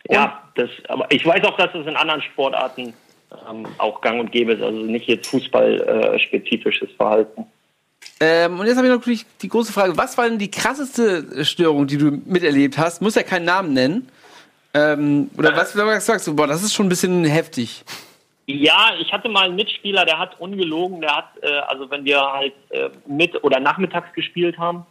ja, 0.10 0.41
das, 0.55 0.69
aber 0.88 1.05
ich 1.12 1.25
weiß 1.25 1.43
auch, 1.43 1.58
dass 1.58 1.73
es 1.75 1.86
in 1.86 1.95
anderen 1.95 2.21
Sportarten 2.23 2.93
ähm, 3.49 3.67
auch 3.77 4.01
gang 4.01 4.19
und 4.19 4.32
gäbe 4.32 4.53
ist. 4.53 4.63
Also 4.63 4.79
nicht 4.79 5.08
jetzt 5.08 5.27
fußballspezifisches 5.29 6.89
Verhalten. 6.97 7.45
Ähm, 8.19 8.60
und 8.60 8.65
jetzt 8.65 8.77
habe 8.77 8.88
ich 8.88 8.93
natürlich 8.93 9.25
die 9.41 9.47
große 9.47 9.71
Frage: 9.71 9.95
Was 9.97 10.17
war 10.17 10.27
denn 10.27 10.39
die 10.39 10.49
krasseste 10.51 11.45
Störung, 11.45 11.86
die 11.88 11.97
du 11.97 12.12
miterlebt 12.25 12.77
hast? 12.77 13.01
Muss 13.01 13.15
ja 13.15 13.23
keinen 13.23 13.45
Namen 13.45 13.73
nennen. 13.73 14.10
Ähm, 14.73 15.29
oder 15.38 15.55
was, 15.55 15.75
was 15.75 16.05
sagst 16.05 16.27
du? 16.27 16.36
Boah, 16.36 16.47
das 16.47 16.63
ist 16.63 16.73
schon 16.73 16.86
ein 16.86 16.89
bisschen 16.89 17.25
heftig. 17.25 17.84
Ja, 18.45 18.91
ich 18.99 19.13
hatte 19.13 19.29
mal 19.29 19.45
einen 19.45 19.55
Mitspieler, 19.55 20.05
der 20.05 20.17
hat 20.17 20.39
ungelogen, 20.39 21.01
der 21.01 21.15
hat, 21.15 21.29
äh, 21.41 21.60
also 21.67 21.89
wenn 21.91 22.03
wir 22.03 22.19
halt 22.19 22.53
äh, 22.69 22.89
mit 23.05 23.43
oder 23.43 23.60
nachmittags 23.60 24.12
gespielt 24.13 24.58
haben, 24.58 24.86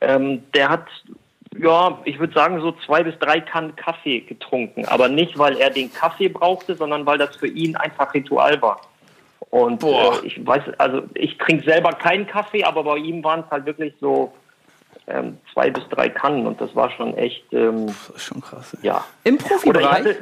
ähm, 0.00 0.42
der 0.54 0.68
hat, 0.68 0.86
ja, 1.58 1.98
ich 2.04 2.18
würde 2.18 2.32
sagen, 2.34 2.60
so 2.60 2.72
zwei 2.86 3.02
bis 3.02 3.18
drei 3.18 3.40
Kannen 3.40 3.74
Kaffee 3.74 4.20
getrunken. 4.20 4.84
Aber 4.86 5.08
nicht, 5.08 5.36
weil 5.38 5.56
er 5.56 5.70
den 5.70 5.92
Kaffee 5.92 6.28
brauchte, 6.28 6.76
sondern 6.76 7.04
weil 7.04 7.18
das 7.18 7.34
für 7.36 7.48
ihn 7.48 7.74
einfach 7.76 8.14
Ritual 8.14 8.62
war. 8.62 8.80
Und 9.50 9.82
äh, 9.82 10.24
ich 10.24 10.46
weiß, 10.46 10.62
also 10.78 11.02
ich 11.14 11.36
trinke 11.38 11.64
selber 11.64 11.90
keinen 11.92 12.26
Kaffee, 12.26 12.62
aber 12.62 12.84
bei 12.84 12.98
ihm 12.98 13.24
waren 13.24 13.40
es 13.40 13.50
halt 13.50 13.66
wirklich 13.66 13.92
so 14.00 14.32
ähm, 15.12 15.38
zwei 15.52 15.70
bis 15.70 15.86
drei 15.90 16.08
Kannen 16.08 16.46
und 16.46 16.60
das 16.60 16.74
war 16.74 16.90
schon 16.92 17.16
echt, 17.16 17.44
ähm, 17.52 17.86
Das 17.86 18.10
ist 18.16 18.22
schon 18.24 18.40
krass. 18.40 18.74
ey. 18.74 18.86
ja. 18.86 19.04
Im 19.24 19.36
ich 19.36 19.44
Profibereich? 19.44 19.84
hatte, 19.98 20.16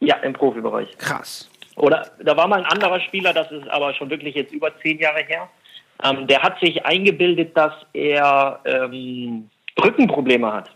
ja, 0.00 0.16
im 0.16 0.32
Profibereich. 0.32 0.96
Krass. 0.98 1.48
Oder 1.76 2.10
da 2.22 2.36
war 2.36 2.46
mal 2.48 2.60
ein 2.64 2.66
anderer 2.70 3.00
Spieler, 3.00 3.32
das 3.32 3.50
ist 3.50 3.68
aber 3.68 3.94
schon 3.94 4.10
wirklich 4.10 4.34
jetzt 4.34 4.52
über 4.52 4.70
zehn 4.80 4.98
Jahre 4.98 5.20
her. 5.20 5.48
Ähm, 6.02 6.26
der 6.26 6.42
hat 6.42 6.58
sich 6.60 6.84
eingebildet, 6.84 7.56
dass 7.56 7.72
er 7.92 8.60
ähm, 8.64 9.48
Rückenprobleme 9.82 10.52
hat. 10.52 10.70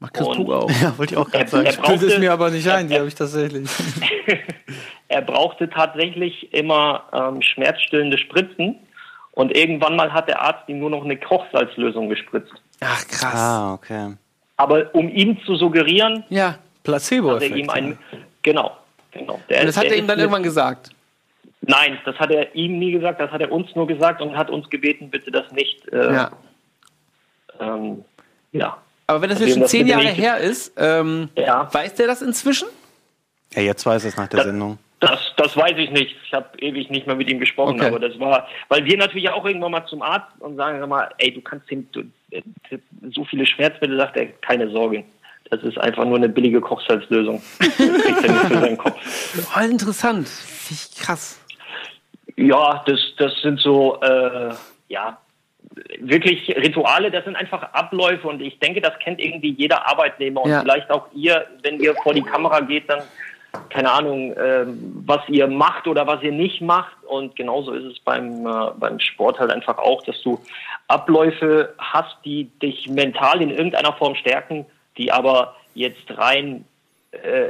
Mach 0.00 0.12
Chris 0.12 0.28
Krug 0.28 0.50
auch. 0.52 0.70
Ja, 0.80 0.96
wollte 0.96 1.14
ich 1.14 1.18
auch 1.18 1.26
Er, 1.32 1.44
gerade 1.44 1.50
sagen. 1.50 1.66
er, 1.66 1.72
Ich 1.72 1.80
bilde 1.80 1.94
es 1.94 2.00
brauchte, 2.02 2.20
mir 2.20 2.32
aber 2.32 2.50
nicht 2.50 2.68
ein, 2.70 2.88
die 2.88 2.94
habe 2.96 3.08
ich 3.08 3.14
tatsächlich. 3.14 3.68
er 5.08 5.22
brauchte 5.22 5.68
tatsächlich 5.68 6.52
immer 6.54 7.04
ähm, 7.12 7.42
schmerzstillende 7.42 8.16
Spritzen. 8.18 8.76
Und 9.38 9.56
irgendwann 9.56 9.94
mal 9.94 10.12
hat 10.12 10.26
der 10.26 10.42
Arzt 10.42 10.68
ihm 10.68 10.80
nur 10.80 10.90
noch 10.90 11.04
eine 11.04 11.16
Kochsalzlösung 11.16 12.08
gespritzt. 12.08 12.52
Ach, 12.80 13.06
krass. 13.06 13.34
Ah, 13.36 13.72
okay. 13.74 14.14
Aber 14.56 14.92
um 14.96 15.08
ihm 15.08 15.38
zu 15.44 15.54
suggerieren, 15.54 16.24
Ja. 16.28 16.58
dass 16.82 17.12
er 17.12 17.22
Placebo-Effekt. 17.22 17.56
ihm 17.56 17.66
ja. 17.66 17.72
ein. 17.72 17.98
Genau, 18.42 18.76
genau. 19.12 19.40
Der, 19.48 19.60
Und 19.60 19.66
das 19.68 19.76
hat 19.76 19.84
er 19.84 19.96
ihm 19.96 20.08
dann 20.08 20.18
irgendwann 20.18 20.42
gesagt. 20.42 20.90
Nein, 21.60 21.98
das 22.04 22.16
hat 22.18 22.32
er 22.32 22.52
ihm 22.56 22.80
nie 22.80 22.90
gesagt, 22.90 23.20
das 23.20 23.30
hat 23.30 23.40
er 23.40 23.52
uns 23.52 23.72
nur 23.76 23.86
gesagt 23.86 24.20
und 24.20 24.36
hat 24.36 24.50
uns 24.50 24.68
gebeten, 24.70 25.08
bitte 25.08 25.30
das 25.30 25.52
nicht. 25.52 25.86
Äh, 25.92 26.12
Ja. 26.12 26.30
Ähm, 27.60 28.04
ja. 28.50 28.76
Aber 29.06 29.22
wenn 29.22 29.30
das 29.30 29.38
Also 29.38 29.48
jetzt 29.50 29.58
schon 29.60 29.68
zehn 29.68 29.86
Jahre 29.86 30.08
her 30.08 30.38
ist, 30.38 30.72
ähm, 30.76 31.28
Ja. 31.36 31.72
weiß 31.72 31.94
der 31.94 32.08
das 32.08 32.22
inzwischen? 32.22 32.66
Ja, 33.54 33.62
jetzt 33.62 33.86
weiß 33.86 34.04
es 34.04 34.16
nach 34.16 34.26
der 34.26 34.38
Das- 34.38 34.46
Sendung. 34.46 34.78
Das, 35.00 35.20
das 35.36 35.56
weiß 35.56 35.74
ich 35.76 35.90
nicht. 35.90 36.16
Ich 36.24 36.32
habe 36.34 36.58
ewig 36.58 36.90
nicht 36.90 37.06
mehr 37.06 37.14
mit 37.14 37.30
ihm 37.30 37.38
gesprochen, 37.38 37.76
Okay. 37.78 37.86
aber 37.86 38.00
das 38.00 38.18
war, 38.18 38.48
weil 38.68 38.84
wir 38.84 38.96
natürlich 38.96 39.28
auch 39.30 39.44
irgendwann 39.44 39.70
mal 39.70 39.86
zum 39.86 40.02
Arzt 40.02 40.26
und 40.40 40.56
sagen 40.56 40.80
sag 40.80 40.88
mal, 40.88 41.08
ey, 41.18 41.32
du 41.32 41.40
kannst 41.40 41.70
ihm 41.70 41.88
du, 41.92 42.00
äh, 42.32 42.42
so 43.14 43.24
viele 43.24 43.46
Schmerzmittel, 43.46 43.96
sagt 43.96 44.16
er, 44.16 44.26
keine 44.26 44.68
Sorge. 44.70 45.04
Das 45.50 45.62
ist 45.62 45.78
einfach 45.78 46.04
nur 46.04 46.16
eine 46.16 46.28
billige 46.28 46.60
Kochsalzlösung. 46.60 47.40
Das 47.58 47.68
kriegt 47.76 48.24
er 48.24 48.32
nicht 48.32 48.44
für 48.46 48.58
seinen 48.58 48.76
Kopf. 48.76 49.00
Voll 49.00 49.70
interessant. 49.70 50.28
Finde 50.28 50.82
ich 50.82 51.00
krass. 51.00 51.40
Ja, 52.36 52.82
das, 52.86 53.00
das 53.18 53.40
sind 53.40 53.60
so, 53.60 54.00
äh, 54.02 54.50
ja, 54.88 55.18
wirklich 56.00 56.48
Rituale, 56.56 57.10
das 57.10 57.24
sind 57.24 57.36
einfach 57.36 57.62
Abläufe 57.72 58.26
und 58.28 58.40
ich 58.42 58.58
denke, 58.58 58.80
das 58.80 58.98
kennt 58.98 59.20
irgendwie 59.20 59.52
jeder 59.52 59.86
Arbeitnehmer 59.88 60.42
und 60.42 60.50
Ja. 60.50 60.60
vielleicht 60.60 60.90
auch 60.90 61.06
ihr, 61.14 61.46
wenn 61.62 61.78
ihr 61.80 61.94
vor 62.02 62.14
die 62.14 62.22
Kamera 62.22 62.60
geht, 62.60 62.88
dann, 62.90 63.02
keine 63.70 63.90
Ahnung, 63.90 64.34
ähm, 64.36 65.02
was 65.06 65.20
ihr 65.28 65.46
macht 65.46 65.86
oder 65.86 66.06
was 66.06 66.22
ihr 66.22 66.32
nicht 66.32 66.60
macht 66.60 66.96
und 67.06 67.36
genauso 67.36 67.72
ist 67.72 67.84
es 67.84 68.00
beim, 68.00 68.46
äh, 68.46 68.70
beim 68.78 69.00
Sport 69.00 69.38
halt 69.38 69.50
einfach 69.50 69.78
auch, 69.78 70.02
dass 70.04 70.20
du 70.22 70.40
Abläufe 70.86 71.74
hast, 71.78 72.16
die 72.24 72.44
dich 72.62 72.88
mental 72.88 73.40
in 73.42 73.50
irgendeiner 73.50 73.92
Form 73.94 74.14
stärken, 74.14 74.66
die 74.96 75.12
aber 75.12 75.56
jetzt 75.74 76.16
rein 76.16 76.64
äh, 77.12 77.48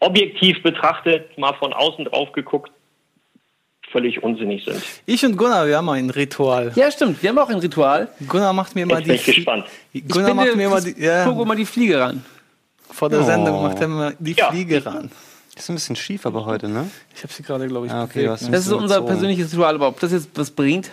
objektiv 0.00 0.62
betrachtet, 0.62 1.36
mal 1.38 1.54
von 1.54 1.72
außen 1.72 2.06
drauf 2.06 2.32
geguckt, 2.32 2.72
völlig 3.90 4.22
unsinnig 4.22 4.64
sind. 4.64 4.82
Ich 5.06 5.24
und 5.24 5.36
Gunnar, 5.36 5.66
wir 5.66 5.76
haben 5.76 5.88
ein 5.90 6.10
Ritual. 6.10 6.72
Ja, 6.74 6.90
stimmt. 6.90 7.22
Wir 7.22 7.30
haben 7.30 7.38
auch 7.38 7.48
ein 7.48 7.58
Ritual. 7.58 8.08
Gunnar 8.26 8.52
macht 8.52 8.74
mir 8.74 8.82
immer 8.82 8.96
bin 8.96 9.04
die. 9.04 9.12
ich 9.12 9.24
gespannt. 9.24 9.66
Ich 9.92 10.06
Gunnar 10.08 10.34
macht 10.34 10.46
binde 10.46 10.56
mir 10.56 10.66
immer 10.66 10.80
Chris 10.80 10.94
die. 10.94 11.02
Ja, 11.02 11.24
Krug 11.24 11.40
immer 11.40 11.56
die 11.56 11.66
Fliege 11.66 12.00
ran. 12.00 12.24
Vor 12.92 13.08
der 13.08 13.20
Oh. 13.20 13.24
Sendung 13.24 13.62
macht 13.62 13.78
er 13.78 13.84
immer 13.84 14.12
die 14.18 14.32
Ja. 14.32 14.50
Fliege 14.50 14.84
ran. 14.84 15.10
Ist 15.56 15.68
ein 15.68 15.74
bisschen 15.74 15.96
schief 15.96 16.24
aber 16.26 16.46
heute, 16.46 16.68
ne? 16.68 16.90
Ich 17.14 17.22
habe 17.22 17.32
sie 17.32 17.42
gerade, 17.42 17.66
glaube 17.68 17.86
ich, 17.86 17.92
Ah, 17.92 18.04
okay, 18.04 18.24
bewegt, 18.26 18.42
ne? 18.42 18.50
Das 18.50 18.66
ist 18.66 18.72
unser 18.72 19.02
persönliches 19.02 19.52
Ritual, 19.52 19.74
aber 19.74 19.88
ob 19.88 20.00
das 20.00 20.12
jetzt 20.12 20.30
was 20.34 20.50
bringt, 20.50 20.90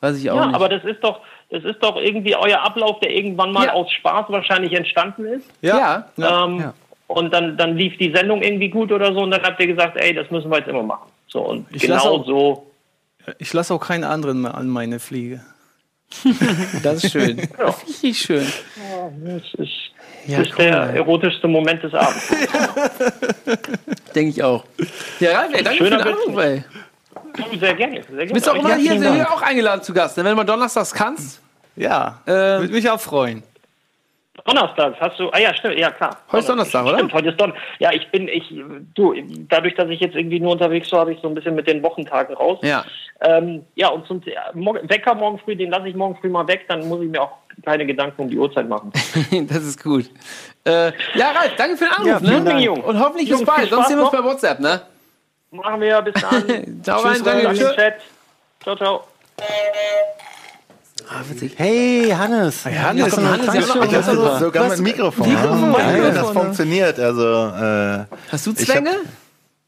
weiß 0.00 0.16
ich 0.18 0.30
auch 0.30 0.36
Ja, 0.36 0.46
nicht. 0.46 0.54
aber 0.56 0.68
das 0.68 0.82
ist 0.84 1.02
doch, 1.04 1.20
das 1.50 1.62
ist 1.62 1.78
doch 1.80 1.96
irgendwie 1.96 2.34
euer 2.34 2.60
Ablauf, 2.62 2.98
der 3.00 3.10
irgendwann 3.10 3.52
mal 3.52 3.66
Ja. 3.66 3.72
aus 3.74 3.90
Spaß 3.92 4.26
wahrscheinlich 4.30 4.72
entstanden 4.72 5.26
ist. 5.26 5.44
ja. 5.62 6.06
ähm, 6.18 6.60
ja. 6.60 6.74
Und 7.08 7.32
dann, 7.32 7.56
dann 7.56 7.76
lief 7.76 7.96
die 7.98 8.10
Sendung 8.12 8.42
irgendwie 8.42 8.68
gut 8.68 8.90
oder 8.90 9.12
so 9.12 9.20
und 9.20 9.30
dann 9.30 9.42
habt 9.44 9.60
ihr 9.60 9.68
gesagt, 9.68 9.96
ey, 9.96 10.12
das 10.12 10.28
müssen 10.32 10.50
wir 10.50 10.58
jetzt 10.58 10.68
immer 10.68 10.82
machen. 10.82 11.08
So 11.28 11.40
und 11.40 11.66
Ich 11.70 11.82
genau 11.82 11.98
auch- 11.98 12.26
so. 12.26 12.66
Ich 13.38 13.52
lasse 13.52 13.72
auch 13.74 13.78
keinen 13.80 14.02
anderen 14.04 14.42
mehr 14.42 14.56
an 14.56 14.66
meine 14.68 14.98
Fliege. 14.98 15.40
Das 16.82 17.04
ist 17.04 17.12
schön. 17.12 17.38
Ja. 17.58 17.74
Richtig 17.86 18.18
schön. 18.18 18.46
Das 19.24 19.42
ist, 19.58 19.70
Ja, 20.26 20.38
das 20.38 20.48
ist 20.48 20.58
cool. 20.58 20.64
der 20.64 20.76
erotischste 20.94 21.48
Moment 21.48 21.82
des 21.82 21.94
Abends. 21.94 22.28
Denke 24.14 24.30
ich 24.30 24.42
auch. 24.42 24.64
Ja, 25.20 25.40
Ralf, 25.40 25.54
ey, 25.54 25.62
danke 25.62 25.78
Schöner 25.78 25.98
für 26.00 26.04
den 26.04 26.14
Anruf, 26.14 26.38
ey. 26.42 26.64
Du, 27.52 27.58
sehr 27.58 27.74
gerne. 27.74 27.94
Sehr 28.02 28.04
gerne. 28.16 28.26
Du 28.28 28.34
bist 28.34 28.48
auch 28.48 28.54
immer 28.54 28.70
Ja, 28.70 28.76
hier, 28.76 29.12
hier 29.12 29.30
auch 29.30 29.42
eingeladen 29.42 29.82
zu 29.82 29.92
Gast. 29.92 30.16
ne? 30.16 30.24
Wenn 30.24 30.30
du 30.32 30.36
mal 30.36 30.44
donnerstags 30.44 30.92
kannst. 30.92 31.40
Ja, 31.76 32.20
Ähm, 32.26 32.62
würde 32.62 32.72
mich 32.72 32.88
auch 32.88 33.00
freuen. 33.00 33.42
Donnerstags 34.44 35.00
hast 35.00 35.18
du, 35.18 35.30
ah 35.30 35.38
ja, 35.38 35.54
stimmt, 35.54 35.78
ja 35.78 35.90
klar. 35.90 36.18
Heute 36.30 36.38
ist 36.38 36.48
Donnerstag, 36.48 36.84
oder? 36.84 36.98
Stimmt, 36.98 37.14
heute 37.14 37.28
ist 37.30 37.40
Donnerstag. 37.40 37.62
Ja, 37.78 37.92
ich 37.92 38.10
bin, 38.10 38.28
ich, 38.28 38.54
du, 38.94 39.14
dadurch, 39.48 39.74
dass 39.74 39.88
ich 39.88 40.00
jetzt 40.00 40.14
irgendwie 40.14 40.40
nur 40.40 40.52
unterwegs 40.52 40.92
war, 40.92 41.00
habe 41.00 41.12
ich 41.12 41.20
so 41.20 41.28
ein 41.28 41.34
bisschen 41.34 41.54
mit 41.54 41.66
den 41.66 41.82
Wochentagen 41.82 42.34
raus. 42.36 42.58
Ja. 42.62 42.84
Ähm, 43.22 43.64
ja, 43.74 43.88
und 43.88 44.06
zum 44.06 44.22
Wecker 44.24 45.14
morgen 45.14 45.38
früh, 45.38 45.56
den 45.56 45.70
lasse 45.70 45.88
ich 45.88 45.94
morgen 45.94 46.16
früh 46.20 46.28
mal 46.28 46.46
weg, 46.48 46.66
dann 46.68 46.86
muss 46.86 47.02
ich 47.02 47.08
mir 47.08 47.22
auch 47.22 47.32
keine 47.64 47.86
Gedanken 47.86 48.22
um 48.22 48.28
die 48.28 48.38
Uhrzeit 48.38 48.68
machen. 48.68 48.92
das 49.48 49.64
ist 49.64 49.82
gut. 49.82 50.10
Äh, 50.64 50.92
ja, 51.14 51.30
Ralf, 51.32 51.56
danke 51.56 51.76
für 51.76 51.84
den 51.84 51.92
Anruf, 51.92 52.06
Ja, 52.06 52.18
vielen 52.18 52.44
ne? 52.44 52.50
Dank. 52.50 52.60
Jung. 52.60 52.80
Und 52.82 53.00
hoffentlich 53.00 53.28
Jungs, 53.28 53.44
bis 53.44 53.54
bald. 53.54 53.70
Sonst 53.70 53.88
sehen 53.88 53.98
wir 53.98 54.04
uns 54.04 54.12
bei 54.12 54.22
WhatsApp, 54.22 54.60
ne? 54.60 54.82
Machen 55.50 55.80
wir, 55.80 56.02
bis 56.02 56.14
dann. 56.14 56.82
Ciao, 56.82 57.02
Tschüss, 57.02 57.24
rein, 57.26 57.42
danke. 57.42 57.58
Danke 57.58 57.74
Chat. 57.76 57.94
Ciao, 58.62 58.76
ciao. 58.76 59.04
Ah, 61.08 61.22
witzig. 61.28 61.52
Hey, 61.56 62.10
Hannes. 62.16 62.64
Hey, 62.64 62.74
Hannes, 62.74 63.12
Ja, 63.14 63.22
Hannes, 63.22 63.46
Hannes, 63.48 63.68
noch- 63.68 63.86
Das 63.90 64.08
ist 64.08 64.40
sogar 64.40 64.68
mit 64.70 64.80
Mikrofon. 64.80 65.28
Mikrofon, 65.28 65.74
ja, 65.78 65.86
Mikrofon, 65.92 66.14
das 66.14 66.30
funktioniert. 66.30 66.98
Also, 66.98 67.22
äh, 67.22 68.04
Hast 68.32 68.46
du 68.46 68.52
Zwänge? 68.52 68.90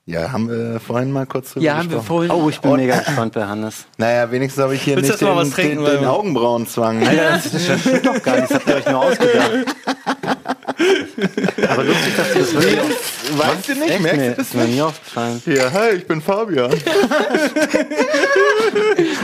ja, 0.06 0.32
haben 0.32 0.48
wir 0.50 0.80
vorhin 0.80 1.12
mal 1.12 1.26
kurz 1.26 1.52
drüber 1.52 1.64
Ja, 1.64 1.76
haben 1.76 1.90
wir 1.90 1.98
gesprochen. 1.98 2.28
vorhin. 2.28 2.44
Oh, 2.44 2.48
ich 2.48 2.60
bin 2.60 2.72
mega 2.76 2.98
gespannt 2.98 3.34
bei 3.34 3.44
Hannes. 3.44 3.86
Naja, 3.98 4.28
wenigstens 4.32 4.62
habe 4.64 4.74
ich 4.74 4.82
hier 4.82 4.96
Willst 4.96 5.20
du 5.20 5.26
nicht 5.26 5.42
den, 5.44 5.52
trinken, 5.52 5.84
den, 5.84 5.94
den 6.00 6.04
Augenbrauenzwang. 6.06 7.00
Das, 7.04 7.50
das 7.52 7.62
stimmt 7.80 8.04
doch 8.06 8.20
gar 8.22 8.36
nicht, 8.40 8.50
das 8.50 8.54
habt 8.58 8.68
ihr 8.68 8.74
euch 8.76 8.86
nur 8.86 8.98
ausgedacht. 9.00 9.50
Aber 11.70 11.84
lustig, 11.84 12.16
dass 12.16 12.34
ihr 12.34 12.40
das 12.40 12.52
wirklich 12.54 12.78
Weißt 13.36 13.68
du 13.68 13.72
nicht? 13.74 13.90
Echt? 13.90 14.00
Merkst 14.00 14.18
Nee, 14.20 14.28
du 14.30 14.34
das 14.36 14.46
ist 14.46 14.54
mir 14.54 14.64
nie 14.64 14.80
aufgefallen. 14.80 15.42
Ja, 15.44 15.70
hi, 15.72 15.90
ich 15.96 16.06
bin 16.06 16.22
Fabian. 16.22 16.70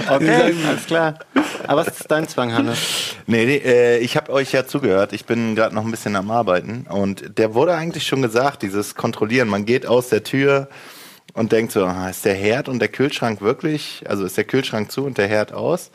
Okay, 0.08 0.54
alles 0.66 0.86
klar. 0.86 1.18
Aber 1.66 1.86
was 1.86 2.00
ist 2.00 2.10
dein 2.10 2.28
Zwang, 2.28 2.52
Hannes? 2.52 2.78
Nee, 3.26 3.46
nee 3.46 3.56
äh, 3.56 3.98
ich 3.98 4.16
habe 4.16 4.32
euch 4.32 4.52
ja 4.52 4.66
zugehört. 4.66 5.12
Ich 5.12 5.24
bin 5.24 5.54
gerade 5.54 5.74
noch 5.74 5.84
ein 5.84 5.90
bisschen 5.90 6.16
am 6.16 6.30
Arbeiten. 6.30 6.86
Und 6.88 7.38
der 7.38 7.54
wurde 7.54 7.74
eigentlich 7.74 8.06
schon 8.06 8.22
gesagt, 8.22 8.62
dieses 8.62 8.94
Kontrollieren. 8.94 9.48
Man 9.48 9.64
geht 9.64 9.86
aus 9.86 10.08
der 10.08 10.22
Tür 10.22 10.68
und 11.32 11.52
denkt 11.52 11.72
so, 11.72 11.84
ah, 11.84 12.08
ist 12.08 12.24
der 12.24 12.34
Herd 12.34 12.68
und 12.68 12.78
der 12.78 12.88
Kühlschrank 12.88 13.40
wirklich, 13.40 14.04
also 14.06 14.24
ist 14.24 14.36
der 14.36 14.44
Kühlschrank 14.44 14.90
zu 14.90 15.04
und 15.04 15.18
der 15.18 15.26
Herd 15.28 15.52
aus? 15.52 15.90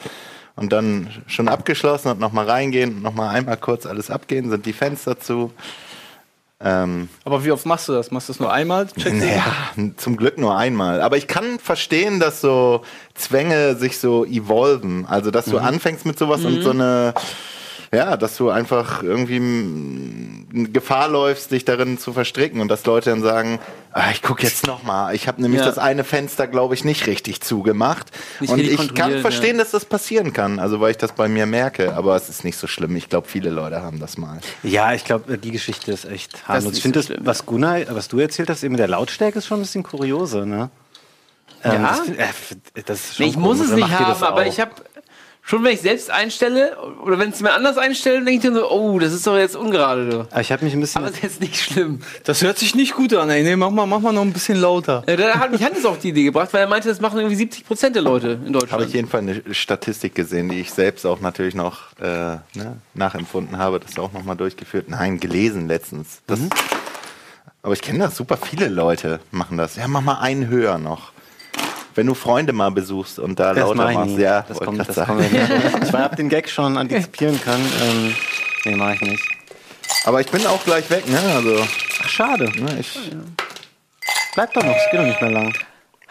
Und 0.56 0.74
dann 0.74 1.08
schon 1.28 1.48
abgeschlossen 1.48 2.10
und 2.10 2.20
nochmal 2.20 2.50
reingehen 2.50 2.98
und 2.98 3.02
nochmal 3.02 3.34
einmal 3.34 3.56
kurz 3.56 3.86
alles 3.86 4.12
abgehen, 4.12 4.50
sind 4.50 4.66
die 4.66 4.74
Fenster 4.74 5.18
zu. 5.18 5.54
Ähm, 6.62 7.08
Aber 7.24 7.46
wie 7.46 7.52
oft 7.52 7.66
machst 7.66 7.88
du 7.88 7.94
das? 7.94 8.12
Machst 8.12 8.28
du 8.28 8.34
das 8.34 8.40
nur 8.40 8.52
einmal? 8.52 8.88
Naja, 9.06 9.46
zum 9.98 10.18
Glück 10.18 10.38
nur 10.38 10.58
einmal. 10.58 11.02
Aber 11.02 11.16
ich 11.18 11.28
kann 11.28 11.58
verstehen, 11.60 12.20
dass 12.20 12.42
so 12.42 12.82
Zwänge 13.14 13.76
sich 13.76 13.98
so 13.98 14.26
evolven. 14.26 15.06
Also, 15.06 15.32
dass 15.32 15.46
du 15.46 15.58
anfängst 15.58 16.06
mit 16.06 16.20
sowas 16.20 16.44
und 16.44 16.62
so 16.62 16.72
eine, 16.72 17.14
ja, 17.92 18.18
dass 18.18 18.38
du 18.38 18.50
einfach 18.50 19.02
irgendwie 19.04 20.46
Gefahr 20.72 21.08
läufst, 21.10 21.52
dich 21.52 21.66
darin 21.66 21.98
zu 21.98 22.14
verstricken 22.14 22.60
und 22.62 22.68
dass 22.68 22.86
Leute 22.86 23.10
dann 23.12 23.22
sagen, 23.22 23.60
ah, 23.94 24.10
ich 24.12 24.22
gucke 24.22 24.44
jetzt 24.44 24.68
noch 24.68 24.84
mal. 24.84 25.14
Ich 25.16 25.28
habe 25.28 25.42
nämlich 25.42 25.62
Ja. 25.62 25.66
das 25.68 25.78
eine 25.78 26.04
Fenster, 26.04 26.48
glaube 26.48 26.74
ich, 26.76 26.84
nicht 26.84 27.08
richtig 27.08 27.42
zugemacht. 27.42 28.08
Nicht 28.40 28.52
und 28.52 28.60
ich 28.60 28.94
kann 28.96 29.20
verstehen, 29.22 29.58
ja. 29.58 29.64
dass 29.64 29.72
das 29.72 29.86
passieren 29.86 30.34
kann. 30.34 30.60
Also, 30.60 30.80
weil 30.82 30.92
ich 30.92 30.98
das 30.98 31.12
bei 31.14 31.28
mir 31.28 31.46
merke. 31.46 31.94
Aber 31.96 32.16
es 32.16 32.30
ist 32.30 32.44
nicht 32.44 32.58
so 32.58 32.68
schlimm. 32.68 32.96
Ich 32.96 33.10
glaube, 33.10 33.28
viele 33.28 33.50
Leute 33.50 33.82
haben 33.82 34.00
das 34.00 34.18
mal. 34.18 34.40
Ja, 34.64 34.94
ich 34.94 35.06
glaube, 35.06 35.38
die 35.38 35.52
Geschichte 35.52 35.92
ist 35.92 36.06
echt 36.06 36.48
harmlos. 36.48 36.72
ist 36.72 36.78
Ich 36.78 36.82
finde 36.84 37.00
das, 37.00 37.08
so 37.08 37.14
schlimm, 37.14 37.26
was 37.26 37.46
Gunnar, 37.46 37.80
was 37.90 38.08
du 38.08 38.20
erzählt 38.20 38.50
hast, 38.50 38.64
eben 38.64 38.74
mit 38.74 38.80
der 38.80 38.88
Lautstärke 38.88 39.38
ist 39.40 39.48
schon 39.48 39.60
ein 39.60 39.64
bisschen 39.64 39.84
kuriose, 39.84 40.46
ne? 40.46 40.70
Ähm, 41.64 41.74
Ja? 41.84 41.90
das, 41.90 42.00
find- 42.00 42.20
äh, 42.76 42.84
das 42.86 43.00
ist 43.00 43.16
schon 43.18 43.26
Nee, 43.26 43.32
ich 43.32 43.38
muss 43.38 43.60
es 43.60 43.72
nicht 43.72 43.90
das 43.92 44.00
haben, 44.00 44.24
aber 44.24 44.46
ich 44.48 44.60
habe 44.60 44.72
schon, 45.50 45.64
wenn 45.64 45.74
ich 45.74 45.82
selbst 45.82 46.12
einstelle 46.12 46.78
oder 47.04 47.18
wenn 47.18 47.32
es 47.32 47.42
mir 47.42 47.54
anders 47.54 47.78
einstelle, 47.80 48.18
denke 48.18 48.34
ich 48.34 48.42
dann 48.42 48.54
so, 48.54 48.70
oh, 48.70 49.00
das 49.00 49.14
ist 49.14 49.26
doch 49.26 49.36
jetzt 49.36 49.56
ungerade. 49.56 50.08
Du. 50.08 50.20
Aber 50.20 50.42
ich 50.42 50.52
habe 50.52 50.64
mich 50.64 50.76
ein 50.76 50.80
bisschen. 50.80 51.02
Aber 51.02 51.08
das 51.10 51.18
ist 51.18 51.24
jetzt 51.24 51.42
nicht 51.42 51.56
schlimm. 51.60 52.02
Das 52.24 52.44
hört 52.44 52.60
sich 52.60 52.76
nicht 52.76 52.94
gut 52.94 53.16
an, 53.16 53.32
ey. 53.32 53.42
Nee, 53.42 53.56
mach 53.56 53.72
mal, 53.72 53.88
mach 53.88 54.00
mal 54.00 54.14
noch 54.14 54.22
ein 54.22 54.32
bisschen 54.32 54.60
lauter. 54.60 55.04
Ja, 55.08 55.18
da 55.18 55.40
hat 55.40 55.52
mich 55.52 55.64
Hannes 55.64 55.86
auf 55.86 55.98
die 55.98 56.10
Idee 56.10 56.26
gebracht, 56.26 56.54
weil 56.54 56.62
er 56.62 56.68
meinte, 56.68 56.88
das 56.88 57.02
machen 57.02 57.18
irgendwie 57.18 57.36
70 57.36 57.66
Prozent 57.66 57.96
der 57.96 58.04
Leute 58.04 58.28
in 58.28 58.42
Habe 58.42 58.52
Deutschland. 58.60 58.86
ich 58.86 58.94
jeden 58.94 59.08
Fall 59.08 59.22
eine 59.22 59.42
Statistik 59.52 60.14
gesehen, 60.14 60.50
die 60.50 60.60
ich 60.60 60.72
selbst 60.72 61.04
auch 61.06 61.20
natürlich 61.20 61.56
noch 61.56 61.98
äh, 62.00 62.06
ne, 62.06 62.78
nachempfunden 62.94 63.58
habe. 63.58 63.80
Das 63.80 63.98
auch 63.98 64.14
nochmal 64.14 64.36
durchgeführt. 64.36 64.88
Nein, 64.88 65.20
gelesen 65.20 65.68
letztens. 65.68 66.22
Das, 66.28 66.40
Aber 67.64 67.74
ich 67.74 67.82
kenne 67.82 68.00
das 68.00 68.16
super 68.16 68.38
viele 68.38 68.68
Leute 68.68 69.20
machen 69.32 69.58
das. 69.58 69.78
Ja, 69.78 69.88
mach 69.88 70.02
mal 70.02 70.20
einen 70.20 70.48
höher 70.48 70.78
noch. 70.78 71.12
Wenn 72.00 72.08
du 72.08 72.14
Freunde 72.14 72.54
mal 72.54 72.72
besuchst 72.72 73.20
und 73.20 73.42
da 73.42 73.54
das 73.54 73.62
lauter 73.62 73.92
machst, 73.92 74.16
nie. 74.16 74.22
ja, 74.22 74.46
das 74.48 74.58
kommt, 74.58 74.80
das 74.80 74.96
sagen. 74.96 75.18
kommt 75.18 75.34
nicht. 75.34 75.84
Ich 75.84 75.92
habe 75.92 76.16
den 76.16 76.30
Gag 76.30 76.48
schon 76.50 76.78
antizipieren 76.78 77.38
können. 77.42 77.70
Ähm, 77.84 78.16
nee, 78.64 78.76
mache 78.78 78.94
ich 78.94 79.02
nicht. 79.02 79.24
Aber 80.06 80.22
ich 80.22 80.32
bin 80.32 80.48
auch 80.48 80.64
gleich 80.64 80.90
weg, 80.90 81.06
ne? 81.10 81.20
Also, 81.36 81.58
Ach, 82.02 82.08
schade. 82.08 82.46
ne, 82.56 82.78
ich, 82.80 82.98
Bleib 84.34 84.54
doch 84.54 84.64
noch, 84.64 84.78
es 84.78 84.90
geht 84.92 84.98
doch 85.02 85.06
nicht 85.08 85.22
mehr 85.22 85.32
lang. 85.32 85.54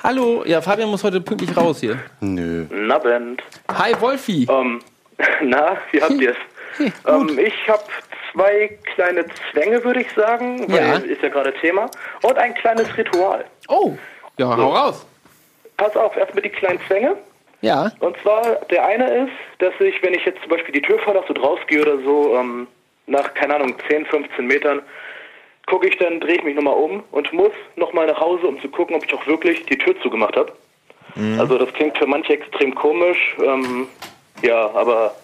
Hallo, 0.02 0.44
ja, 0.44 0.60
Fabian 0.60 0.90
muss 0.90 1.02
heute 1.04 1.22
pünktlich 1.22 1.56
raus 1.56 1.80
hier. 1.80 1.98
Nö. 2.20 2.66
Na, 2.70 2.98
Band. 2.98 3.42
Hi, 3.72 3.98
Wolfi. 3.98 4.46
Ähm, 4.50 4.80
na, 5.42 5.78
wie 5.90 6.02
habt 6.02 6.20
ihr 6.20 6.32
es? 6.32 6.92
ähm, 7.06 7.38
ich 7.38 7.66
habe 7.66 7.84
zwei 8.34 8.78
kleine 8.94 9.24
Zwänge, 9.50 9.82
würde 9.82 10.02
ich 10.02 10.12
sagen, 10.14 10.70
weil 10.70 10.76
Ja. 10.76 10.96
ist 10.96 11.22
ja 11.22 11.30
gerade 11.30 11.54
Thema, 11.62 11.86
und 12.24 12.36
ein 12.36 12.52
kleines 12.56 12.94
Ritual. 12.94 13.46
Oh, 13.68 13.96
ja, 14.36 14.54
hau 14.54 14.74
raus. 14.74 15.06
Pass 15.78 15.96
auf, 15.96 16.16
erstmal 16.16 16.42
die 16.42 16.50
kleinen 16.50 16.80
Zwänge. 16.86 17.16
Ja, 17.60 17.90
Und 18.00 18.16
zwar, 18.22 18.42
der 18.70 18.86
eine 18.86 19.24
ist, 19.24 19.32
dass 19.58 19.74
ich, 19.80 20.00
wenn 20.02 20.14
ich 20.14 20.24
jetzt 20.24 20.40
zum 20.42 20.50
Beispiel 20.50 20.72
die 20.72 20.82
Tür 20.82 20.98
verlasse 21.00 21.28
und 21.28 21.42
rausgehe 21.42 21.82
oder 21.82 21.98
so, 22.02 22.36
ähm, 22.36 22.68
nach, 23.06 23.34
keine 23.34 23.56
Ahnung, 23.56 23.74
10, 23.88 24.06
15 24.06 24.46
Metern, 24.46 24.82
gucke 25.66 25.88
ich 25.88 25.96
dann, 25.98 26.20
drehe 26.20 26.36
ich 26.36 26.44
mich 26.44 26.54
nochmal 26.54 26.74
um 26.74 27.02
und 27.10 27.32
muss 27.32 27.52
nochmal 27.76 28.06
nach 28.06 28.20
Hause, 28.20 28.46
um 28.46 28.60
zu 28.60 28.68
gucken, 28.68 28.94
ob 28.94 29.04
ich 29.04 29.12
auch 29.12 29.26
wirklich 29.26 29.66
die 29.66 29.76
Tür 29.78 30.00
zugemacht 30.00 30.36
habe. 30.36 30.52
Also 31.38 31.58
das 31.58 31.72
klingt 31.72 31.98
für 31.98 32.06
manche 32.06 32.34
extrem 32.34 32.74
komisch, 32.74 33.36
ähm, 33.42 33.88
ja, 34.42 34.70
aber 34.74 35.16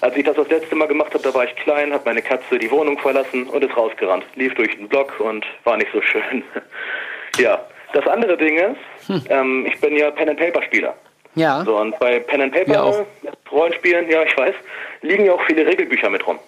als 0.00 0.16
ich 0.16 0.24
das 0.24 0.36
das 0.36 0.48
letzte 0.48 0.74
Mal 0.74 0.88
gemacht 0.88 1.12
habe, 1.12 1.22
da 1.22 1.34
war 1.34 1.44
ich 1.44 1.54
klein, 1.56 1.92
hat 1.92 2.06
meine 2.06 2.22
Katze 2.22 2.58
die 2.58 2.70
Wohnung 2.70 2.98
verlassen 2.98 3.46
und 3.48 3.62
ist 3.62 3.76
rausgerannt. 3.76 4.24
Lief 4.36 4.54
durch 4.54 4.74
den 4.76 4.88
Block 4.88 5.20
und 5.20 5.44
war 5.64 5.76
nicht 5.76 5.90
so 5.92 6.00
schön. 6.00 6.44
ja, 7.38 7.62
das 7.92 8.06
andere 8.06 8.36
Ding 8.36 8.56
ist, 8.56 9.28
ähm, 9.30 9.66
ich 9.66 9.80
bin 9.80 9.96
ja 9.96 10.10
Pen-and-Paper-Spieler. 10.10 10.94
ja. 11.34 11.64
So, 11.64 11.76
und 11.76 11.98
bei 11.98 12.18
Pen 12.20 12.42
and 12.42 12.54
Wir 12.54 12.82
auch. 12.82 13.04
Paper, 13.22 13.36
Rollenspielen, 13.50 14.10
ja, 14.10 14.22
ich 14.22 14.36
weiß, 14.36 14.54
liegen 15.02 15.26
ja 15.26 15.32
auch 15.32 15.42
viele 15.46 15.66
Regelbücher 15.66 16.10
mit 16.10 16.26
rum. 16.26 16.38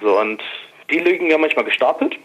So, 0.00 0.18
und 0.18 0.42
die 0.90 0.98
liegen 0.98 1.30
ja 1.30 1.38
manchmal 1.38 1.64
gestapelt. 1.64 2.16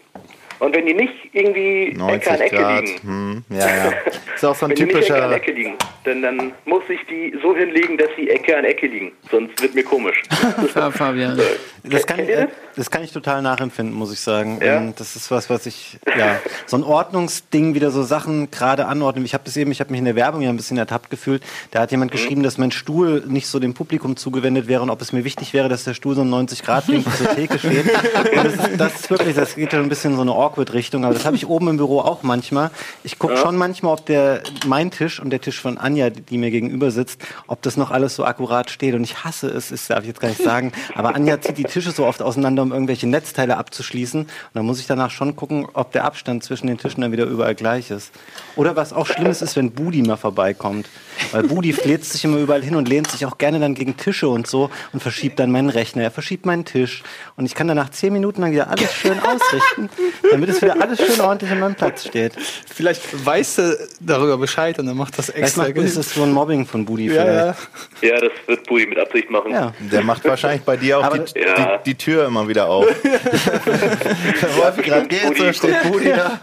Und 0.60 0.76
wenn 0.76 0.86
die 0.86 0.94
nicht 0.94 1.14
irgendwie 1.32 1.88
Ecke 1.90 1.98
90 1.98 2.30
an 2.32 2.40
Ecke 2.42 2.56
Grad. 2.58 2.82
liegen, 2.86 3.02
Hm, 3.02 3.44
ja, 3.50 3.58
ja. 3.60 3.94
Ist 4.36 4.46
auch 4.46 4.56
so 4.56 4.66
ein 4.66 4.70
wenn 4.72 4.76
die 4.78 4.84
nicht 4.86 4.96
Ecke 5.10 5.16
an 5.24 5.32
typischer. 5.32 5.32
Ecke 5.36 5.52
liegen, 5.54 5.74
dann, 6.04 6.22
dann 6.22 6.52
muss 6.66 6.84
ich 6.90 7.00
die 7.10 7.34
so 7.42 7.56
hinlegen, 7.56 7.98
dass 7.98 8.10
sie 8.18 8.30
Ecke 8.30 8.58
an 8.58 8.66
Ecke 8.66 8.88
liegen. 8.88 9.12
Sonst 9.32 9.62
wird 9.62 9.76
mir 9.76 9.84
komisch. 9.84 10.22
Ja, 10.76 10.92
Fabian. 10.92 11.40
Das 11.84 12.06
kann, 12.06 12.20
ihr 12.20 12.30
äh, 12.40 12.48
das? 12.76 12.92
kann 12.92 13.04
ich 13.04 13.12
total 13.12 13.42
nachempfinden, 13.42 13.96
muss 13.96 14.12
ich 14.14 14.20
sagen. 14.20 14.60
Ja? 14.62 14.78
Ähm, 14.78 14.94
Das 14.98 15.16
ist 15.16 15.32
was, 15.32 15.50
was 15.50 15.66
ich, 15.66 15.98
ja, 16.18 16.38
so 16.66 16.78
ein 16.78 16.84
Ordnungsding, 16.84 17.74
wieder 17.74 17.92
so 17.92 18.04
Sachen 18.04 18.52
gerade 18.52 18.86
anordnen. 18.86 19.26
Ich 19.26 19.34
habe 19.34 19.44
das 19.46 19.56
eben, 19.58 19.72
ich 19.72 19.80
habe 19.80 19.92
mich 19.92 20.00
in 20.00 20.06
der 20.06 20.16
Werbung 20.16 20.42
ja 20.42 20.50
ein 20.50 20.58
bisschen 20.58 20.78
ertappt 20.78 21.10
gefühlt. 21.10 21.42
Da 21.72 21.80
hat 21.82 21.90
Mhm. 21.92 21.96
jemand 21.96 22.12
geschrieben, 22.12 22.44
dass 22.44 22.58
mein 22.58 22.72
Stuhl 22.72 23.24
nicht 23.28 23.48
so 23.48 23.60
dem 23.60 23.74
Publikum 23.74 24.16
zugewendet 24.18 24.68
wäre 24.68 24.82
und 24.82 24.90
ob 24.90 25.02
es 25.02 25.14
mir 25.14 25.24
wichtig 25.24 25.54
wäre, 25.54 25.70
dass 25.70 25.84
der 25.86 25.94
Stuhl 25.94 26.16
so 26.16 26.24
90 26.24 26.64
Grad 26.64 26.88
Winkel 26.88 27.12
zur 27.14 27.30
Theke 27.36 27.58
steht. 27.60 27.86
Und 27.90 28.46
das, 28.46 28.54
ist, 28.54 28.70
das 28.80 28.96
ist 28.96 29.10
wirklich, 29.10 29.36
das 29.36 29.56
geht 29.56 29.74
ja 29.74 29.80
ein 29.80 29.90
bisschen 29.90 30.16
so 30.16 30.22
eine 30.22 30.32
awkward 30.32 30.49
Richtung. 30.58 31.06
Aber 31.06 31.14
das 31.14 31.26
habe 31.26 31.36
ich 31.36 31.48
oben 31.48 31.68
im 31.68 31.78
Büro 31.78 32.00
auch 32.00 32.24
manchmal. 32.24 32.72
Ich 33.04 33.20
gucke 33.20 33.38
schon 33.38 33.58
manchmal, 33.58 33.94
ob 33.94 34.06
der, 34.06 34.42
mein 34.66 34.92
Tisch 34.92 35.20
und 35.20 35.30
der 35.30 35.42
Tisch 35.42 35.60
von 35.60 35.78
Anja, 35.78 36.10
die, 36.10 36.22
die 36.22 36.38
mir 36.38 36.52
gegenüber 36.52 36.92
sitzt, 36.92 37.22
ob 37.48 37.62
das 37.62 37.78
noch 37.78 37.92
alles 37.92 38.16
so 38.16 38.26
akkurat 38.26 38.70
steht. 38.70 38.96
Und 38.96 39.04
ich 39.04 39.24
hasse 39.24 39.48
es, 39.48 39.70
das 39.70 39.88
darf 39.88 40.02
ich 40.02 40.08
jetzt 40.08 40.20
gar 40.20 40.30
nicht 40.30 40.44
sagen. 40.44 40.72
Aber 40.96 41.16
Anja 41.16 41.40
zieht 41.42 41.58
die 41.58 41.64
Tische 41.64 41.92
so 41.92 42.06
oft 42.06 42.22
auseinander, 42.22 42.64
um 42.64 42.72
irgendwelche 42.72 43.08
Netzteile 43.08 43.58
abzuschließen. 43.58 44.22
Und 44.22 44.30
dann 44.54 44.66
muss 44.66 44.80
ich 44.80 44.88
danach 44.88 45.12
schon 45.12 45.36
gucken, 45.36 45.68
ob 45.74 45.92
der 45.92 46.06
Abstand 46.06 46.44
zwischen 46.44 46.68
den 46.68 46.78
Tischen 46.78 47.02
dann 47.02 47.12
wieder 47.12 47.26
überall 47.26 47.56
gleich 47.56 47.92
ist. 47.92 48.12
Oder 48.56 48.76
was 48.76 48.94
auch 48.94 49.06
schlimm 49.06 49.28
ist, 49.28 49.42
ist, 49.42 49.56
wenn 49.56 49.72
Budi 49.72 50.02
mal 50.02 50.18
vorbeikommt. 50.18 50.88
Weil 51.32 51.44
Budi 51.44 51.74
fläzt 51.74 52.12
sich 52.14 52.24
immer 52.26 52.38
überall 52.38 52.62
hin 52.64 52.76
und 52.76 52.88
lehnt 52.90 53.10
sich 53.12 53.26
auch 53.26 53.38
gerne 53.38 53.60
dann 53.60 53.76
gegen 53.76 53.98
Tische 53.98 54.28
und 54.28 54.48
so 54.48 54.70
und 54.94 55.02
verschiebt 55.02 55.40
dann 55.40 55.52
meinen 55.52 55.70
Rechner. 55.70 56.04
Er 56.04 56.12
verschiebt 56.12 56.46
meinen 56.46 56.66
Tisch. 56.66 57.04
Und 57.36 57.46
ich 57.46 57.56
kann 57.56 57.68
danach 57.68 57.90
zehn 57.90 58.12
Minuten 58.14 58.42
lang 58.42 58.52
wieder 58.52 58.70
alles 58.70 58.94
schön 58.94 59.20
ausrichten, 59.24 59.90
damit 60.32 60.50
es 60.50 60.62
wieder 60.62 60.82
alles 60.82 61.00
schön 61.00 61.20
ordentlich 61.22 61.52
an 61.52 61.60
meinem 61.60 61.76
Platz 61.76 62.06
steht. 62.08 62.34
Vielleicht 62.74 63.26
weiß 63.26 63.60
er 63.60 63.78
darüber 64.00 64.38
Bescheid 64.38 64.80
und 64.80 64.86
dann 64.88 64.98
macht 64.98 65.18
das 65.18 65.28
Vielleicht 65.28 65.44
extra. 65.58 65.64
macht, 65.64 65.78
ist 65.78 65.98
das 65.98 66.14
so 66.14 66.24
ein 66.24 66.32
Mobbing 66.32 66.66
von 66.66 66.86
Budi 66.86 67.08
ja, 67.08 67.24
vielleicht. 67.24 67.60
ja, 68.02 68.20
das 68.20 68.32
wird 68.48 68.68
Budi 68.68 68.88
mit 68.88 69.00
Absicht 69.00 69.30
machen. 69.30 69.52
Ja. 69.52 69.74
Der 69.80 70.04
macht 70.04 70.26
wahrscheinlich 70.26 70.62
bei 70.64 70.78
dir 70.78 71.00
auch 71.00 71.04
Aber- 71.04 71.20
die, 71.20 71.40
Ja. 71.40 71.78
die, 71.78 71.84
die 71.92 71.96
Tür 71.96 72.26
immer 72.28 72.48
wieder 72.48 72.68
auf. 72.70 72.86
Der 73.04 74.58
Wolfi 74.58 74.82
gerade 74.84 75.08
geht, 75.08 75.38
so 75.38 75.52
steht 75.54 75.84
Budi 75.84 76.10
da. 76.10 76.40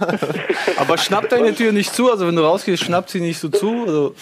Aber 0.76 0.98
schnappt 0.98 1.32
deine 1.32 1.54
Tür 1.54 1.72
nicht 1.72 1.94
zu? 1.94 2.10
Also 2.10 2.26
wenn 2.26 2.36
du 2.36 2.42
rausgehst, 2.42 2.82
schnappt 2.84 3.10
sie 3.10 3.20
nicht 3.20 3.38
so 3.38 3.48
zu? 3.48 3.84
Also, 3.86 4.14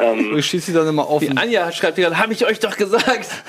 Ähm, 0.00 0.32
oder 0.32 0.42
steht 0.42 0.62
sie 0.62 0.72
dann 0.72 0.88
immer 0.88 1.02
Die 1.04 1.08
offen? 1.26 1.38
Anja 1.38 1.70
schreibt 1.72 1.98
dir 1.98 2.02
gerade, 2.02 2.18
habe 2.18 2.32
ich 2.32 2.44
euch 2.46 2.58
doch 2.60 2.76
gesagt. 2.76 3.28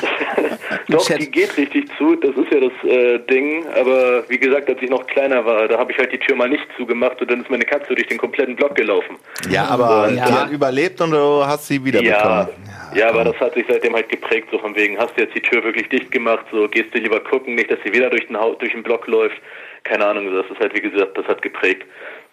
Doch, 0.89 1.05
Chat. 1.07 1.21
die 1.21 1.31
geht 1.31 1.55
richtig 1.57 1.88
zu, 1.97 2.15
das 2.15 2.31
ist 2.36 2.51
ja 2.51 2.59
das 2.59 2.89
äh, 2.89 3.19
Ding. 3.19 3.65
Aber 3.79 4.27
wie 4.29 4.38
gesagt, 4.38 4.67
als 4.69 4.81
ich 4.81 4.89
noch 4.89 5.05
kleiner 5.07 5.45
war, 5.45 5.67
da 5.67 5.77
habe 5.77 5.91
ich 5.91 5.97
halt 5.97 6.11
die 6.11 6.17
Tür 6.19 6.36
mal 6.36 6.49
nicht 6.49 6.63
zugemacht 6.77 7.21
und 7.21 7.31
dann 7.31 7.41
ist 7.41 7.49
meine 7.49 7.63
Katze 7.63 7.95
durch 7.95 8.07
den 8.07 8.17
kompletten 8.17 8.55
Block 8.55 8.75
gelaufen. 8.75 9.17
Ja, 9.49 9.65
aber 9.65 10.09
Ja. 10.11 10.25
die 10.25 10.34
hat 10.34 10.49
überlebt 10.51 10.99
und 11.01 11.11
du 11.11 11.45
hast 11.45 11.67
sie 11.67 11.84
wiederbekommen. 11.84 12.47
Ja, 12.93 12.95
ja, 12.95 13.09
aber 13.09 13.23
das 13.23 13.39
hat 13.39 13.53
sich 13.53 13.65
seitdem 13.67 13.93
halt 13.95 14.09
geprägt, 14.09 14.49
so 14.51 14.59
von 14.59 14.75
wegen, 14.75 14.97
hast 14.97 15.15
du 15.17 15.21
jetzt 15.21 15.34
die 15.36 15.41
Tür 15.41 15.63
wirklich 15.63 15.89
dicht 15.89 16.11
gemacht, 16.11 16.45
so 16.51 16.67
gehst 16.67 16.93
du 16.93 16.99
lieber 16.99 17.19
gucken, 17.21 17.55
nicht, 17.55 17.71
dass 17.71 17.79
sie 17.86 17.93
wieder 17.93 18.09
durch 18.09 18.27
den, 18.27 18.38
Haus, 18.38 18.57
durch 18.59 18.71
den 18.73 18.84
Block 18.84 19.07
läuft. 19.07 19.38
Keine 19.84 20.05
Ahnung, 20.05 20.34
das 20.36 20.45
ist 20.51 20.59
halt, 20.59 20.73
wie 20.75 20.81
gesagt, 20.81 21.17
das 21.17 21.25
hat 21.27 21.41
geprägt. 21.41 21.84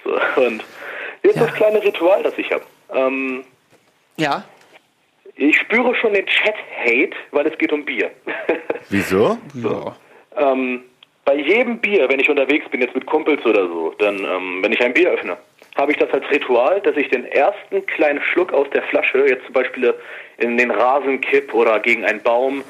So, 0.05 0.11
und 0.42 0.62
jetzt 1.22 1.40
das 1.40 1.53
kleine 1.55 1.82
Ritual, 1.82 2.22
das 2.22 2.34
ich 2.36 2.51
habe. 2.53 2.64
Ähm, 2.94 3.44
Ja. 4.20 4.44
ich 5.36 5.56
spüre 5.58 5.94
schon 5.94 6.12
den 6.12 6.26
Chat-Hate, 6.26 7.16
weil 7.32 7.46
es 7.46 7.56
geht 7.58 7.72
um 7.72 7.84
Bier. 7.84 8.10
Wieso? 8.90 9.38
ja. 9.54 9.96
Ähm, 10.36 10.82
bei 11.24 11.34
jedem 11.36 11.78
Bier, 11.78 12.08
wenn 12.08 12.18
ich 12.20 12.28
unterwegs 12.28 12.68
bin, 12.70 12.80
jetzt 12.80 12.94
mit 12.94 13.06
Kumpels 13.06 13.44
oder 13.44 13.66
so, 13.68 13.94
dann, 13.98 14.18
ähm, 14.18 14.58
wenn 14.62 14.72
ich 14.72 14.80
ein 14.82 14.92
Bier 14.94 15.10
öffne, 15.10 15.36
habe 15.76 15.92
ich 15.92 15.98
das 15.98 16.10
als 16.12 16.28
Ritual, 16.30 16.80
dass 16.80 16.96
ich 16.96 17.08
den 17.08 17.24
ersten 17.26 17.84
kleinen 17.86 18.20
Schluck 18.22 18.52
aus 18.52 18.66
der 18.72 18.82
Flasche, 18.84 19.18
jetzt 19.28 19.44
zum 19.44 19.52
Beispiel 19.52 19.94
in 20.38 20.56
den 20.56 20.70
Rasen 20.70 21.20
kipp 21.20 21.52
oder 21.54 21.78
gegen 21.80 22.04
einen 22.04 22.20
Baum, 22.22 22.64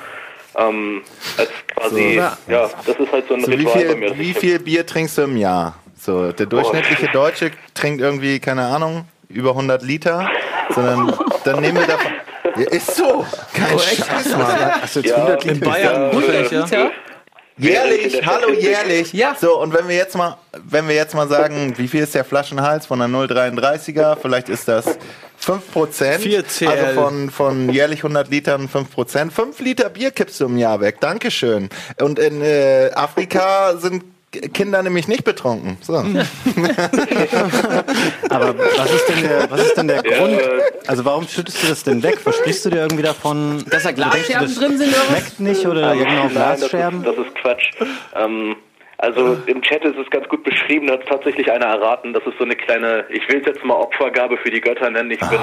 ähm, 0.59 1.03
als 1.39 1.51
quasi, 1.75 2.15
So. 2.47 2.53
ja, 2.53 2.71
das 2.87 2.97
ist 2.99 3.13
halt 3.13 3.29
so 3.29 3.35
ein 3.35 3.41
So, 3.41 3.51
wie, 3.53 3.55
Ritual 3.57 3.85
bei 3.87 3.95
mir. 3.95 4.15
viel, 4.15 4.19
wie 4.19 4.35
viel 4.35 4.59
Bier 4.59 4.85
trinkst 4.87 5.17
du 5.19 5.23
im 5.23 5.37
Jahr? 5.37 5.77
So, 5.97 6.33
der 6.33 6.47
durchschnittliche 6.47 7.09
Deutsche 7.13 7.53
trinkt 7.75 8.01
irgendwie, 8.01 8.41
keine 8.41 8.63
Ahnung, 8.67 9.05
über 9.31 9.51
100 9.51 9.83
Liter. 9.83 10.29
Sondern 10.75 11.15
dann 11.45 11.61
nehmen 11.61 11.79
wir 11.79 11.87
davon. 11.87 12.13
Ja, 12.57 12.71
ist 12.71 12.95
so. 12.97 13.25
Kein 13.55 13.79
Scheiß, 13.79 14.37
Mann. 14.37 14.83
Hast 14.83 14.97
du 14.97 15.01
jetzt 15.01 15.11
Ja, 15.11 15.17
100 15.17 15.45
In 15.45 15.55
Liter? 15.55 15.71
Bayern 15.71 16.13
Ja, 16.13 16.21
vielleicht, 16.21 16.53
ja? 16.53 16.65
Liter? 16.65 16.91
Jährlich, 17.61 18.19
in 18.19 18.27
hallo 18.27 18.53
jährlich. 18.53 19.13
Ja. 19.13 19.37
So, 19.39 19.61
und 19.61 19.75
wenn 19.75 19.87
wir 19.87 19.95
jetzt 19.97 20.17
mal, 20.17 20.39
wenn 20.65 20.89
wir 20.89 20.95
jetzt 20.95 21.15
mal 21.15 21.29
sagen, 21.29 21.75
wie 21.77 21.89
viel 21.89 22.03
ist 22.03 22.15
der 22.15 22.25
Flaschenhals 22.25 22.87
von 22.87 22.99
der 23.01 23.09
0,33er? 23.09 24.17
Vielleicht 24.17 24.49
ist 24.49 24.67
das 24.67 24.87
5%. 25.45 26.19
4 26.19 26.45
CL. 26.45 26.69
Also 26.69 27.01
von, 27.03 27.31
von 27.31 27.69
jährlich 27.71 28.01
100 28.01 28.29
Litern 28.31 28.69
5%. 28.69 29.31
5 29.31 29.61
Liter 29.61 29.91
Bier 29.91 30.11
kippst 30.11 30.41
du 30.41 30.47
im 30.47 30.57
Jahr 30.57 30.81
weg. 30.81 31.01
Dankeschön. 31.01 31.69
Und 32.01 32.19
in 32.19 32.41
äh, 32.41 32.91
Afrika 32.95 33.77
sind 33.77 34.05
Kinder 34.31 34.83
nämlich 34.83 35.09
nicht 35.09 35.25
betrunken. 35.25 35.77
So. 35.81 35.95
Aber 38.31 38.55
was 38.59 38.93
ist 38.93 39.09
denn 39.09 39.23
der, 39.29 39.51
was 39.51 39.61
ist 39.61 39.77
denn 39.77 39.89
der 39.89 40.03
Ja, 40.09 40.19
Grund? 40.19 40.41
äh, 40.41 40.45
Also 40.87 41.05
warum 41.05 41.27
schüttest 41.27 41.63
du 41.63 41.69
das 41.69 41.83
denn 41.83 42.03
weg? 42.03 42.19
Versprichst 42.19 42.65
du 42.65 42.71
dir 42.71 42.79
irgendwie 42.83 43.03
davon? 43.03 43.65
Dass 43.71 43.83
da 43.83 43.93
Glasscherben 43.93 44.47
das 44.47 44.55
drin 44.57 44.79
sind 44.79 44.89
oder 44.91 44.99
was? 44.99 45.07
Schmeckt 45.19 45.41
nicht 45.41 45.67
oder 45.67 45.81
ja 45.81 45.95
genau 45.95 46.25
Nein, 46.27 46.35
das 46.35 46.61
Glasscherben? 46.71 47.01
ist, 47.01 47.07
das 47.07 47.17
ist 47.27 47.35
Quatsch. 47.37 47.71
Ähm, 48.15 48.57
also 48.99 49.39
im 49.47 49.63
Chat 49.63 49.83
ist 49.85 49.97
es 49.97 50.11
ganz 50.11 50.29
gut 50.29 50.45
beschrieben, 50.45 50.87
da 50.89 50.93
hat 50.93 51.07
tatsächlich 51.09 51.51
einer 51.51 51.65
erraten, 51.65 52.13
das 52.13 52.23
ist 52.27 52.37
so 52.37 52.45
eine 52.45 52.55
kleine, 52.55 53.07
ich 53.09 53.27
will 53.31 53.41
es 53.41 53.47
jetzt 53.47 53.65
mal 53.65 53.73
Opfergabe 53.75 54.37
für 54.37 54.51
die 54.51 54.61
Götter 54.61 54.91
nennen, 54.91 55.11
ich 55.11 55.19
bin 55.21 55.39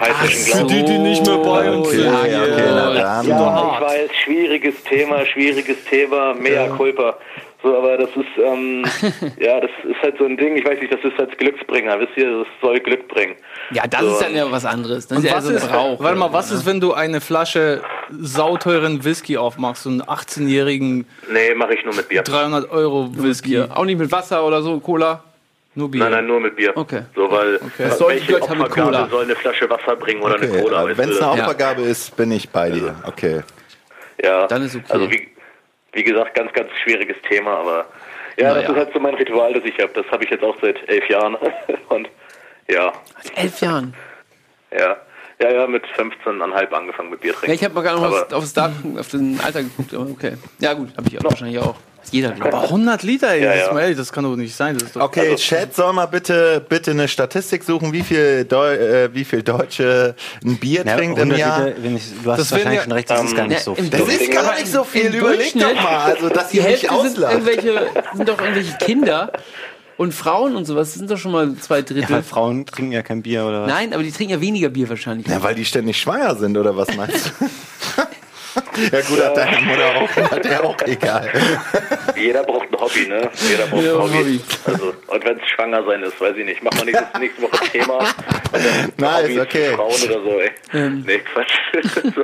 heidnischen 0.00 0.40
so. 0.40 0.52
Glaubens. 0.66 0.72
Die, 0.72 0.82
die 0.84 0.98
nicht 0.98 1.26
mehr 1.26 1.36
bei 1.36 1.70
uns 1.70 1.88
Okay, 1.88 1.96
sind. 1.98 2.08
okay, 2.08 2.70
na 2.74 2.94
dann. 2.94 3.26
Ja, 3.28 3.72
ich 3.74 3.80
weiß, 3.82 4.10
schwieriges 4.24 4.82
Thema, 4.84 5.26
schwieriges 5.26 5.84
Thema, 5.84 6.32
mea 6.34 6.68
culpa. 6.68 7.18
So, 7.62 7.76
aber 7.78 7.96
das 7.96 8.10
ist, 8.10 8.26
ähm, 8.44 8.84
ja, 9.38 9.60
das 9.60 9.70
ist 9.88 10.02
halt 10.02 10.18
so 10.18 10.24
ein 10.24 10.36
Ding, 10.36 10.56
ich 10.56 10.64
weiß 10.64 10.80
nicht, 10.80 10.92
das 10.92 11.00
ist 11.04 11.18
als 11.20 11.30
Glücksbringer, 11.36 12.00
wisst 12.00 12.16
ihr, 12.16 12.38
das 12.40 12.46
soll 12.60 12.80
Glück 12.80 13.06
bringen. 13.08 13.36
Ja, 13.70 13.86
das 13.86 14.00
So, 14.00 14.08
ist 14.08 14.22
dann 14.22 14.34
ja 14.34 14.50
was 14.50 14.64
anderes. 14.64 15.06
Das 15.06 15.18
Und 15.18 15.24
ist 15.24 15.30
ja 15.30 15.36
was 15.36 15.44
so 15.44 15.50
ein 15.50 15.56
ist, 15.56 15.68
Brauch. 15.70 16.00
warte 16.02 16.18
mal, 16.18 16.32
was 16.32 16.50
ist, 16.50 16.66
wenn 16.66 16.80
du 16.80 16.92
eine 16.92 17.20
Flasche 17.20 17.80
sauteuren 18.10 19.04
Whisky 19.04 19.36
aufmachst, 19.36 19.84
so 19.84 19.90
einen 19.90 20.02
18-jährigen 20.02 21.06
Nee, 21.30 21.54
mache 21.54 21.74
ich 21.74 21.84
nur 21.84 21.94
mit 21.94 22.08
Bier. 22.08 22.22
300 22.22 22.70
Euro 22.70 23.04
ne? 23.14 23.22
Whisky? 23.22 23.60
Auch 23.60 23.84
nicht 23.84 23.98
mit 23.98 24.10
Wasser 24.10 24.44
oder 24.44 24.62
so, 24.62 24.80
Cola. 24.80 25.22
Nur 25.74 25.90
Bier. 25.90 26.02
Nein, 26.02 26.10
nein, 26.12 26.26
nur 26.26 26.40
mit 26.40 26.56
Bier. 26.56 26.72
Okay. 26.76 27.02
So, 27.14 27.30
weil 27.30 27.58
Das 27.78 27.96
soll 27.96 28.14
die 28.16 28.28
welche 28.28 28.42
Opfergabe 28.42 28.68
Cola. 28.70 29.08
soll 29.08 29.24
eine 29.24 29.34
Flasche 29.36 29.70
Wasser 29.70 29.96
bringen 29.96 30.20
oder 30.22 30.34
eine 30.34 30.48
Okay, 30.48 30.60
Cola? 30.62 30.76
also 30.78 30.88
weißt 30.90 30.98
wenn 30.98 31.08
es 31.10 31.22
eine 31.22 31.36
Ja. 31.38 31.42
Opfergabe 31.44 31.82
ist, 31.82 32.16
bin 32.16 32.32
ich 32.32 32.50
bei 32.50 32.70
dir. 32.70 32.94
Okay. 33.06 33.40
Ja, 34.22 34.46
Dann 34.48 34.62
ist 34.62 34.74
okay. 34.76 34.84
Also 34.90 35.10
wie, 35.10 35.28
wie 35.92 36.02
gesagt, 36.04 36.34
ganz, 36.34 36.52
ganz 36.52 36.70
schwieriges 36.82 37.16
Thema, 37.28 37.58
aber 37.58 37.86
ja, 38.38 38.48
Na 38.48 38.54
das 38.54 38.64
ja. 38.64 38.70
ist 38.70 38.76
halt 38.76 38.92
so 38.94 39.00
mein 39.00 39.14
Ritual, 39.14 39.52
das 39.52 39.64
ich 39.64 39.78
habe. 39.78 39.92
Das 39.94 40.06
habe 40.10 40.24
ich 40.24 40.30
jetzt 40.30 40.42
auch 40.42 40.56
seit 40.62 40.88
elf 40.88 41.06
Jahren. 41.08 41.36
Und 41.90 42.08
ja, 42.68 42.92
Seit 43.22 43.38
elf 43.38 43.60
Jahren. 43.60 43.94
ja, 44.76 44.96
ja, 45.40 45.50
ja, 45.50 45.66
mit 45.66 45.84
15,5 45.96 46.72
angefangen 46.72 47.10
mit 47.10 47.20
Bier 47.20 47.32
Ja, 47.32 47.38
trinken. 47.38 47.54
ich 47.54 47.64
habe 47.64 47.74
mal 47.74 47.82
gar 47.82 47.94
noch 47.96 48.04
Aber- 48.04 48.36
aufs 48.36 48.52
Datum, 48.54 48.96
auf 48.98 49.08
den 49.10 49.38
Alter 49.44 49.62
geguckt, 49.62 49.92
aber 49.94 50.08
okay. 50.10 50.36
Ja, 50.60 50.72
gut, 50.74 50.96
habe 50.96 51.08
ich 51.08 51.18
auch 51.18 51.24
wahrscheinlich 51.24 51.58
auch. 51.58 51.74
Jeder, 52.10 52.32
glaube 52.32 52.52
Aber 52.54 52.62
100 52.64 53.02
Liter, 53.04 53.30
ey, 53.30 53.42
Ja, 53.42 53.50
das, 53.50 53.56
ja. 53.58 53.64
ist 53.66 53.72
mal 53.72 53.80
ehrlich, 53.80 53.96
das 53.96 54.12
kann 54.12 54.24
doch 54.24 54.36
nicht 54.36 54.54
sein. 54.54 54.74
Das 54.74 54.82
ist 54.84 54.96
doch 54.96 55.02
Okay, 55.02 55.34
Chat 55.36 55.74
soll 55.74 55.92
mal 55.92 56.06
bitte, 56.06 56.62
bitte 56.68 56.90
eine 56.90 57.08
Statistik 57.08 57.62
suchen, 57.64 57.92
wie 57.92 58.02
viel, 58.02 58.44
Deu 58.44 58.74
äh, 58.74 59.14
wie 59.14 59.24
viel 59.24 59.42
Deutsche 59.42 60.14
ein 60.44 60.56
Bier 60.58 60.84
Ja, 60.84 60.96
trinkt 60.96 61.16
im 61.18 61.30
100 61.32 61.38
Jahr. 61.38 61.64
Liter, 61.66 61.82
wenn 61.82 61.96
ich, 61.96 62.02
du 62.22 62.30
hast 62.30 62.38
Das 62.40 62.52
wahrscheinlich 62.52 62.76
ja- 62.78 62.82
schon 62.84 62.92
recht, 62.92 63.10
das 63.10 63.24
ist 63.24 63.36
gar 63.36 63.46
nicht 63.46 63.58
Ja, 63.58 63.64
so 63.64 63.74
viel. 63.74 63.88
Das 63.90 64.00
ist 64.08 64.30
gar 64.32 64.54
nicht 64.54 64.66
so 64.68 64.84
viel. 64.84 65.14
Überleg 65.14 65.52
doch 65.54 65.74
mal, 65.74 65.98
also 66.12 66.28
dass 66.28 66.48
Die 66.50 66.56
ihr 66.58 66.62
mich 66.64 66.70
Hälfte 66.82 66.86
sind 66.88 66.96
auslacht. 67.24 67.32
irgendwelche, 67.32 67.86
sind 68.14 68.28
doch 68.28 68.40
irgendwelche 68.40 68.76
Kinder 68.78 69.32
und 69.96 70.12
Frauen 70.12 70.56
und 70.56 70.64
sowas. 70.64 70.88
Das 70.90 70.98
sind 70.98 71.10
doch 71.10 71.18
schon 71.18 71.32
mal 71.32 71.54
zwei 71.60 71.76
Ja, 71.78 71.82
Drittel. 71.82 72.10
weil 72.10 72.22
Frauen 72.22 72.66
trinken 72.66 72.92
ja 72.92 73.02
kein 73.02 73.22
Bier 73.22 73.44
oder 73.46 73.62
was? 73.62 73.68
Nein, 73.70 73.94
aber 73.94 74.02
die 74.02 74.10
trinken 74.10 74.32
ja 74.34 74.40
weniger 74.40 74.68
Bier 74.68 74.88
wahrscheinlich. 74.88 75.26
Ja, 75.28 75.42
weil 75.42 75.54
die 75.54 75.64
ständig 75.64 75.96
schwanger 75.98 76.34
sind, 76.34 76.56
oder 76.58 76.76
was 76.76 76.94
meinst 76.96 77.32
du? 77.38 77.44
ja 78.92 79.00
gut, 79.02 79.24
hat 79.24 79.36
deine 79.36 79.60
Mutter 79.60 79.86
auch, 79.96 80.30
hat 80.30 80.44
der 80.44 80.64
auch 80.64 80.76
egal. 80.86 81.28
Jeder 82.16 82.42
braucht 82.44 82.68
ein 82.72 82.80
Hobby, 82.80 83.06
ne? 83.08 83.30
Jeder 83.48 83.66
braucht 83.66 83.82
Ja, 83.84 83.92
ein 83.94 83.98
Hobby. 84.00 84.12
Hobby. 84.18 84.40
Also, 84.66 84.94
und 85.06 85.24
wenn 85.24 85.36
es 85.40 85.48
schwanger 85.48 85.84
sein 85.84 86.02
ist, 86.02 86.20
weiß 86.20 86.36
ich 86.36 86.44
nicht. 86.44 86.62
Machen 86.62 86.78
wir 86.78 86.84
nächstes, 86.86 87.20
nächste 87.20 87.42
Woche 87.42 87.64
Thema. 87.70 87.98
Nice, 88.98 89.22
Hobbys, 89.24 89.38
okay. 89.40 89.72
Frauen 89.74 90.02
oder 90.04 90.22
so, 90.22 90.38
ey. 90.40 90.50
Ähm. 90.74 91.04
Nee, 91.06 91.20
Quatsch. 91.20 91.52
so, 92.14 92.22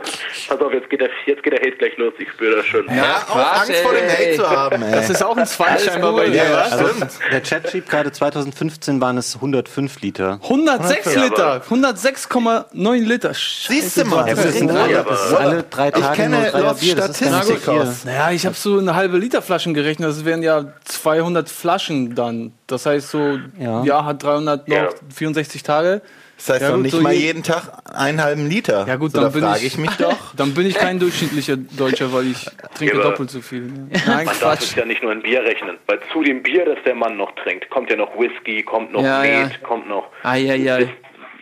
pass 0.48 0.60
auf, 0.60 0.72
jetzt 0.72 0.90
geht, 0.90 1.00
der, 1.00 1.08
jetzt 1.26 1.42
geht 1.42 1.52
der 1.54 1.60
Hate 1.60 1.76
gleich 1.78 1.96
los. 1.96 2.12
Ich 2.18 2.28
spüre 2.30 2.56
das 2.56 2.66
schon. 2.66 2.86
Ja, 2.94 3.16
auch 3.28 3.32
Quatsch, 3.32 3.60
Angst 3.70 3.76
vor 3.82 3.92
dem 3.94 4.08
Hate 4.10 4.26
ey. 4.28 4.36
zu 4.36 4.48
haben, 4.50 4.82
ey. 4.82 4.92
Das 4.92 5.08
ist 5.10 5.22
auch 5.22 5.36
ein 5.36 5.46
Zweig 5.46 5.80
scheinbar 5.80 6.12
bei 6.14 6.26
dir, 6.28 6.34
ja, 6.36 6.52
was? 6.52 6.70
ja, 6.70 6.76
Also, 6.76 6.88
stimmt. 6.94 7.12
der 7.32 7.42
Chat 7.42 7.70
schrieb 7.70 7.88
gerade, 7.88 8.12
2015 8.12 9.00
waren 9.00 9.16
es 9.16 9.36
105 9.36 10.00
Liter. 10.02 10.38
106 10.42 11.14
Ja, 11.14 11.24
Liter, 11.24 11.62
106,9 11.70 12.96
Liter. 13.04 13.32
Siehst 13.34 13.96
du 13.96 14.04
mal, 14.04 14.28
Ja, 14.28 14.34
das 14.34 14.44
das, 14.44 14.54
ist 14.54 14.54
ist, 14.56 14.62
ein 14.62 14.90
Ja, 14.90 15.02
das 15.02 15.06
aber- 15.06 15.14
ist 15.14 15.34
alle 15.34 15.62
drei 15.64 15.90
Tage 15.90 16.17
kenne 16.22 16.50
Lost. 16.60 16.84
Statistikos. 16.84 18.04
Naja, 18.04 18.30
ich 18.32 18.44
habe 18.46 18.54
so 18.56 18.78
eine 18.78 18.94
halbe 18.94 19.18
Liter 19.18 19.42
Flaschen 19.42 19.74
gerechnet, 19.74 20.08
das 20.08 20.24
wären 20.24 20.42
ja 20.42 20.72
200 20.84 21.48
Flaschen 21.48 22.14
dann. 22.14 22.52
Das 22.66 22.86
heißt 22.86 23.10
so, 23.10 23.38
Ja. 23.58 23.82
ja, 23.84 24.04
hat 24.04 24.22
300 24.22 24.68
noch 24.68 24.74
Ja. 24.76 24.88
64 25.14 25.62
Tage. 25.62 26.02
Das 26.36 26.50
heißt 26.50 26.62
Ja, 26.62 26.70
gut, 26.70 26.82
nicht 26.82 26.92
so 26.94 27.00
mal 27.00 27.12
je- 27.12 27.20
jeden 27.26 27.42
Tag 27.42 27.62
einen 27.92 28.22
halben 28.22 28.48
Liter. 28.48 28.86
Ja 28.86 28.94
gut, 28.94 29.10
so, 29.10 29.16
dann 29.20 29.24
da 29.24 29.30
bin 29.30 29.42
frage 29.42 29.58
ich, 29.58 29.66
ich 29.66 29.78
mich 29.78 29.90
doch. 29.98 30.34
Dann 30.36 30.54
bin 30.54 30.66
ich 30.66 30.74
kein 30.76 31.00
durchschnittlicher 31.00 31.56
Deutscher, 31.56 32.12
weil 32.12 32.28
ich 32.28 32.46
trinke 32.76 32.96
Ja, 32.96 33.02
doppelt 33.02 33.30
so 33.30 33.40
viel. 33.40 33.62
Ne? 33.62 33.88
Nein, 34.06 34.24
Man 34.26 34.26
darf 34.26 34.60
es 34.60 34.68
Quatsch. 34.68 34.76
ja 34.76 34.84
nicht 34.84 35.02
nur 35.02 35.10
in 35.10 35.22
Bier 35.22 35.42
rechnen, 35.42 35.78
weil 35.86 35.98
zu 36.12 36.22
dem 36.22 36.42
Bier, 36.44 36.64
das 36.64 36.78
der 36.86 36.94
Mann 36.94 37.16
noch 37.16 37.32
trinkt, 37.42 37.68
kommt 37.70 37.90
ja 37.90 37.96
noch 37.96 38.16
Whisky, 38.16 38.62
kommt 38.62 38.92
noch 38.92 39.02
Ja, 39.02 39.24
ja. 39.24 39.46
Met, 39.46 39.62
kommt 39.64 39.88
noch. 39.88 40.06
Eieiei. 40.22 40.94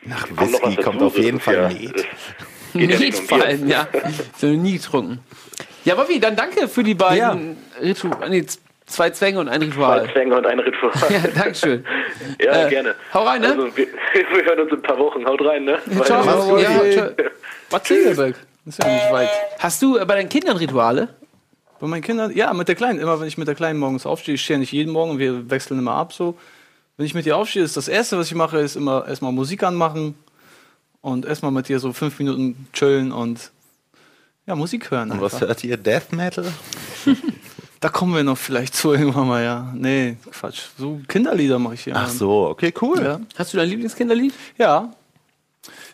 Nach 0.04 0.22
kommt 0.34 0.52
noch 0.52 0.62
was 0.62 0.70
Whisky 0.70 0.82
kommt 0.82 0.96
dazu. 0.96 1.06
auf 1.08 1.18
jeden 1.18 1.40
Fall 1.40 1.68
Met. 1.68 2.06
Ja 2.80 2.98
nicht 2.98 3.18
vor 3.28 3.42
allem, 3.42 3.68
ja. 3.68 3.86
So 4.38 4.46
nie 4.46 4.74
getrunken. 4.78 5.20
Ja, 5.84 5.94
Bobby, 5.94 6.18
dann 6.20 6.36
danke 6.36 6.68
für 6.68 6.82
die 6.82 6.94
beiden 6.94 7.56
Rituale. 7.80 8.28
Nee, 8.30 8.44
z- 8.46 8.60
zwei 8.86 9.10
Zwänge 9.10 9.38
und 9.40 9.48
ein 9.48 9.60
Zwei 9.60 9.66
Ritual. 9.68 10.10
Zwänge 10.12 10.36
und 10.36 10.46
ein 10.46 10.58
Ritual. 10.60 10.92
Ja, 11.10 11.18
Dankeschön. 11.34 11.84
Ja, 12.42 12.66
Äh, 12.66 12.70
gerne. 12.70 12.94
hau 13.14 13.24
rein, 13.24 13.40
ne? 13.40 13.48
Also, 13.48 13.76
wir, 13.76 13.86
wir 14.32 14.44
hören 14.44 14.60
uns 14.60 14.70
in 14.72 14.78
ein 14.78 14.82
paar 14.82 14.98
Wochen. 14.98 15.24
Haut 15.26 15.40
rein, 15.42 15.64
ne? 15.64 15.78
Ciao. 16.04 16.22
Gut. 16.50 16.60
Ja, 16.60 16.70
ciao. 16.92 17.80
Segeberg. 17.84 18.34
Ist 18.66 18.82
ja 18.82 18.88
nicht 18.92 19.12
weit. 19.12 19.28
Hast 19.60 19.80
du 19.82 19.96
äh, 19.96 20.04
bei 20.04 20.16
deinen 20.16 20.28
Kindern 20.28 20.56
Rituale? 20.56 21.08
Bei 21.78 21.86
meinen 21.86 22.02
Kindern, 22.02 22.34
ja, 22.34 22.52
mit 22.52 22.66
der 22.68 22.74
Kleinen. 22.74 22.98
Immer 22.98 23.20
wenn 23.20 23.28
ich 23.28 23.38
mit 23.38 23.46
der 23.46 23.54
Kleinen 23.54 23.78
morgens 23.78 24.06
aufstehe, 24.06 24.34
ich 24.34 24.42
stehe 24.42 24.56
ja 24.56 24.60
nicht 24.60 24.72
jeden 24.72 24.92
Morgen, 24.92 25.18
wir 25.18 25.50
wechseln 25.50 25.78
immer 25.78 25.92
ab 25.92 26.12
so. 26.12 26.36
Wenn 26.96 27.04
ich 27.06 27.14
mit 27.14 27.26
ihr 27.26 27.36
aufstehe, 27.36 27.62
ist 27.62 27.76
das 27.76 27.86
Erste, 27.88 28.16
was 28.18 28.26
ich 28.28 28.34
mache, 28.34 28.58
ist 28.58 28.74
immer 28.74 29.04
erstmal 29.06 29.30
Musik 29.30 29.62
anmachen 29.62 30.16
und 31.06 31.24
erstmal 31.24 31.52
mit 31.52 31.70
ihr 31.70 31.78
so 31.78 31.92
fünf 31.92 32.18
Minuten 32.18 32.66
chillen 32.72 33.12
und 33.12 33.52
ja, 34.44 34.56
Musik 34.56 34.90
hören. 34.90 35.12
Und 35.12 35.20
was 35.20 35.34
Einfach. 35.34 35.48
hört 35.48 35.64
ihr? 35.64 35.76
Death 35.76 36.12
Metal? 36.12 36.52
Da 37.78 37.90
kommen 37.90 38.14
wir 38.14 38.24
noch 38.24 38.38
vielleicht 38.38 38.74
zu 38.74 38.92
irgendwann 38.94 39.28
mal, 39.28 39.44
ja. 39.44 39.70
Nee, 39.76 40.16
Quatsch. 40.30 40.62
So 40.78 40.98
Kinderlieder 41.06 41.58
mache 41.58 41.74
ich 41.74 41.84
hier. 41.84 41.94
Ach 41.94 42.08
so, 42.08 42.48
okay, 42.48 42.72
cool. 42.80 43.02
Ja. 43.02 43.20
Hast 43.36 43.52
du 43.52 43.58
dein 43.58 43.68
Lieblingskinderlied? 43.68 44.32
ja. 44.58 44.90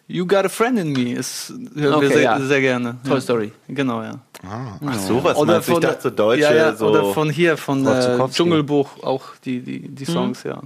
You 0.06 0.24
Got 0.24 0.44
a 0.44 0.48
Friend 0.48 0.78
in 0.78 0.92
Me 0.92 1.12
ist 1.12 1.52
hören 1.74 1.94
Okay, 1.94 2.02
wir 2.02 2.10
sehr, 2.10 2.22
ja. 2.22 2.40
sehr 2.40 2.60
gerne. 2.60 2.96
Toy 3.04 3.14
ja. 3.14 3.20
Story. 3.20 3.52
Genau, 3.68 4.00
ja. 4.02 4.20
Ah, 4.46 4.78
ach 4.86 4.98
so, 4.98 5.22
was 5.24 5.38
meinst 5.44 5.68
du? 5.68 5.72
Ich 5.72 5.78
dachte, 5.80 6.02
so 6.02 6.10
Deutsche, 6.10 6.42
ja, 6.42 6.54
ja, 6.54 6.74
so... 6.74 6.86
Oder 6.86 7.12
von 7.12 7.28
hier, 7.28 7.56
von 7.56 7.84
äh. 7.86 8.18
Dschungelbuch, 8.30 9.02
auch 9.02 9.36
die, 9.44 9.60
die, 9.60 9.88
die 9.88 10.04
Songs, 10.04 10.44
ja. 10.44 10.62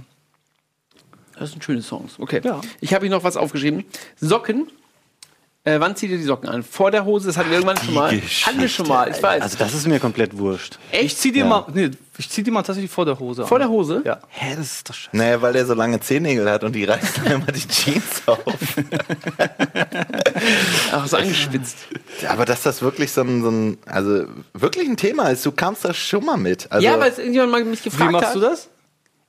Das 1.39 1.51
sind 1.51 1.63
schöne 1.63 1.81
Songs. 1.81 2.13
Okay. 2.19 2.41
Ja. 2.43 2.61
Ich 2.81 2.93
habe 2.93 3.05
hier 3.05 3.15
noch 3.15 3.23
was 3.23 3.37
aufgeschrieben. 3.37 3.85
Socken. 4.19 4.67
Äh, 5.63 5.81
wann 5.81 5.97
zieht 5.97 6.09
ihr 6.11 6.17
die 6.17 6.23
Socken 6.23 6.47
an? 6.47 6.63
Vor 6.63 6.91
der 6.91 7.03
Hose? 7.03 7.27
Das 7.27 7.35
hatten 7.35 7.49
wir 7.49 7.57
irgendwann 7.57 7.77
schon 7.77 7.93
mal. 7.93 8.09
Hatten 8.11 8.61
wir 8.61 8.69
schon 8.69 8.87
mal, 8.87 9.11
ich 9.11 9.21
weiß. 9.21 9.41
Also 9.41 9.57
das 9.57 9.73
ist 9.73 9.85
mir 9.85 9.99
komplett 9.99 10.37
wurscht. 10.37 10.79
Ich 10.93 11.17
zieh 11.17 11.33
die 11.33 11.43
mal, 11.43 11.65
nee, 11.73 11.91
ich 12.17 12.29
zieh 12.29 12.41
die 12.41 12.51
mal 12.51 12.63
tatsächlich 12.63 12.89
vor 12.89 13.03
der 13.03 13.19
Hose 13.19 13.45
Vor 13.45 13.57
an. 13.57 13.61
der 13.63 13.69
Hose? 13.69 14.01
Ja. 14.05 14.19
Hä, 14.29 14.55
das 14.55 14.65
ist 14.77 14.89
doch 14.89 14.93
scheiße. 14.95 15.17
Naja, 15.17 15.41
weil 15.41 15.51
der 15.51 15.65
so 15.65 15.73
lange 15.73 15.99
Zehennägel 15.99 16.49
hat 16.49 16.63
und 16.63 16.71
die 16.71 16.85
reißt 16.85 17.17
dann 17.17 17.25
immer 17.33 17.51
die 17.51 17.67
Jeans 17.67 18.21
auf. 18.27 18.45
Ach, 20.93 21.05
so 21.05 21.17
angeschwitzt. 21.17 21.77
Aber 22.29 22.45
dass 22.45 22.63
das 22.63 22.81
wirklich 22.81 23.11
so 23.11 23.21
ein, 23.21 23.43
so 23.43 23.49
ein, 23.49 23.77
also 23.87 24.23
wirklich 24.53 24.87
ein 24.87 24.95
Thema 24.95 25.29
ist, 25.31 25.45
du 25.45 25.51
kamst 25.51 25.83
da 25.83 25.93
schon 25.93 26.23
mal 26.23 26.37
mit. 26.37 26.71
Also, 26.71 26.85
ja, 26.85 26.97
weil 26.97 27.11
es 27.11 27.17
irgendjemand 27.17 27.51
mal 27.51 27.65
mich 27.65 27.81
Wie 27.83 27.89
gefragt 27.89 28.13
machst 28.13 28.27
hat. 28.29 28.35
du 28.35 28.39
das? 28.39 28.69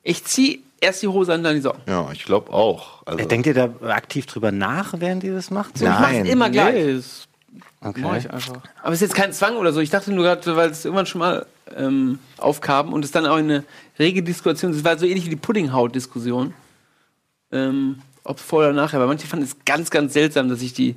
Ich 0.04 0.24
ziehe 0.24 0.61
erst 0.81 1.03
die 1.03 1.09
Hose 1.09 1.33
an, 1.35 1.43
dann 1.43 1.55
die 1.55 1.61
Socken. 1.61 1.83
ja, 1.87 2.11
ich 2.12 2.24
glaube 2.24 2.53
auch. 2.53 3.03
Also, 3.07 3.24
Denkt 3.26 3.47
ihr 3.47 3.55
da 3.55 3.70
aktiv 3.89 4.26
drüber 4.26 4.53
nach, 4.53 4.95
während 4.99 5.24
ihr 5.24 5.35
das 5.35 5.51
macht? 5.51 5.79
So? 5.79 5.85
Ich 5.87 5.91
mach's 5.91 6.12
Nein. 6.12 6.26
immer 6.26 6.51
gleich. 6.51 6.74
Nee, 6.74 6.95
das 6.95 7.24
Okay. 7.81 8.01
mach 8.03 8.16
ich 8.16 8.29
einfach. 8.31 8.61
Aber 8.83 8.89
es 8.93 9.01
ist 9.01 9.09
jetzt 9.09 9.14
kein 9.14 9.33
Zwang 9.33 9.57
oder 9.57 9.72
so. 9.72 9.79
Ich 9.81 9.91
dachte 9.91 10.12
nur 10.12 10.24
gerade, 10.24 10.57
weil 10.57 10.68
es 10.70 10.85
irgendwann 10.85 11.07
schon 11.07 11.20
mal 11.20 11.47
ähm, 11.76 12.18
aufkam 12.37 12.93
und 12.93 13.05
es 13.05 13.12
dann 13.12 13.24
auch 13.24 13.37
eine 13.37 13.62
rege 14.01 14.22
Diskussion 14.22 14.72
ist. 14.72 14.79
Es 14.79 14.85
war 14.85 14.99
so 14.99 15.07
ähnlich 15.07 15.26
wie 15.26 15.31
die 15.31 15.37
Puddinghaut-Diskussion. 15.37 16.55
Ähm, 17.53 18.01
ob 18.24 18.41
vor 18.41 18.59
oder 18.61 18.72
nachher. 18.72 18.99
Weil 18.99 19.07
manche 19.07 19.26
fanden 19.29 19.45
es 19.45 19.57
ganz, 19.64 19.91
ganz 19.91 20.12
seltsam, 20.12 20.49
dass 20.49 20.61
ich 20.61 20.72
die 20.74 20.97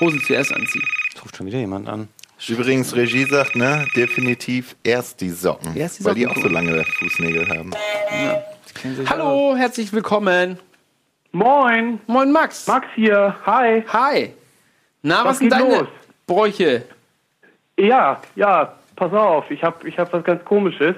Hose 0.00 0.18
zuerst 0.26 0.52
anziehe. 0.52 0.82
Jetzt 1.12 1.24
ruft 1.24 1.36
schon 1.36 1.46
wieder 1.46 1.58
jemand 1.58 1.88
an. 1.88 2.08
Übrigens, 2.46 2.94
Regie 2.94 3.24
sagt, 3.24 3.56
ne, 3.56 3.86
definitiv 3.96 4.76
erst 4.84 5.20
die 5.20 5.30
Socken. 5.30 5.74
Erst 5.76 6.00
die 6.00 6.04
weil 6.04 6.14
die 6.14 6.24
Socken, 6.24 6.36
auch 6.38 6.42
so 6.42 6.48
lange 6.48 6.84
Fußnägel 6.84 7.48
haben. 7.48 7.70
Hallo, 9.08 9.54
herzlich 9.56 9.92
willkommen. 9.92 10.58
Moin, 11.32 12.00
Moin 12.06 12.32
Max. 12.32 12.66
Max 12.66 12.86
hier. 12.94 13.34
Hi. 13.46 13.84
Hi. 13.92 14.32
Na, 15.02 15.18
was, 15.18 15.24
Was 15.24 15.38
sind 15.38 15.52
deine 15.52 15.78
los? 15.78 15.88
Bräuche? 16.26 16.84
Ja, 17.78 18.20
ja, 18.36 18.74
pass 18.96 19.12
auf, 19.12 19.50
ich 19.50 19.62
habe 19.62 19.88
ich 19.88 19.98
hab 19.98 20.12
was 20.12 20.24
ganz 20.24 20.44
Komisches. 20.44 20.94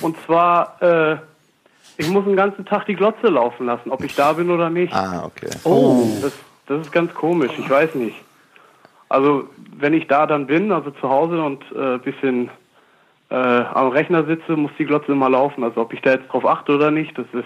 Und 0.00 0.16
zwar, 0.24 0.80
äh, 0.80 1.16
ich 1.96 2.08
muss 2.08 2.24
den 2.24 2.36
ganzen 2.36 2.64
Tag 2.64 2.86
die 2.86 2.94
Glotze 2.94 3.26
laufen 3.26 3.66
lassen, 3.66 3.90
ob 3.90 4.04
ich 4.04 4.14
da 4.14 4.32
bin 4.32 4.50
oder 4.50 4.70
nicht. 4.70 4.92
Ah, 4.94 5.24
okay. 5.24 5.50
Oh. 5.64 6.06
Das, 6.22 6.32
das 6.66 6.82
ist 6.82 6.92
ganz 6.92 7.12
komisch, 7.12 7.52
ich 7.58 7.68
weiß 7.68 7.96
nicht. 7.96 8.16
Also, 9.08 9.48
wenn 9.76 9.92
ich 9.92 10.06
da 10.06 10.26
dann 10.26 10.46
bin, 10.46 10.70
also 10.70 10.92
zu 10.92 11.08
Hause 11.08 11.42
und 11.42 11.64
ein 11.72 11.96
äh, 11.96 11.98
bisschen 11.98 12.50
am 13.74 13.88
Rechner 13.88 14.24
sitze, 14.24 14.56
muss 14.56 14.70
die 14.78 14.84
Glotze 14.84 15.12
immer 15.12 15.28
laufen. 15.30 15.64
Also, 15.64 15.80
ob 15.80 15.92
ich 15.92 16.00
da 16.00 16.12
jetzt 16.12 16.28
drauf 16.28 16.44
achte 16.46 16.72
oder 16.74 16.90
nicht, 16.90 17.16
das 17.16 17.26
ist. 17.32 17.44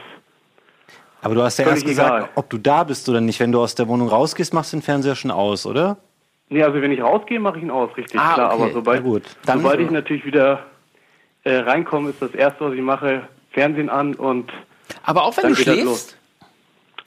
Aber 1.23 1.35
du 1.35 1.43
hast 1.43 1.59
ja 1.59 1.67
erst 1.67 1.87
gesagt, 1.87 2.11
egal. 2.17 2.29
ob 2.35 2.51
du 2.51 2.59
da 2.59 2.85
bist 2.85 3.09
oder 3.09 3.21
nicht. 3.21 3.41
Wenn 3.41 3.51
du 3.53 3.61
aus 3.61 3.75
der 3.75 3.89
Wohnung 3.89 4.09
rausgehst, 4.09 4.53
machst 4.53 4.73
du 4.73 4.77
den 4.77 4.83
Fernseher 4.83 5.15
schon 5.15 5.31
aus, 5.31 5.65
oder? 5.67 5.97
Nee, 6.51 6.63
also 6.63 6.81
wenn 6.83 6.93
ich 6.93 7.03
rausgehe, 7.03 7.41
mache 7.41 7.57
ich 7.59 7.65
ihn 7.65 7.71
aus, 7.71 7.89
richtig 7.97 8.21
Ah, 8.21 8.35
klar. 8.35 8.53
okay. 8.55 8.63
Aber 8.63 8.73
sobald, 8.73 8.99
Ja, 8.99 9.03
gut. 9.11 9.23
Dann- 9.47 9.61
sobald 9.63 9.81
ich 9.81 9.91
natürlich 9.91 10.27
wieder 10.27 10.65
äh, 11.45 11.57
reinkomme, 11.57 12.11
ist 12.11 12.21
das 12.21 12.33
erste, 12.35 12.67
was 12.67 12.75
ich 12.75 12.83
mache, 12.83 13.23
Fernsehen 13.53 13.89
an 13.89 14.15
und. 14.15 14.53
Aber 15.05 15.25
auch 15.25 15.35
wenn 15.39 15.45
dann 15.45 15.53
du 15.55 15.59
schläfst? 15.61 16.19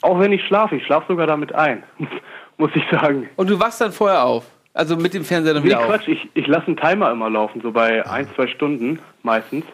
Auch 0.02 0.18
wenn 0.18 0.32
ich 0.32 0.44
schlafe, 0.46 0.76
ich 0.76 0.84
schlafe 0.86 1.06
sogar 1.08 1.26
damit 1.28 1.54
ein, 1.54 1.82
muss 2.56 2.70
ich 2.74 2.84
sagen. 2.90 3.28
Und 3.36 3.48
du 3.50 3.58
wachst 3.60 3.80
dann 3.80 3.92
vorher 3.92 4.24
auf? 4.24 4.44
Also 4.74 4.96
mit 4.96 5.14
dem 5.14 5.24
Fernseher 5.24 5.54
dann 5.54 5.62
Nee, 5.62 5.70
wieder 5.70 5.80
auf? 5.80 5.86
Quatsch, 5.86 6.08
ich, 6.08 6.28
ich 6.34 6.46
lasse 6.48 6.66
einen 6.68 6.76
Timer 6.76 7.10
immer 7.12 7.30
laufen, 7.30 7.60
so 7.62 7.70
bei 7.72 8.04
ein, 8.08 8.28
zwei 8.34 8.46
Stunden 8.48 8.98
meistens. 9.22 9.64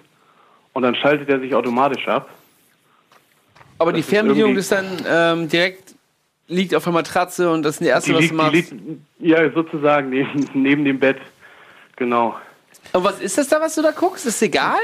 Und 0.72 0.82
dann 0.82 0.94
schaltet 0.94 1.28
er 1.28 1.38
sich 1.40 1.54
automatisch 1.54 2.06
ab. 2.08 2.28
Aber 3.78 3.92
die 3.92 4.00
Das 4.00 4.06
ist 4.06 4.10
Fernbedienung 4.14 4.50
irgendwie- 4.50 4.60
ist 4.60 4.72
dann 4.72 4.86
ähm, 5.40 5.48
direkt, 5.48 5.94
liegt 6.48 6.74
auf 6.74 6.84
der 6.84 6.92
Matratze 6.92 7.50
und 7.50 7.62
das 7.62 7.74
ist 7.76 7.80
das 7.80 7.88
Erste, 7.88 8.10
Die 8.10 8.14
was 8.16 8.20
liegt, 8.22 8.32
du 8.32 8.36
machst. 8.36 8.52
die 8.52 8.56
liegt, 8.76 9.00
ja, 9.20 9.50
sozusagen 9.52 10.10
neben, 10.10 10.48
neben 10.54 10.84
dem 10.84 10.98
Bett. 10.98 11.18
Genau. 11.96 12.34
Und 12.92 13.04
was 13.04 13.20
ist 13.20 13.38
das 13.38 13.48
da, 13.48 13.60
was 13.60 13.74
du 13.74 13.82
da 13.82 13.90
guckst? 13.92 14.26
Ist 14.26 14.42
egal? 14.42 14.78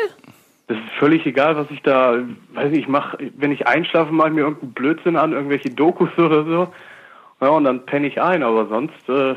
Das 0.68 0.78
ist 0.78 0.90
völlig 0.98 1.26
egal, 1.26 1.56
was 1.56 1.66
ich 1.70 1.82
da, 1.82 2.18
weiß 2.54 2.70
nicht, 2.70 2.82
ich 2.82 2.88
mache, 2.88 3.18
wenn 3.36 3.50
ich 3.50 3.66
einschlafe, 3.66 4.12
mache 4.12 4.28
ich 4.28 4.34
mir 4.34 4.42
irgendeinen 4.42 4.72
Blödsinn 4.72 5.16
an, 5.16 5.32
irgendwelche 5.32 5.70
Dokus 5.70 6.10
oder 6.16 6.44
so. 6.44 6.72
Ja, 7.40 7.48
und 7.48 7.64
dann 7.64 7.84
penne 7.86 8.06
ich 8.06 8.20
ein, 8.20 8.42
aber 8.42 8.66
sonst 8.68 9.08
äh, 9.08 9.34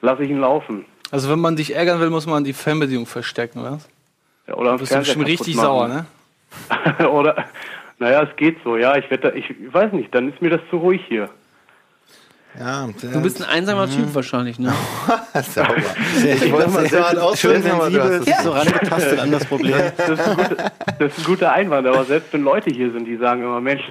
lasse 0.00 0.24
ich 0.24 0.30
ihn 0.30 0.40
laufen. 0.40 0.84
Also 1.10 1.30
wenn 1.30 1.38
man 1.40 1.54
dich 1.56 1.74
ärgern 1.74 2.00
will, 2.00 2.10
muss 2.10 2.26
man 2.26 2.44
die 2.44 2.52
Fernbedienung 2.52 3.06
verstecken, 3.06 3.62
was? 3.62 3.88
Ja, 4.50 4.56
oder 4.56 4.72
am 4.72 4.78
bist 4.78 4.92
du 4.92 4.98
bestimmt 4.98 5.26
richtig 5.26 5.54
kaputt 5.56 5.64
sauer, 5.66 5.88
machen. 5.88 6.06
ne? 6.98 7.08
oder, 7.10 7.44
naja, 7.98 8.22
es 8.22 8.36
geht 8.36 8.58
so, 8.64 8.76
ja, 8.76 8.96
ich 8.96 9.10
werde, 9.10 9.32
ich 9.32 9.44
weiß 9.72 9.92
nicht, 9.92 10.14
dann 10.14 10.28
ist 10.30 10.42
mir 10.42 10.50
das 10.50 10.60
zu 10.70 10.76
ruhig 10.78 11.00
hier. 11.08 11.28
Ja, 12.58 12.88
Du 13.00 13.22
bist 13.22 13.40
ein 13.40 13.48
einsamer 13.48 13.86
Mhm. 13.86 13.90
Typ 13.92 14.14
wahrscheinlich, 14.14 14.58
ne? 14.58 14.72
sauber. 15.54 15.72
Ich 16.24 16.50
wollte 16.52 16.68
mal 16.70 16.88
so 16.88 16.98
hart 16.98 17.10
Schön 17.38 17.52
ausdrücken, 17.62 17.70
aber 17.70 17.90
du 17.90 18.02
sensibel, 18.08 18.34
es. 18.36 18.42
so 18.42 18.50
rangetastet 18.50 19.18
an 19.20 19.30
das 19.30 19.44
Problem. 19.44 19.74
Das 19.96 20.08
ist, 20.10 20.20
ein 20.28 20.36
guter, 20.36 20.56
das 20.98 21.12
ist 21.12 21.18
ein 21.18 21.24
guter 21.24 21.52
Einwand, 21.52 21.86
aber 21.86 22.04
selbst 22.04 22.32
wenn 22.32 22.42
Leute 22.42 22.70
hier 22.70 22.90
sind, 22.90 23.04
die 23.04 23.16
sagen 23.18 23.42
immer, 23.44 23.60
Mensch, 23.60 23.82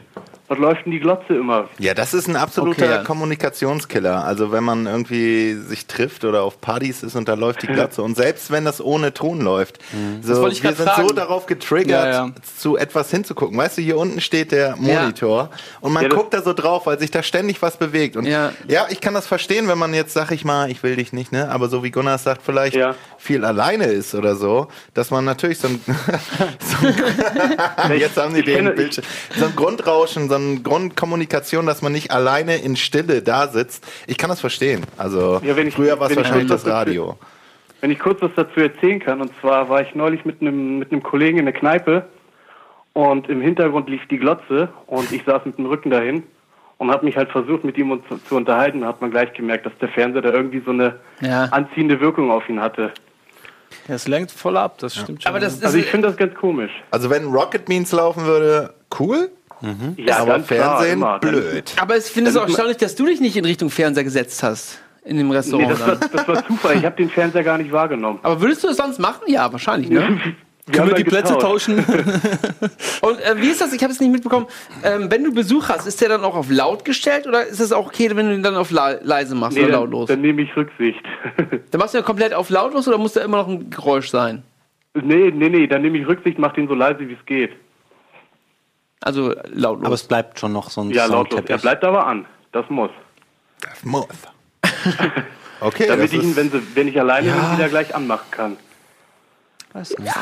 was 0.49 0.57
läuft 0.57 0.85
denn 0.85 0.91
die 0.91 0.99
Glotze 0.99 1.35
immer? 1.35 1.69
Ja, 1.77 1.93
das 1.93 2.13
ist 2.13 2.27
ein 2.27 2.35
absoluter 2.35 2.83
Okay, 2.85 2.91
ja. 2.95 3.03
Kommunikationskiller. 3.03 4.25
Also 4.25 4.51
wenn 4.51 4.63
man 4.63 4.85
irgendwie 4.87 5.53
sich 5.53 5.85
trifft 5.85 6.25
oder 6.25 6.43
auf 6.43 6.59
Partys 6.59 7.03
ist 7.03 7.15
und 7.15 7.29
da 7.29 7.35
läuft 7.35 7.61
die 7.61 7.67
Glotze 7.73 8.01
und 8.03 8.15
selbst 8.17 8.51
wenn 8.51 8.65
das 8.65 8.81
ohne 8.81 9.13
Ton 9.13 9.41
läuft, 9.41 9.79
so, 10.21 10.29
Das 10.33 10.41
wollte 10.41 10.55
ich 10.55 10.63
wir 10.63 10.73
sind 10.73 10.85
so 10.89 10.91
fragen. 10.91 11.15
darauf 11.15 11.45
getriggert, 11.45 12.05
Ja, 12.05 12.25
ja. 12.25 12.31
zu 12.57 12.75
etwas 12.77 13.11
hinzugucken. 13.11 13.57
Weißt 13.57 13.77
du, 13.77 13.81
hier 13.81 13.97
unten 13.97 14.19
steht 14.21 14.51
der 14.51 14.75
Monitor 14.75 15.49
und 15.81 15.93
man 15.93 16.09
guckt 16.09 16.33
da 16.33 16.41
so 16.41 16.53
drauf, 16.53 16.85
weil 16.87 16.99
sich 16.99 17.11
da 17.11 17.23
ständig 17.23 17.61
was 17.61 17.77
bewegt. 17.77 18.17
Und 18.17 18.25
Ja. 18.25 18.51
ja. 18.67 18.87
ich 18.89 19.01
kann 19.01 19.13
das 19.13 19.27
verstehen, 19.27 19.67
wenn 19.67 19.77
man 19.77 19.93
jetzt, 19.93 20.13
sag 20.13 20.31
ich 20.31 20.43
mal, 20.45 20.69
ich 20.71 20.81
will 20.83 20.95
dich 20.95 21.13
nicht, 21.13 21.31
ne? 21.31 21.49
Aber 21.51 21.69
so 21.69 21.83
wie 21.83 21.91
Gunnar 21.91 22.17
sagt, 22.17 22.41
vielleicht 22.43 22.75
Ja. 22.75 22.95
viel 23.17 23.45
alleine 23.45 23.85
ist 23.85 24.15
oder 24.15 24.35
so, 24.35 24.67
dass 24.95 25.11
man 25.11 25.25
natürlich 25.25 25.59
so 25.59 25.67
ein, 25.67 25.79
so 26.59 26.87
ein 26.87 27.91
jetzt 27.99 28.17
haben 28.17 28.33
die 28.33 28.41
den 28.43 28.73
Bildschirm, 28.75 29.05
so 29.37 29.45
ein 29.45 29.55
Grundrauschen, 29.55 30.27
so 30.29 30.38
eine 30.39 30.59
Grundkommunikation, 30.61 31.65
dass 31.65 31.81
man 31.81 31.91
nicht 31.91 32.11
alleine 32.11 32.57
in 32.57 32.75
Stille 32.75 33.21
da 33.21 33.47
sitzt. 33.47 33.85
Ich 34.07 34.17
kann 34.17 34.29
das 34.29 34.39
verstehen. 34.39 34.83
Also 34.97 35.39
Ja, 35.43 35.55
wenn 35.55 35.67
ich- 35.67 35.75
früher 35.75 35.99
war 35.99 36.09
es 36.09 36.15
wahrscheinlich 36.17 36.47
das 36.49 36.65
Radio. 36.65 37.17
Wenn 37.81 37.91
ich 37.91 37.99
kurz 37.99 38.21
was 38.21 38.31
dazu 38.35 38.59
erzählen 38.59 38.99
kann, 38.99 39.21
und 39.21 39.31
zwar 39.39 39.69
war 39.69 39.81
ich 39.81 39.95
neulich 39.95 40.25
mit 40.25 40.41
einem, 40.41 40.79
mit 40.79 40.91
einem 40.91 41.01
Kollegen 41.03 41.37
in 41.37 41.45
der 41.45 41.53
Kneipe 41.53 42.05
und 42.93 43.29
im 43.29 43.41
Hintergrund 43.41 43.89
lief 43.89 44.05
die 44.09 44.17
Glotze 44.17 44.69
und 44.87 45.11
ich 45.11 45.23
saß 45.25 45.45
mit 45.45 45.57
dem 45.57 45.65
Rücken 45.65 45.89
dahin 45.89 46.23
und 46.77 46.91
habe 46.91 47.05
mich 47.05 47.15
halt 47.15 47.31
versucht, 47.31 47.63
mit 47.63 47.77
ihm 47.77 48.01
zu, 48.09 48.17
zu 48.17 48.35
unterhalten. 48.35 48.81
Da 48.81 48.87
hat 48.87 48.99
man 49.01 49.11
gleich 49.11 49.31
gemerkt, 49.33 49.65
dass 49.65 49.73
der 49.79 49.89
Fernseher 49.89 50.21
da 50.21 50.31
irgendwie 50.33 50.61
so 50.65 50.71
eine 50.71 50.99
Ja. 51.21 51.43
anziehende 51.45 51.99
Wirkung 52.01 52.31
auf 52.31 52.47
ihn 52.49 52.59
hatte. 52.59 52.91
Ja, 53.87 53.95
es 53.95 54.07
lenkt 54.07 54.31
voll 54.31 54.57
ab, 54.57 54.77
das 54.79 54.95
stimmt 54.95 55.23
schon. 55.23 55.29
Aber 55.29 55.39
das 55.39 55.53
ist, 55.53 55.63
Also 55.65 55.77
ich 55.77 55.85
finde 55.85 56.07
das 56.07 56.17
ganz 56.17 56.33
komisch. 56.35 56.71
Also 56.91 57.09
wenn 57.09 57.25
Rocket 57.25 57.65
Beans 57.65 57.91
laufen 57.91 58.25
würde, 58.25 58.73
cool, 58.99 59.29
Ja, 59.97 60.17
aber 60.19 60.39
klar, 60.39 60.77
Fernsehen, 60.79 60.93
immer. 60.93 61.19
blöd. 61.19 61.73
aber 61.81 61.97
ich 61.97 62.05
finde 62.05 62.29
es 62.29 62.35
Das 62.35 62.43
auch 62.43 62.47
erstaunlich, 62.47 62.77
dass 62.77 62.95
du 62.95 63.05
dich 63.05 63.19
nicht 63.19 63.35
in 63.35 63.45
Richtung 63.45 63.69
Fernseher 63.69 64.03
gesetzt 64.03 64.41
hast. 64.43 64.79
In 65.05 65.17
dem 65.17 65.29
Nee, 65.29 65.35
Restaurant. 65.35 65.71
das 65.71 65.79
war, 65.81 65.95
dann. 65.95 66.09
das 66.11 66.27
war 66.27 66.47
Zufall. 66.47 66.77
Ich 66.77 66.85
habe 66.85 66.95
den 66.95 67.09
Fernseher 67.09 67.43
gar 67.43 67.57
nicht 67.57 67.71
wahrgenommen. 67.71 68.19
Aber 68.21 68.39
würdest 68.41 68.63
du 68.63 68.67
es 68.67 68.77
sonst 68.77 68.99
machen? 68.99 69.21
Ja, 69.27 69.51
wahrscheinlich, 69.51 69.89
ne? 69.89 70.19
Können 70.71 70.87
wir 70.89 70.93
die 70.95 71.03
da 71.03 71.09
Plätze 71.09 71.35
tauschen? 71.39 71.79
Und 73.01 73.19
äh, 73.21 73.35
wie 73.37 73.47
ist 73.47 73.59
das? 73.59 73.73
Ich 73.73 73.81
habe 73.81 73.91
es 73.91 73.99
nicht 73.99 74.11
mitbekommen. 74.11 74.45
Ähm, 74.83 75.09
wenn 75.09 75.23
du 75.23 75.33
Besuch 75.33 75.67
hast, 75.69 75.87
ist 75.87 75.99
der 75.99 76.09
dann 76.09 76.23
auch 76.23 76.35
auf 76.35 76.51
laut 76.51 76.85
gestellt 76.85 77.25
oder 77.25 77.43
ist 77.43 77.59
es 77.59 77.71
auch 77.71 77.87
okay, 77.87 78.11
wenn 78.15 78.27
du 78.27 78.35
ihn 78.35 78.43
dann 78.43 78.55
auf 78.55 78.69
leise 78.69 79.33
machst 79.33 79.57
Nee, 79.57 79.63
oder 79.63 79.71
dann, 79.71 79.81
lautlos? 79.81 80.07
dann 80.09 80.21
nehme 80.21 80.43
ich 80.43 80.55
Rücksicht. 80.55 81.01
Dann 81.71 81.79
machst 81.79 81.95
du 81.95 81.97
ja 81.97 82.03
komplett 82.03 82.33
auf 82.35 82.49
lautlos 82.51 82.87
oder 82.87 82.97
muss 82.99 83.13
da 83.13 83.21
immer 83.21 83.37
noch 83.37 83.47
ein 83.47 83.69
Geräusch 83.71 84.09
sein? 84.09 84.43
nee, 84.93 85.31
nee, 85.31 85.49
nee, 85.49 85.65
dann 85.67 85.81
nehme 85.81 85.97
ich 85.97 86.07
Rücksicht, 86.07 86.37
mach 86.37 86.53
den 86.53 86.67
so 86.67 86.73
leise, 86.75 86.99
wie 87.07 87.13
es 87.13 87.25
geht. 87.25 87.51
Also 89.01 89.33
lautlos. 89.45 89.85
Aber 89.85 89.95
es 89.95 90.03
bleibt 90.03 90.39
schon 90.39 90.51
noch 90.53 90.69
so 90.69 90.81
ein 90.81 90.89
Ja, 90.91 91.05
lautlos. 91.05 91.41
Er 91.47 91.57
bleibt 91.57 91.83
aber 91.83 92.05
an. 92.05 92.25
Das 92.51 92.65
muss. 92.69 92.91
Das 93.61 93.83
muss. 93.83 94.07
Okay, 95.61 95.87
Damit 95.89 96.13
ich 96.13 96.23
ihn, 96.23 96.37
wenn, 96.37 96.49
sie, 96.49 96.61
wenn 96.73 96.87
ich 96.87 96.97
alleine 96.97 97.29
bin, 97.33 97.57
wieder 97.57 97.67
gleich 97.67 97.93
anmachen 97.93 98.31
kann. 98.31 98.55
Weiß 99.73 99.89
nicht. 99.99 100.13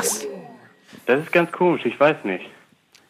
Das 1.05 1.19
ist 1.19 1.31
ganz 1.31 1.51
komisch, 1.51 1.85
ich 1.85 1.99
weiß 1.99 2.17
nicht. 2.23 2.43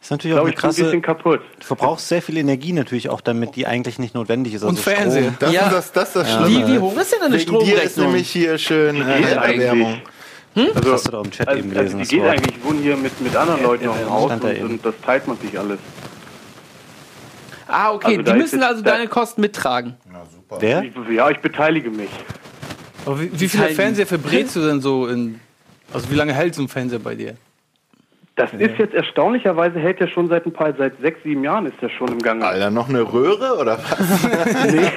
Ist 0.02 0.10
natürlich 0.10 0.34
Ich 0.34 0.38
auch 0.38 0.44
eine 0.44 0.50
ich 0.50 0.56
bin 0.56 0.64
ein 0.64 0.68
krasse. 0.68 0.84
bisschen 0.84 1.00
kaputt. 1.00 1.40
Du 1.58 1.64
verbrauchst 1.66 2.06
sehr 2.06 2.20
viel 2.20 2.36
Energie 2.36 2.74
natürlich 2.74 3.08
auch 3.08 3.22
damit, 3.22 3.56
die 3.56 3.66
eigentlich 3.66 3.98
nicht 3.98 4.14
notwendig 4.14 4.52
ist. 4.52 4.62
Also 4.62 4.68
Und 4.68 4.78
Fernseher. 4.78 5.22
Strom. 5.32 5.36
das, 5.40 5.52
Ja. 5.54 5.66
ist 5.68 5.72
das, 5.72 5.92
das 5.92 6.08
ist 6.08 6.16
das 6.16 6.48
wie, 6.48 6.54
Schlimme. 6.56 6.66
wie 6.74 6.78
hoch 6.80 6.96
ist 6.98 7.12
denn 7.14 7.20
deine 7.22 7.34
Wegen 7.40 7.58
dir 7.60 7.82
ist 7.82 7.92
Stromrechnung? 7.92 8.06
nämlich 8.06 8.30
hier 8.30 8.58
schön 8.58 8.96
äh, 9.08 9.22
geht 9.22 9.38
Erderwärmung. 10.54 10.76
Also, 10.76 10.92
hast 10.92 11.06
du 11.06 11.10
da 11.10 11.20
im 11.20 11.30
Chat 11.30 11.48
also, 11.48 11.58
eben 11.58 11.68
also 11.70 11.78
gelesen, 11.80 11.96
die 11.96 12.02
das 12.02 12.08
geht 12.08 12.22
Wort. 12.22 12.30
eigentlich, 12.30 12.56
ich 12.56 12.64
wohne 12.64 12.80
hier 12.80 12.96
mit, 12.96 13.20
mit 13.20 13.36
anderen 13.36 13.62
Leuten 13.62 13.84
noch 13.86 14.00
im 14.00 14.10
Haus 14.10 14.32
und, 14.32 14.62
und 14.62 14.84
das 14.84 14.94
teilt 15.04 15.26
man 15.28 15.38
sich 15.38 15.58
alles. 15.58 15.78
ah, 17.66 17.92
okay. 17.92 18.18
Also 18.18 18.22
die 18.22 18.38
müssen 18.38 18.62
also 18.62 18.82
deine 18.82 19.08
Kosten 19.08 19.40
mittragen. 19.40 19.96
Wer? 20.58 20.82
Ich, 20.82 20.92
ja, 21.10 21.30
ich 21.30 21.38
beteilige 21.38 21.90
mich. 21.90 22.10
Aber 23.04 23.20
wie, 23.20 23.30
wie 23.38 23.48
viele. 23.48 23.68
Fernseher 23.68 24.06
verbrätst 24.06 24.56
du 24.56 24.66
denn 24.66 24.80
so 24.80 25.06
in. 25.06 25.40
Also 25.92 26.10
wie 26.10 26.14
lange 26.14 26.34
hält 26.34 26.54
so 26.54 26.62
ein 26.62 26.68
Fernseher 26.68 26.98
bei 26.98 27.14
dir? 27.14 27.36
Das 28.38 28.52
ist 28.52 28.78
jetzt 28.78 28.94
erstaunlicherweise 28.94 29.78
hält 29.80 30.00
er 30.00 30.06
schon 30.08 30.28
seit 30.28 30.46
ein 30.46 30.52
paar, 30.52 30.72
seit 30.78 30.98
sechs, 31.00 31.22
sieben 31.24 31.42
Jahren 31.42 31.66
ist 31.66 31.74
er 31.82 31.90
schon 31.90 32.08
im 32.08 32.20
Gange. 32.20 32.46
Alter, 32.46 32.70
noch 32.70 32.88
eine 32.88 33.02
Röhre 33.02 33.56
oder 33.60 33.78
was? 33.78 33.98
Nee, 34.72 34.90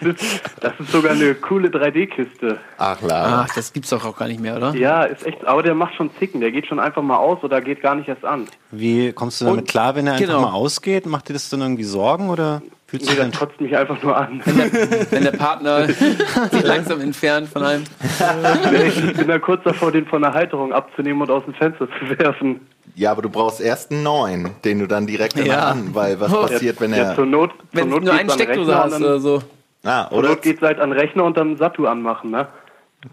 das 0.00 0.22
ist, 0.22 0.40
das 0.60 0.72
ist 0.78 0.92
sogar 0.92 1.12
eine 1.12 1.34
coole 1.34 1.68
3D-Kiste. 1.68 2.58
Ach, 2.78 3.00
la. 3.02 3.44
Ach, 3.48 3.54
das 3.54 3.72
gibt's 3.72 3.90
doch 3.90 4.04
auch 4.04 4.16
gar 4.16 4.28
nicht 4.28 4.40
mehr, 4.40 4.56
oder? 4.56 4.74
Ja, 4.74 5.02
ist 5.02 5.26
echt, 5.26 5.44
aber 5.46 5.62
der 5.62 5.74
macht 5.74 5.94
schon 5.96 6.10
Zicken. 6.18 6.40
Der 6.40 6.52
geht 6.52 6.66
schon 6.66 6.78
einfach 6.78 7.02
mal 7.02 7.16
aus 7.16 7.42
oder 7.42 7.60
geht 7.60 7.82
gar 7.82 7.94
nicht 7.96 8.08
erst 8.08 8.24
an. 8.24 8.46
Wie 8.70 9.12
kommst 9.12 9.40
du 9.40 9.46
damit 9.46 9.60
Und- 9.62 9.68
klar, 9.68 9.94
wenn 9.96 10.06
er 10.06 10.14
einfach 10.14 10.26
genau. 10.26 10.40
mal 10.42 10.52
ausgeht? 10.52 11.06
Macht 11.06 11.28
dir 11.28 11.32
das 11.32 11.48
dann 11.50 11.60
irgendwie 11.60 11.84
Sorgen 11.84 12.28
oder 12.30 12.62
fühlst 12.86 13.06
du 13.06 13.10
Nee, 13.10 13.16
dich 13.16 13.22
dann 13.22 13.30
das 13.32 13.40
kotzt 13.40 13.60
mich 13.60 13.76
einfach 13.76 14.00
nur 14.02 14.16
an. 14.16 14.40
Wenn 15.10 15.24
der 15.24 15.32
Partner 15.32 15.86
sich 16.50 16.62
langsam 16.62 17.00
entfernt 17.00 17.48
von 17.48 17.64
einem. 17.64 17.84
ich 18.86 19.16
bin 19.16 19.26
da 19.28 19.38
kurz 19.38 19.62
davor, 19.64 19.90
den 19.92 20.06
von 20.06 20.22
der 20.22 20.32
Halterung 20.32 20.72
abzunehmen 20.72 21.22
und 21.22 21.30
aus 21.30 21.44
dem 21.44 21.54
Fenster 21.54 21.88
zu 21.98 22.18
werfen. 22.18 22.60
Ja, 22.98 23.10
aber 23.12 23.20
du 23.22 23.28
brauchst 23.28 23.60
erst 23.60 23.90
einen 23.92 24.02
neuen, 24.02 24.50
den 24.64 24.78
du 24.78 24.88
dann 24.88 25.06
direkt 25.06 25.34
in 25.36 25.44
der 25.44 25.54
Ja. 25.54 25.68
Hand, 25.70 25.94
weil 25.94 26.18
was 26.18 26.32
passiert, 26.48 26.80
wenn 26.80 26.92
Ja, 26.92 27.10
er. 27.10 27.14
zur 27.14 27.26
Not, 27.26 27.50
zur 27.52 27.58
Wenn 27.72 27.90
du 27.90 27.96
Not 27.96 28.04
nur 28.04 28.12
einen 28.14 28.30
an 28.30 28.34
Steckdose 28.36 28.70
Rechner 28.72 28.84
hast 28.84 29.00
oder 29.00 29.20
so. 29.20 29.42
Ah, 29.84 30.08
zur 30.08 30.18
oder? 30.18 30.28
Not 30.30 30.42
geht's 30.42 30.62
halt 30.62 30.80
an 30.80 30.90
den 30.90 30.98
Rechner 30.98 31.24
und 31.24 31.36
dann 31.36 31.56
Satu 31.58 31.86
anmachen, 31.86 32.30
ne? 32.30 32.48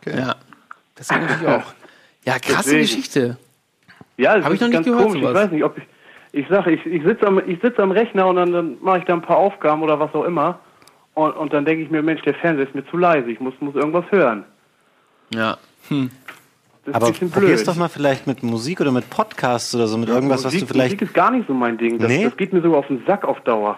Ja. 0.06 0.36
Das 0.96 1.10
geht 1.10 1.22
natürlich 1.22 1.48
auch. 1.48 1.64
Ja, 2.26 2.40
krasse 2.40 2.70
Deswegen. 2.70 2.82
Geschichte. 2.82 3.38
Ja, 4.16 4.36
das 4.38 4.46
Hab 4.46 4.54
ich 4.54 4.62
ist 4.62 4.68
noch 4.72 4.80
nicht 4.80 4.86
gehört, 4.86 5.04
komisch. 5.04 5.22
sowas. 5.22 5.32
Ich 5.36 5.44
weiß 5.44 5.52
nicht, 5.52 5.64
ob 5.66 5.78
ich. 5.78 5.84
Ich 6.36 6.48
sage, 6.48 6.72
ich, 6.72 6.84
ich 6.86 7.04
sitze 7.04 7.28
am, 7.28 7.42
ich 7.46 7.60
sitz 7.62 7.78
am 7.78 7.92
Rechner 7.92 8.26
und 8.26 8.38
dann, 8.38 8.52
dann 8.54 8.78
mache 8.82 9.00
ich 9.00 9.04
da 9.06 9.14
ein 9.14 9.22
paar 9.22 9.38
Aufgaben 9.38 9.84
oder 9.84 10.00
was 10.00 10.14
auch 10.16 10.24
immer. 10.24 10.60
Und, 11.14 11.34
und 11.34 11.54
dann 11.54 11.64
denke 11.66 11.84
ich 11.84 11.92
mir, 11.92 12.02
Mensch, 12.02 12.22
der 12.24 12.34
Fernseher 12.34 12.66
ist 12.68 12.74
mir 12.74 12.86
zu 12.88 12.98
leise. 12.98 13.30
Ich 13.30 13.40
muss, 13.40 13.54
muss 13.60 13.76
irgendwas 13.76 14.06
hören. 14.10 14.44
Ja. 15.32 15.58
Das 16.86 16.96
Aber 16.96 17.12
probier's 17.12 17.64
doch 17.64 17.76
mal 17.76 17.88
vielleicht 17.88 18.28
mit 18.28 18.44
Musik 18.44 18.82
oder 18.82 18.92
mit 18.92 19.10
Podcasts 19.10 19.74
oder 19.74 19.88
so, 19.88 19.98
mit 19.98 20.10
irgendwas, 20.10 20.40
was 20.44 20.52
Musik, 20.54 20.68
du 20.68 20.74
vielleicht. 20.74 20.96
Musik 20.96 21.02
ist 21.08 21.14
gar 21.14 21.32
nicht 21.32 21.48
so 21.48 21.54
mein 21.54 21.78
Ding. 21.78 21.98
Das, 21.98 22.10
Nee? 22.10 22.26
das 22.26 22.36
geht 22.36 22.52
mir 22.52 22.62
sogar 22.62 22.80
auf 22.80 22.88
den 22.88 23.02
Sack 23.08 23.24
auf 23.24 23.40
Dauer. 23.42 23.78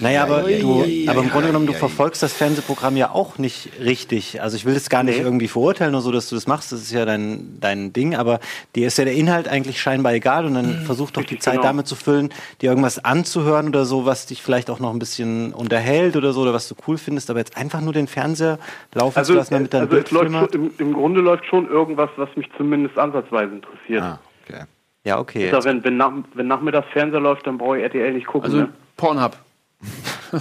Naja, 0.00 0.22
aber, 0.22 0.42
du, 0.44 0.82
aber 1.06 1.20
im 1.22 1.28
Grunde 1.30 1.48
genommen, 1.48 1.66
du 1.66 1.74
verfolgst 1.74 2.22
das 2.22 2.32
Fernsehprogramm 2.32 2.96
ja 2.96 3.10
auch 3.10 3.36
nicht 3.36 3.70
richtig. 3.84 4.40
Also 4.40 4.56
ich 4.56 4.64
will 4.64 4.72
das 4.72 4.88
gar 4.88 5.02
nicht 5.02 5.18
Nee. 5.18 5.24
irgendwie 5.24 5.46
verurteilen 5.48 5.94
oder 5.94 6.00
so, 6.00 6.10
dass 6.10 6.30
du 6.30 6.36
das 6.36 6.46
machst. 6.46 6.72
Das 6.72 6.80
ist 6.80 6.90
ja 6.90 7.04
dein, 7.04 7.58
dein 7.60 7.92
Ding. 7.92 8.16
Aber 8.16 8.40
dir 8.74 8.86
ist 8.86 8.96
ja 8.96 9.04
der 9.04 9.14
Inhalt 9.14 9.46
eigentlich 9.46 9.78
scheinbar 9.78 10.14
egal. 10.14 10.46
Und 10.46 10.54
dann 10.54 10.82
versuch 10.86 11.10
doch 11.10 11.20
die 11.22 11.34
Richtig, 11.34 11.42
Zeit 11.42 11.54
genau. 11.56 11.64
damit 11.66 11.86
zu 11.86 11.96
füllen, 11.96 12.30
dir 12.62 12.70
irgendwas 12.70 13.04
anzuhören 13.04 13.68
oder 13.68 13.84
so, 13.84 14.06
was 14.06 14.24
dich 14.24 14.42
vielleicht 14.42 14.70
auch 14.70 14.80
noch 14.80 14.90
ein 14.92 14.98
bisschen 14.98 15.52
unterhält 15.52 16.16
oder 16.16 16.32
so, 16.32 16.40
oder 16.40 16.54
was 16.54 16.66
du 16.66 16.74
cool 16.86 16.96
findest. 16.96 17.28
Aber 17.28 17.40
jetzt 17.40 17.58
einfach 17.58 17.82
nur 17.82 17.92
den 17.92 18.06
Fernseher 18.06 18.58
laufen 18.94 19.18
Also, 19.18 19.34
zu 19.34 19.38
lassen, 19.38 19.52
damit 19.52 19.74
dein 19.74 19.82
also 19.82 19.96
es 19.98 20.10
läuft 20.10 20.32
schon, 20.32 20.48
im, 20.52 20.70
im 20.78 20.92
Grunde 20.94 21.20
läuft 21.20 21.44
schon 21.44 21.68
irgendwas, 21.68 22.08
was 22.16 22.28
mich 22.38 22.48
zumindest 22.56 22.98
ansatzweise 22.98 23.52
interessiert. 23.54 24.02
Ah, 24.02 24.18
okay. 24.44 24.62
Ja, 25.04 25.18
okay. 25.18 25.50
Also 25.52 25.68
wenn, 25.68 25.82
wenn, 25.84 25.96
nach, 25.96 26.12
wenn 26.34 26.46
nachmittags 26.46 26.88
Fernseher 26.92 27.20
läuft, 27.20 27.46
dann 27.46 27.58
brauche 27.58 27.78
ich 27.78 27.84
RTL 27.84 28.12
nicht 28.12 28.26
gucken. 28.26 28.44
Also 28.46 28.56
ne? 28.58 28.68
Pornhub. 28.96 29.36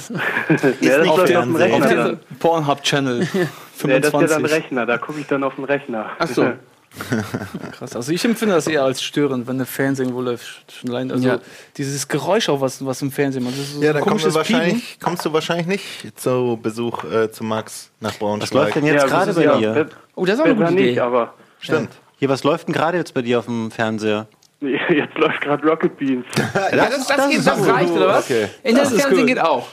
ja, 0.82 0.98
das 0.98 1.08
läuft 1.08 1.36
auf 1.36 1.44
dem. 1.44 1.56
Rechner. 1.56 2.18
Pornhub-Channel 2.40 3.28
Ja, 3.84 4.00
das 4.00 4.08
ist 4.08 4.14
ja 4.14 4.20
dann 4.22 4.30
25. 4.30 4.52
Rechner, 4.52 4.86
da 4.88 4.98
gucke 4.98 5.20
ich 5.20 5.28
dann 5.28 5.44
auf 5.44 5.56
den 5.56 5.66
Rechner. 5.66 6.10
Ach 6.18 6.28
so. 6.28 6.52
Krass. 7.74 7.96
Also 7.96 8.12
ich 8.12 8.26
empfinde 8.26 8.56
das 8.56 8.66
eher 8.66 8.84
als 8.84 9.04
störend, 9.04 9.46
wenn 9.48 9.58
der 9.58 9.68
Fernseher 9.68 10.06
irgendwo 10.06 10.22
läuft. 10.22 10.66
Also 10.90 11.28
Ja. 11.28 11.40
dieses 11.78 12.08
Geräusch 12.08 12.50
auch, 12.50 12.60
was, 12.60 12.84
was 12.84 13.02
im 13.04 13.12
Fernsehen 13.12 13.44
macht. 13.44 13.54
Das 13.54 13.62
ist 13.66 13.76
so 13.76 13.84
Ja, 13.84 13.94
dann 13.94 14.02
kommst 14.02 14.26
du, 14.26 14.34
wahrscheinlich, 14.34 15.00
kommst 15.00 15.24
du 15.26 15.32
wahrscheinlich 15.32 15.68
nicht 15.68 16.20
zu 16.20 16.58
Besuch 16.62 17.04
äh, 17.04 17.32
zu 17.32 17.44
Max 17.44 17.92
nach 18.00 18.10
Was 18.12 18.18
Braunschweig. 18.18 18.54
läuft 18.54 18.76
denn 18.78 18.86
jetzt 18.86 19.04
Ja, 19.04 19.08
gerade 19.08 19.34
bei 19.34 19.42
ist 19.44 19.62
ja, 19.62 19.74
dir? 19.74 19.90
Oh, 20.16 20.26
das 20.26 20.36
ist 20.36 20.42
auch 20.42 20.46
eine 20.46 20.56
gute 20.56 20.74
nicht, 20.74 20.84
Idee. 20.92 21.00
aber 21.02 21.34
Stimmt. 21.60 21.90
Hier, 22.20 22.30
was 22.30 22.44
läuft 22.44 22.68
denn 22.68 22.74
gerade 22.74 22.98
jetzt 22.98 23.14
bei 23.14 23.22
dir 23.22 23.40
auf 23.40 23.46
dem 23.46 23.72
Fernseher? 23.72 24.28
jetzt 24.62 25.18
läuft 25.18 25.42
gerade 25.42 25.68
Rocket 25.68 25.98
Beans. 25.98 26.26
Ja, 26.56 26.88
das, 26.90 27.08
das, 27.08 27.30
geht, 27.30 27.46
das 27.46 27.68
reicht, 27.68 27.92
oder 27.92 28.08
was? 28.08 28.26
Okay. 28.26 28.48
Internet 28.64 28.92
ist 28.92 29.02
Fernsehen 29.02 29.20
gut. 29.20 29.28
geht 29.28 29.40
auch. 29.40 29.68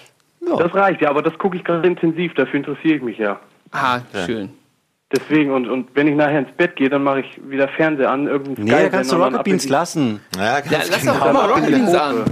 Das 0.59 0.75
reicht, 0.75 1.01
ja, 1.01 1.09
aber 1.09 1.23
das 1.23 1.37
gucke 1.39 1.57
ich 1.57 1.65
gerade 1.65 1.87
intensiv, 1.89 2.35
dafür 2.35 2.59
interessiere 2.59 2.97
ich 2.97 3.03
mich 3.03 3.17
ja. 3.19 3.41
Ah, 3.73 4.01
schön. 4.27 4.51
Deswegen, 5.11 5.53
und, 5.53 5.69
und 5.69 5.89
wenn 5.95 6.07
ich 6.09 6.15
nachher 6.17 6.41
ins 6.41 6.53
Bett 6.57 6.77
gehe, 6.77 6.89
dann 6.91 7.03
mache 7.03 7.21
ich 7.21 7.41
wieder 7.49 7.69
Fernseher 7.69 8.11
an, 8.11 8.27
irgendeinen 8.27 8.67
Nee, 8.67 8.71
da 8.83 8.89
kannst 8.89 9.13
du 9.13 9.17
Rocket 9.17 9.45
Beans 9.45 9.65
in 9.65 9.71
lassen. 9.71 10.21
Ja, 10.37 10.43
Ja, 10.45 10.61
kannst 10.61 10.91
lass 10.91 11.01
du 11.01 11.07
doch 11.07 11.21
auch 11.21 11.33
mal 11.33 11.47
Rocket 11.47 11.67
Beans 11.71 11.95
an. 11.95 12.25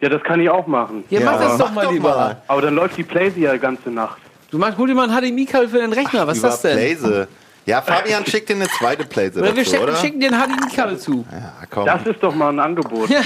Ja, 0.00 0.08
das 0.08 0.22
kann 0.22 0.40
ich 0.40 0.48
auch 0.48 0.66
machen. 0.66 1.04
Ja, 1.10 1.20
mach 1.24 1.38
das 1.40 1.58
doch 1.58 1.72
mal 1.72 1.84
doch 1.84 1.92
lieber. 1.92 2.08
mal. 2.10 2.42
Aber 2.46 2.62
dann 2.62 2.74
läuft 2.74 2.96
die 2.96 3.02
Playsee 3.02 3.40
ja 3.42 3.52
die 3.52 3.58
ganze 3.58 3.90
Nacht. 3.90 4.18
Du 4.50 4.58
machst, 4.58 4.78
hol 4.78 4.86
dir 4.88 4.94
mal 4.94 5.08
ein 5.10 5.16
HDMI-Kabel 5.22 5.68
für 5.68 5.78
deinen 5.78 5.92
Rechner. 5.92 6.26
Was 6.26 6.36
ist 6.38 6.44
das 6.44 6.62
denn? 6.62 6.76
Playse. 6.76 7.28
Ja, 7.70 7.82
Fabian 7.82 8.26
schickt 8.26 8.48
dir 8.48 8.56
eine 8.56 8.68
zweite 8.68 9.04
Playse 9.04 9.38
Oder 9.40 9.54
wir 9.54 9.62
dazu, 9.62 9.70
schicken, 9.70 9.82
oder? 9.84 9.96
schicken 9.96 10.20
dir 10.20 10.32
ein 10.32 10.40
HDMI-Kabel 10.40 10.98
zu. 10.98 11.24
Ja, 11.30 11.52
komm. 11.70 11.86
Das 11.86 12.04
ist 12.06 12.22
doch 12.22 12.34
mal 12.34 12.48
ein 12.50 12.58
Angebot. 12.58 13.08
Ja. 13.10 13.22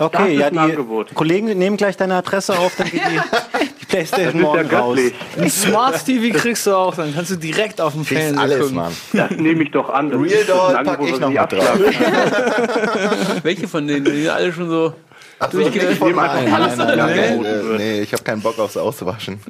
Okay, 0.00 0.36
ja, 0.36 0.46
ein 0.46 0.52
die 0.52 0.58
Angebot. 0.60 1.12
Kollegen 1.12 1.46
nehmen 1.58 1.76
gleich 1.76 1.96
deine 1.96 2.14
Adresse 2.14 2.56
auf, 2.56 2.76
dann 2.76 2.88
geht 2.88 3.02
die, 3.04 3.10
die 3.10 3.16
Das 3.80 3.88
Playstation 3.88 4.28
ist 4.28 4.34
ja 4.34 4.40
morgen 4.42 4.70
raus. 4.70 4.98
Ein 5.36 5.50
Smart 5.50 6.04
TV 6.06 6.38
kriegst 6.38 6.68
du 6.68 6.74
auch, 6.76 6.94
dann 6.94 7.12
kannst 7.12 7.32
du 7.32 7.36
direkt 7.36 7.80
auf 7.80 7.94
dem 7.94 8.04
Fernseher 8.04 8.40
alles, 8.40 8.60
gucken. 8.60 8.76
Mann. 8.76 8.92
Das 9.12 9.30
nehme 9.32 9.64
ich 9.64 9.72
doch 9.72 9.90
an. 9.90 10.10
Das 10.10 10.20
Real 10.20 10.44
Doll 10.44 10.84
pack 10.84 11.00
ich 11.02 11.18
noch 11.18 11.30
mit 11.30 11.52
drauf. 11.52 11.78
Welche 13.42 13.66
von 13.66 13.88
denen? 13.88 14.04
Die 14.04 14.22
sind 14.22 14.30
alle 14.30 14.52
schon 14.52 14.68
so. 14.70 14.94
Ach 15.40 15.50
so, 15.50 15.58
Durchge- 15.58 15.88
nicht 15.88 15.98
von 15.98 16.08
nehme 16.08 16.22
einfach 16.22 16.52
alles, 16.60 16.76
Nein, 16.76 16.96
nein, 16.96 17.40
nein, 17.40 17.76
nee, 17.76 18.00
ich 18.02 18.12
habe 18.12 18.22
keinen 18.22 18.40
Bock 18.40 18.56
aufs 18.60 18.76
Auswaschen. 18.76 19.40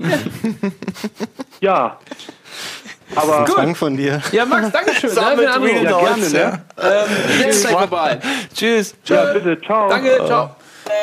Ja. 1.60 1.98
Aber 3.14 3.46
Zwang 3.46 3.74
von 3.74 3.96
dir. 3.96 4.20
Ja, 4.32 4.44
Max, 4.44 4.70
den 4.70 5.48
Anruf. 5.48 5.70
Real 5.70 5.84
ja, 5.84 5.90
Dolls, 5.90 6.32
gerne, 6.32 6.52
ne? 6.52 6.62
Ähm, 7.46 7.52
vorbei. 7.52 8.18
Tschüss. 8.54 8.94
Ja, 9.06 9.32
bitte, 9.32 9.60
ciao. 9.60 9.88
Danke, 9.88 10.20
ciao. 10.26 10.56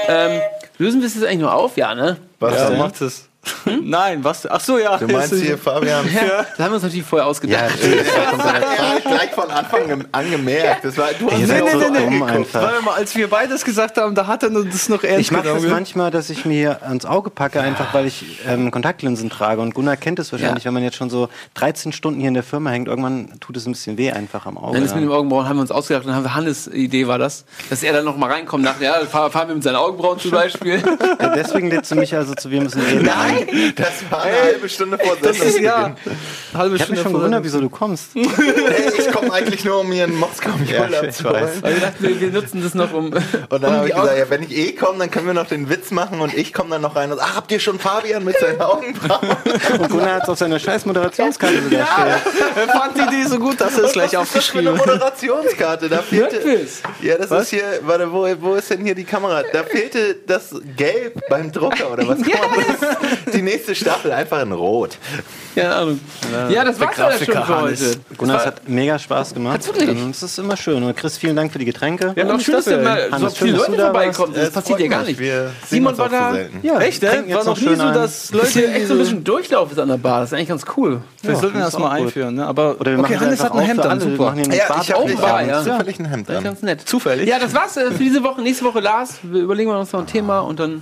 Ähm, 0.07 0.41
lösen 0.77 1.01
wir 1.01 1.07
es 1.07 1.15
jetzt 1.15 1.23
eigentlich 1.25 1.39
nur 1.39 1.53
auf? 1.53 1.77
Ja, 1.77 1.95
ne? 1.95 2.17
Was 2.39 2.55
Ja, 2.55 2.69
macht 2.71 3.01
es. 3.01 3.27
Nein, 3.83 4.23
was? 4.23 4.49
Ach 4.49 4.59
so, 4.59 4.77
ja. 4.77 4.97
Du 4.97 5.07
meinst 5.07 5.33
hier, 5.33 5.57
Fabian? 5.57 6.05
Ja. 6.15 6.43
Das 6.43 6.59
haben 6.59 6.71
wir 6.71 6.75
uns 6.75 6.83
natürlich 6.83 7.05
vorher 7.05 7.27
ausgedacht. 7.27 7.73
Das 7.81 8.45
hat 8.45 8.63
er 8.63 9.01
gleich 9.01 9.31
von 9.31 9.49
Anfang 9.51 10.05
an 10.11 10.31
gemerkt. 10.31 10.85
Das 10.85 10.97
war, 10.97 11.09
du 11.19 11.29
hast 11.29 11.39
ja 11.41 11.47
seid 11.47 11.61
auch 11.63 11.71
so 11.71 11.79
dumm 11.79 11.95
angeguckt. 11.95 12.31
einfach. 12.31 12.61
Warte 12.61 12.83
mal, 12.83 12.93
als 12.95 13.15
wir 13.15 13.29
beides 13.29 13.63
gesagt 13.65 13.97
haben, 13.97 14.15
da 14.15 14.27
hat 14.27 14.43
er 14.43 14.49
das 14.49 14.89
noch 14.89 15.03
ernst 15.03 15.19
Ich 15.21 15.31
mache 15.31 15.43
das 15.43 15.63
manchmal, 15.63 16.11
dass 16.11 16.29
ich 16.29 16.45
mir 16.45 16.81
ans 16.83 17.05
Auge 17.05 17.29
packe, 17.29 17.59
einfach 17.61 17.93
weil 17.93 18.05
ich 18.07 18.39
ähm, 18.47 18.71
Kontaktlinsen 18.71 19.29
trage. 19.29 19.61
Und 19.61 19.73
Gunnar 19.75 19.97
kennt 19.97 20.19
es 20.19 20.31
wahrscheinlich, 20.31 20.63
Ja. 20.63 20.69
wenn 20.69 20.75
man 20.75 20.83
jetzt 20.83 20.95
schon 20.97 21.09
so 21.09 21.29
13 21.55 21.91
Stunden 21.91 22.19
hier 22.19 22.29
in 22.29 22.33
der 22.33 22.43
Firma 22.43 22.69
hängt, 22.71 22.87
irgendwann 22.87 23.31
tut 23.39 23.57
es 23.57 23.65
ein 23.65 23.73
bisschen 23.73 23.97
weh 23.97 24.11
einfach 24.11 24.45
am 24.45 24.57
Auge. 24.57 24.73
Dann 24.75 24.83
ist 24.85 24.95
mit 24.95 25.03
ja. 25.03 25.09
dem 25.09 25.13
Augenbrauen 25.13 25.47
haben 25.49 25.57
wir 25.57 25.61
uns 25.61 25.71
ausgedacht 25.71 26.05
und 26.05 26.15
haben 26.15 26.23
wir 26.23 26.33
Hannes 26.35 26.67
Idee 26.67 27.07
war 27.07 27.17
das, 27.19 27.45
dass 27.69 27.83
er 27.83 27.93
dann 27.93 28.05
noch 28.05 28.17
mal 28.17 28.31
reinkommt 28.31 28.63
nach, 28.63 28.79
ja, 28.81 28.93
fahr- 29.05 29.29
fahren 29.31 29.49
wir 29.49 29.55
mit 29.55 29.63
seinen 29.63 29.75
Augenbrauen 29.75 30.19
zum 30.19 30.31
Beispiel. 30.31 30.81
Ja, 31.21 31.29
deswegen 31.33 31.69
lädst 31.69 31.91
du 31.91 31.95
mich 31.95 32.13
also 32.15 32.33
zu 32.33 32.49
Wir 32.51 32.61
müssen 32.61 32.81
reden. 32.81 33.05
Nein! 33.05 33.34
Das 33.75 34.09
war 34.09 34.23
eine 34.23 34.41
halbe 34.41 34.69
Stunde 34.69 34.97
vor 34.97 35.17
Das 35.21 35.37
ist 35.37 35.59
ja. 35.59 35.83
Sendungsbeginn. 35.83 36.17
Halbe 36.53 36.75
Ich 36.75 36.81
habe 36.81 36.91
mich 36.91 37.01
schon 37.01 37.13
gewundert, 37.13 37.43
wieso 37.43 37.59
du 37.59 37.69
kommst. 37.69 38.11
Hey, 38.15 38.91
ich 38.97 39.11
komme 39.11 39.31
eigentlich 39.31 39.63
nur, 39.63 39.79
um 39.79 39.89
mir 39.89 40.03
einen 40.03 40.15
Moskau 40.15 40.49
Ja, 40.65 40.87
ja, 40.87 41.03
ich 41.03 41.15
zu 41.15 41.23
weiß. 41.25 41.61
Weil 41.61 41.73
wir 41.75 41.81
dachten, 41.81 42.03
wir, 42.03 42.19
wir 42.19 42.31
nutzen 42.31 42.61
das 42.63 42.73
noch 42.73 42.93
um. 42.93 43.05
Und 43.49 43.51
dann 43.51 43.63
um 43.63 43.71
habe 43.71 43.87
ich 43.87 43.95
gesagt, 43.95 44.17
ja, 44.17 44.29
wenn 44.29 44.43
ich 44.43 44.55
eh 44.55 44.71
komme, 44.73 44.99
dann 44.99 45.11
können 45.11 45.27
wir 45.27 45.33
noch 45.33 45.47
den 45.47 45.69
Witz 45.69 45.91
machen 45.91 46.21
und 46.21 46.33
ich 46.33 46.53
komme 46.53 46.71
dann 46.71 46.81
noch 46.81 46.95
rein 46.95 47.11
und 47.11 47.19
ach, 47.19 47.35
habt 47.35 47.51
ihr 47.51 47.59
schon 47.59 47.79
Fabian 47.79 48.23
mit 48.23 48.37
seinen 48.39 48.61
Augenbrauen? 48.61 49.29
Und 49.79 49.89
Gunnar 49.89 50.15
hat 50.15 50.23
es 50.23 50.29
auf 50.29 50.37
seiner 50.37 50.59
scheiß 50.59 50.85
Moderationskarte 50.85 51.63
sogar 51.63 51.87
stehen. 51.87 52.41
Er 52.55 52.67
fand 52.67 52.97
die 52.97 53.01
Idee 53.01 53.27
so 53.27 53.39
gut, 53.39 53.59
dass 53.59 53.77
er 53.77 53.85
es 53.85 53.93
gleich 53.93 54.13
Was 54.13 54.27
ist 54.27 54.35
das 54.35 54.45
für 54.47 54.59
eine 54.59 54.71
aufgeschrieben 54.71 54.79
hat. 54.79 54.87
Moderationskarte? 54.87 55.89
Da 55.89 56.01
fehlte, 56.01 56.67
ja, 57.01 57.17
das 57.17 57.31
ist 57.31 57.49
hier, 57.49 57.79
warte, 57.81 58.11
wo, 58.11 58.27
wo 58.39 58.55
ist 58.55 58.69
denn 58.69 58.83
hier 58.83 58.95
die 58.95 59.03
Kamera? 59.03 59.43
Da 59.51 59.63
fehlte 59.63 60.15
das 60.25 60.55
Gelb 60.75 61.21
beim 61.29 61.51
Drucker 61.51 61.91
oder 61.91 62.07
was? 62.07 62.19
Das? 62.19 62.27
Die 63.33 63.41
nächste 63.41 63.75
Staffel 63.75 64.11
einfach 64.11 64.41
in 64.41 64.51
Rot. 64.51 64.97
Keine 65.55 65.73
Ahnung. 65.75 65.99
Ja, 66.49 66.63
das 66.63 66.79
war's 66.79 66.97
ja 66.97 67.11
schon 67.17 67.25
für 67.45 67.61
heute. 67.61 67.91
Gunnar, 68.17 68.39
es 68.39 68.45
hat 68.45 68.67
mega 68.67 68.99
Spaß 68.99 69.33
gemacht. 69.33 69.55
Hat's 69.55 69.67
wirklich? 69.67 69.89
Ähm, 69.89 70.09
Es 70.09 70.21
ist 70.21 70.37
immer 70.37 70.57
schön. 70.57 70.83
Und 70.83 70.95
Chris, 70.97 71.17
vielen 71.17 71.35
Dank 71.35 71.51
für 71.51 71.59
die 71.59 71.65
Getränke. 71.65 72.13
Ja, 72.15 72.25
noch 72.25 72.39
schön, 72.39 72.55
dass 72.55 72.65
mal 72.67 73.09
so 73.19 73.29
viele 73.29 73.57
Leute 73.57 73.77
da 73.77 73.83
vorbeikommen. 73.85 74.33
Das 74.33 74.51
passiert 74.51 74.79
ja 74.79 74.87
gar 74.87 75.03
nicht. 75.03 75.19
Wir 75.19 75.51
Simon 75.67 75.97
war 75.97 76.09
da. 76.09 76.35
Ja, 76.61 76.79
Echt, 76.79 77.01
ne? 77.01 77.23
War 77.29 77.43
noch 77.43 77.59
nie 77.59 77.75
so, 77.75 77.75
dass 77.75 78.27
Das 78.27 78.31
Leute 78.31 78.67
echt 78.73 78.87
so 78.87 78.93
ein 78.93 78.99
bisschen 78.99 79.23
Durchlauf 79.23 79.71
ist 79.71 79.79
an 79.79 79.87
der 79.87 79.97
Bar. 79.97 80.21
Das 80.21 80.29
ist 80.29 80.33
eigentlich 80.33 80.49
ganz 80.49 80.65
cool. 80.77 81.01
Wir 81.21 81.35
sollten 81.35 81.59
das 81.59 81.69
ist 81.73 81.79
mal 81.79 81.91
einführen, 81.91 82.35
ne? 82.35 82.45
Aber 82.45 82.75
Oder 82.79 82.91
wir 82.91 82.99
okay, 82.99 83.13
machen 83.13 83.25
Hannes 83.25 83.43
hat 83.43 83.53
ein 83.53 83.59
Hemd 83.59 83.85
an. 83.85 84.01
Wir 84.01 84.11
super. 84.11 84.33
Ja, 84.35 84.81
ich 84.81 84.91
habe 84.93 85.47
ja. 85.47 85.63
zufällig 85.63 85.99
ein 85.99 86.05
Hemd 86.05 86.29
Das 86.29 86.37
an. 86.37 86.43
ganz 86.43 86.61
nett. 86.61 86.81
Zufällig? 86.81 87.27
Ja, 87.27 87.39
das 87.39 87.53
war's 87.53 87.77
äh, 87.77 87.91
für 87.91 88.03
diese 88.03 88.23
Woche. 88.23 88.41
Nächste 88.41 88.65
Woche 88.65 88.79
Lars. 88.79 89.15
Wir 89.23 89.41
überlegen 89.41 89.71
uns 89.71 89.91
noch 89.91 90.01
ein 90.01 90.07
Thema 90.07 90.39
und 90.41 90.59
dann 90.59 90.81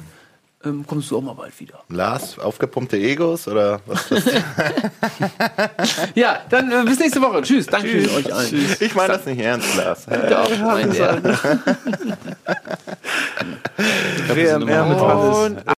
ähm, 0.65 0.85
kommst 0.87 1.11
du 1.11 1.17
auch 1.17 1.21
mal 1.21 1.33
bald 1.33 1.59
wieder. 1.59 1.83
Lars, 1.89 2.39
aufgepumpte 2.39 2.97
Egos 2.97 3.47
oder 3.47 3.81
was? 3.85 4.11
ist 4.11 4.27
das? 4.27 4.33
Ja, 6.15 6.39
dann 6.49 6.71
äh, 6.71 6.83
bis 6.85 6.99
nächste 6.99 7.21
Woche. 7.21 7.41
Tschüss. 7.41 7.65
Dankeschön 7.67 8.09
euch 8.15 8.33
allen. 8.33 8.75
Ich 8.79 8.95
meine 8.95 9.13
das 9.13 9.25
nicht 9.25 9.39
ernst, 9.39 9.75
Lars. 9.75 10.05
Doch, 10.29 10.49
mein 10.59 10.91
der. 10.91 11.21
WMR 14.27 14.85
mit 14.85 14.99
Hannes. 14.99 15.37
Und 15.37 15.73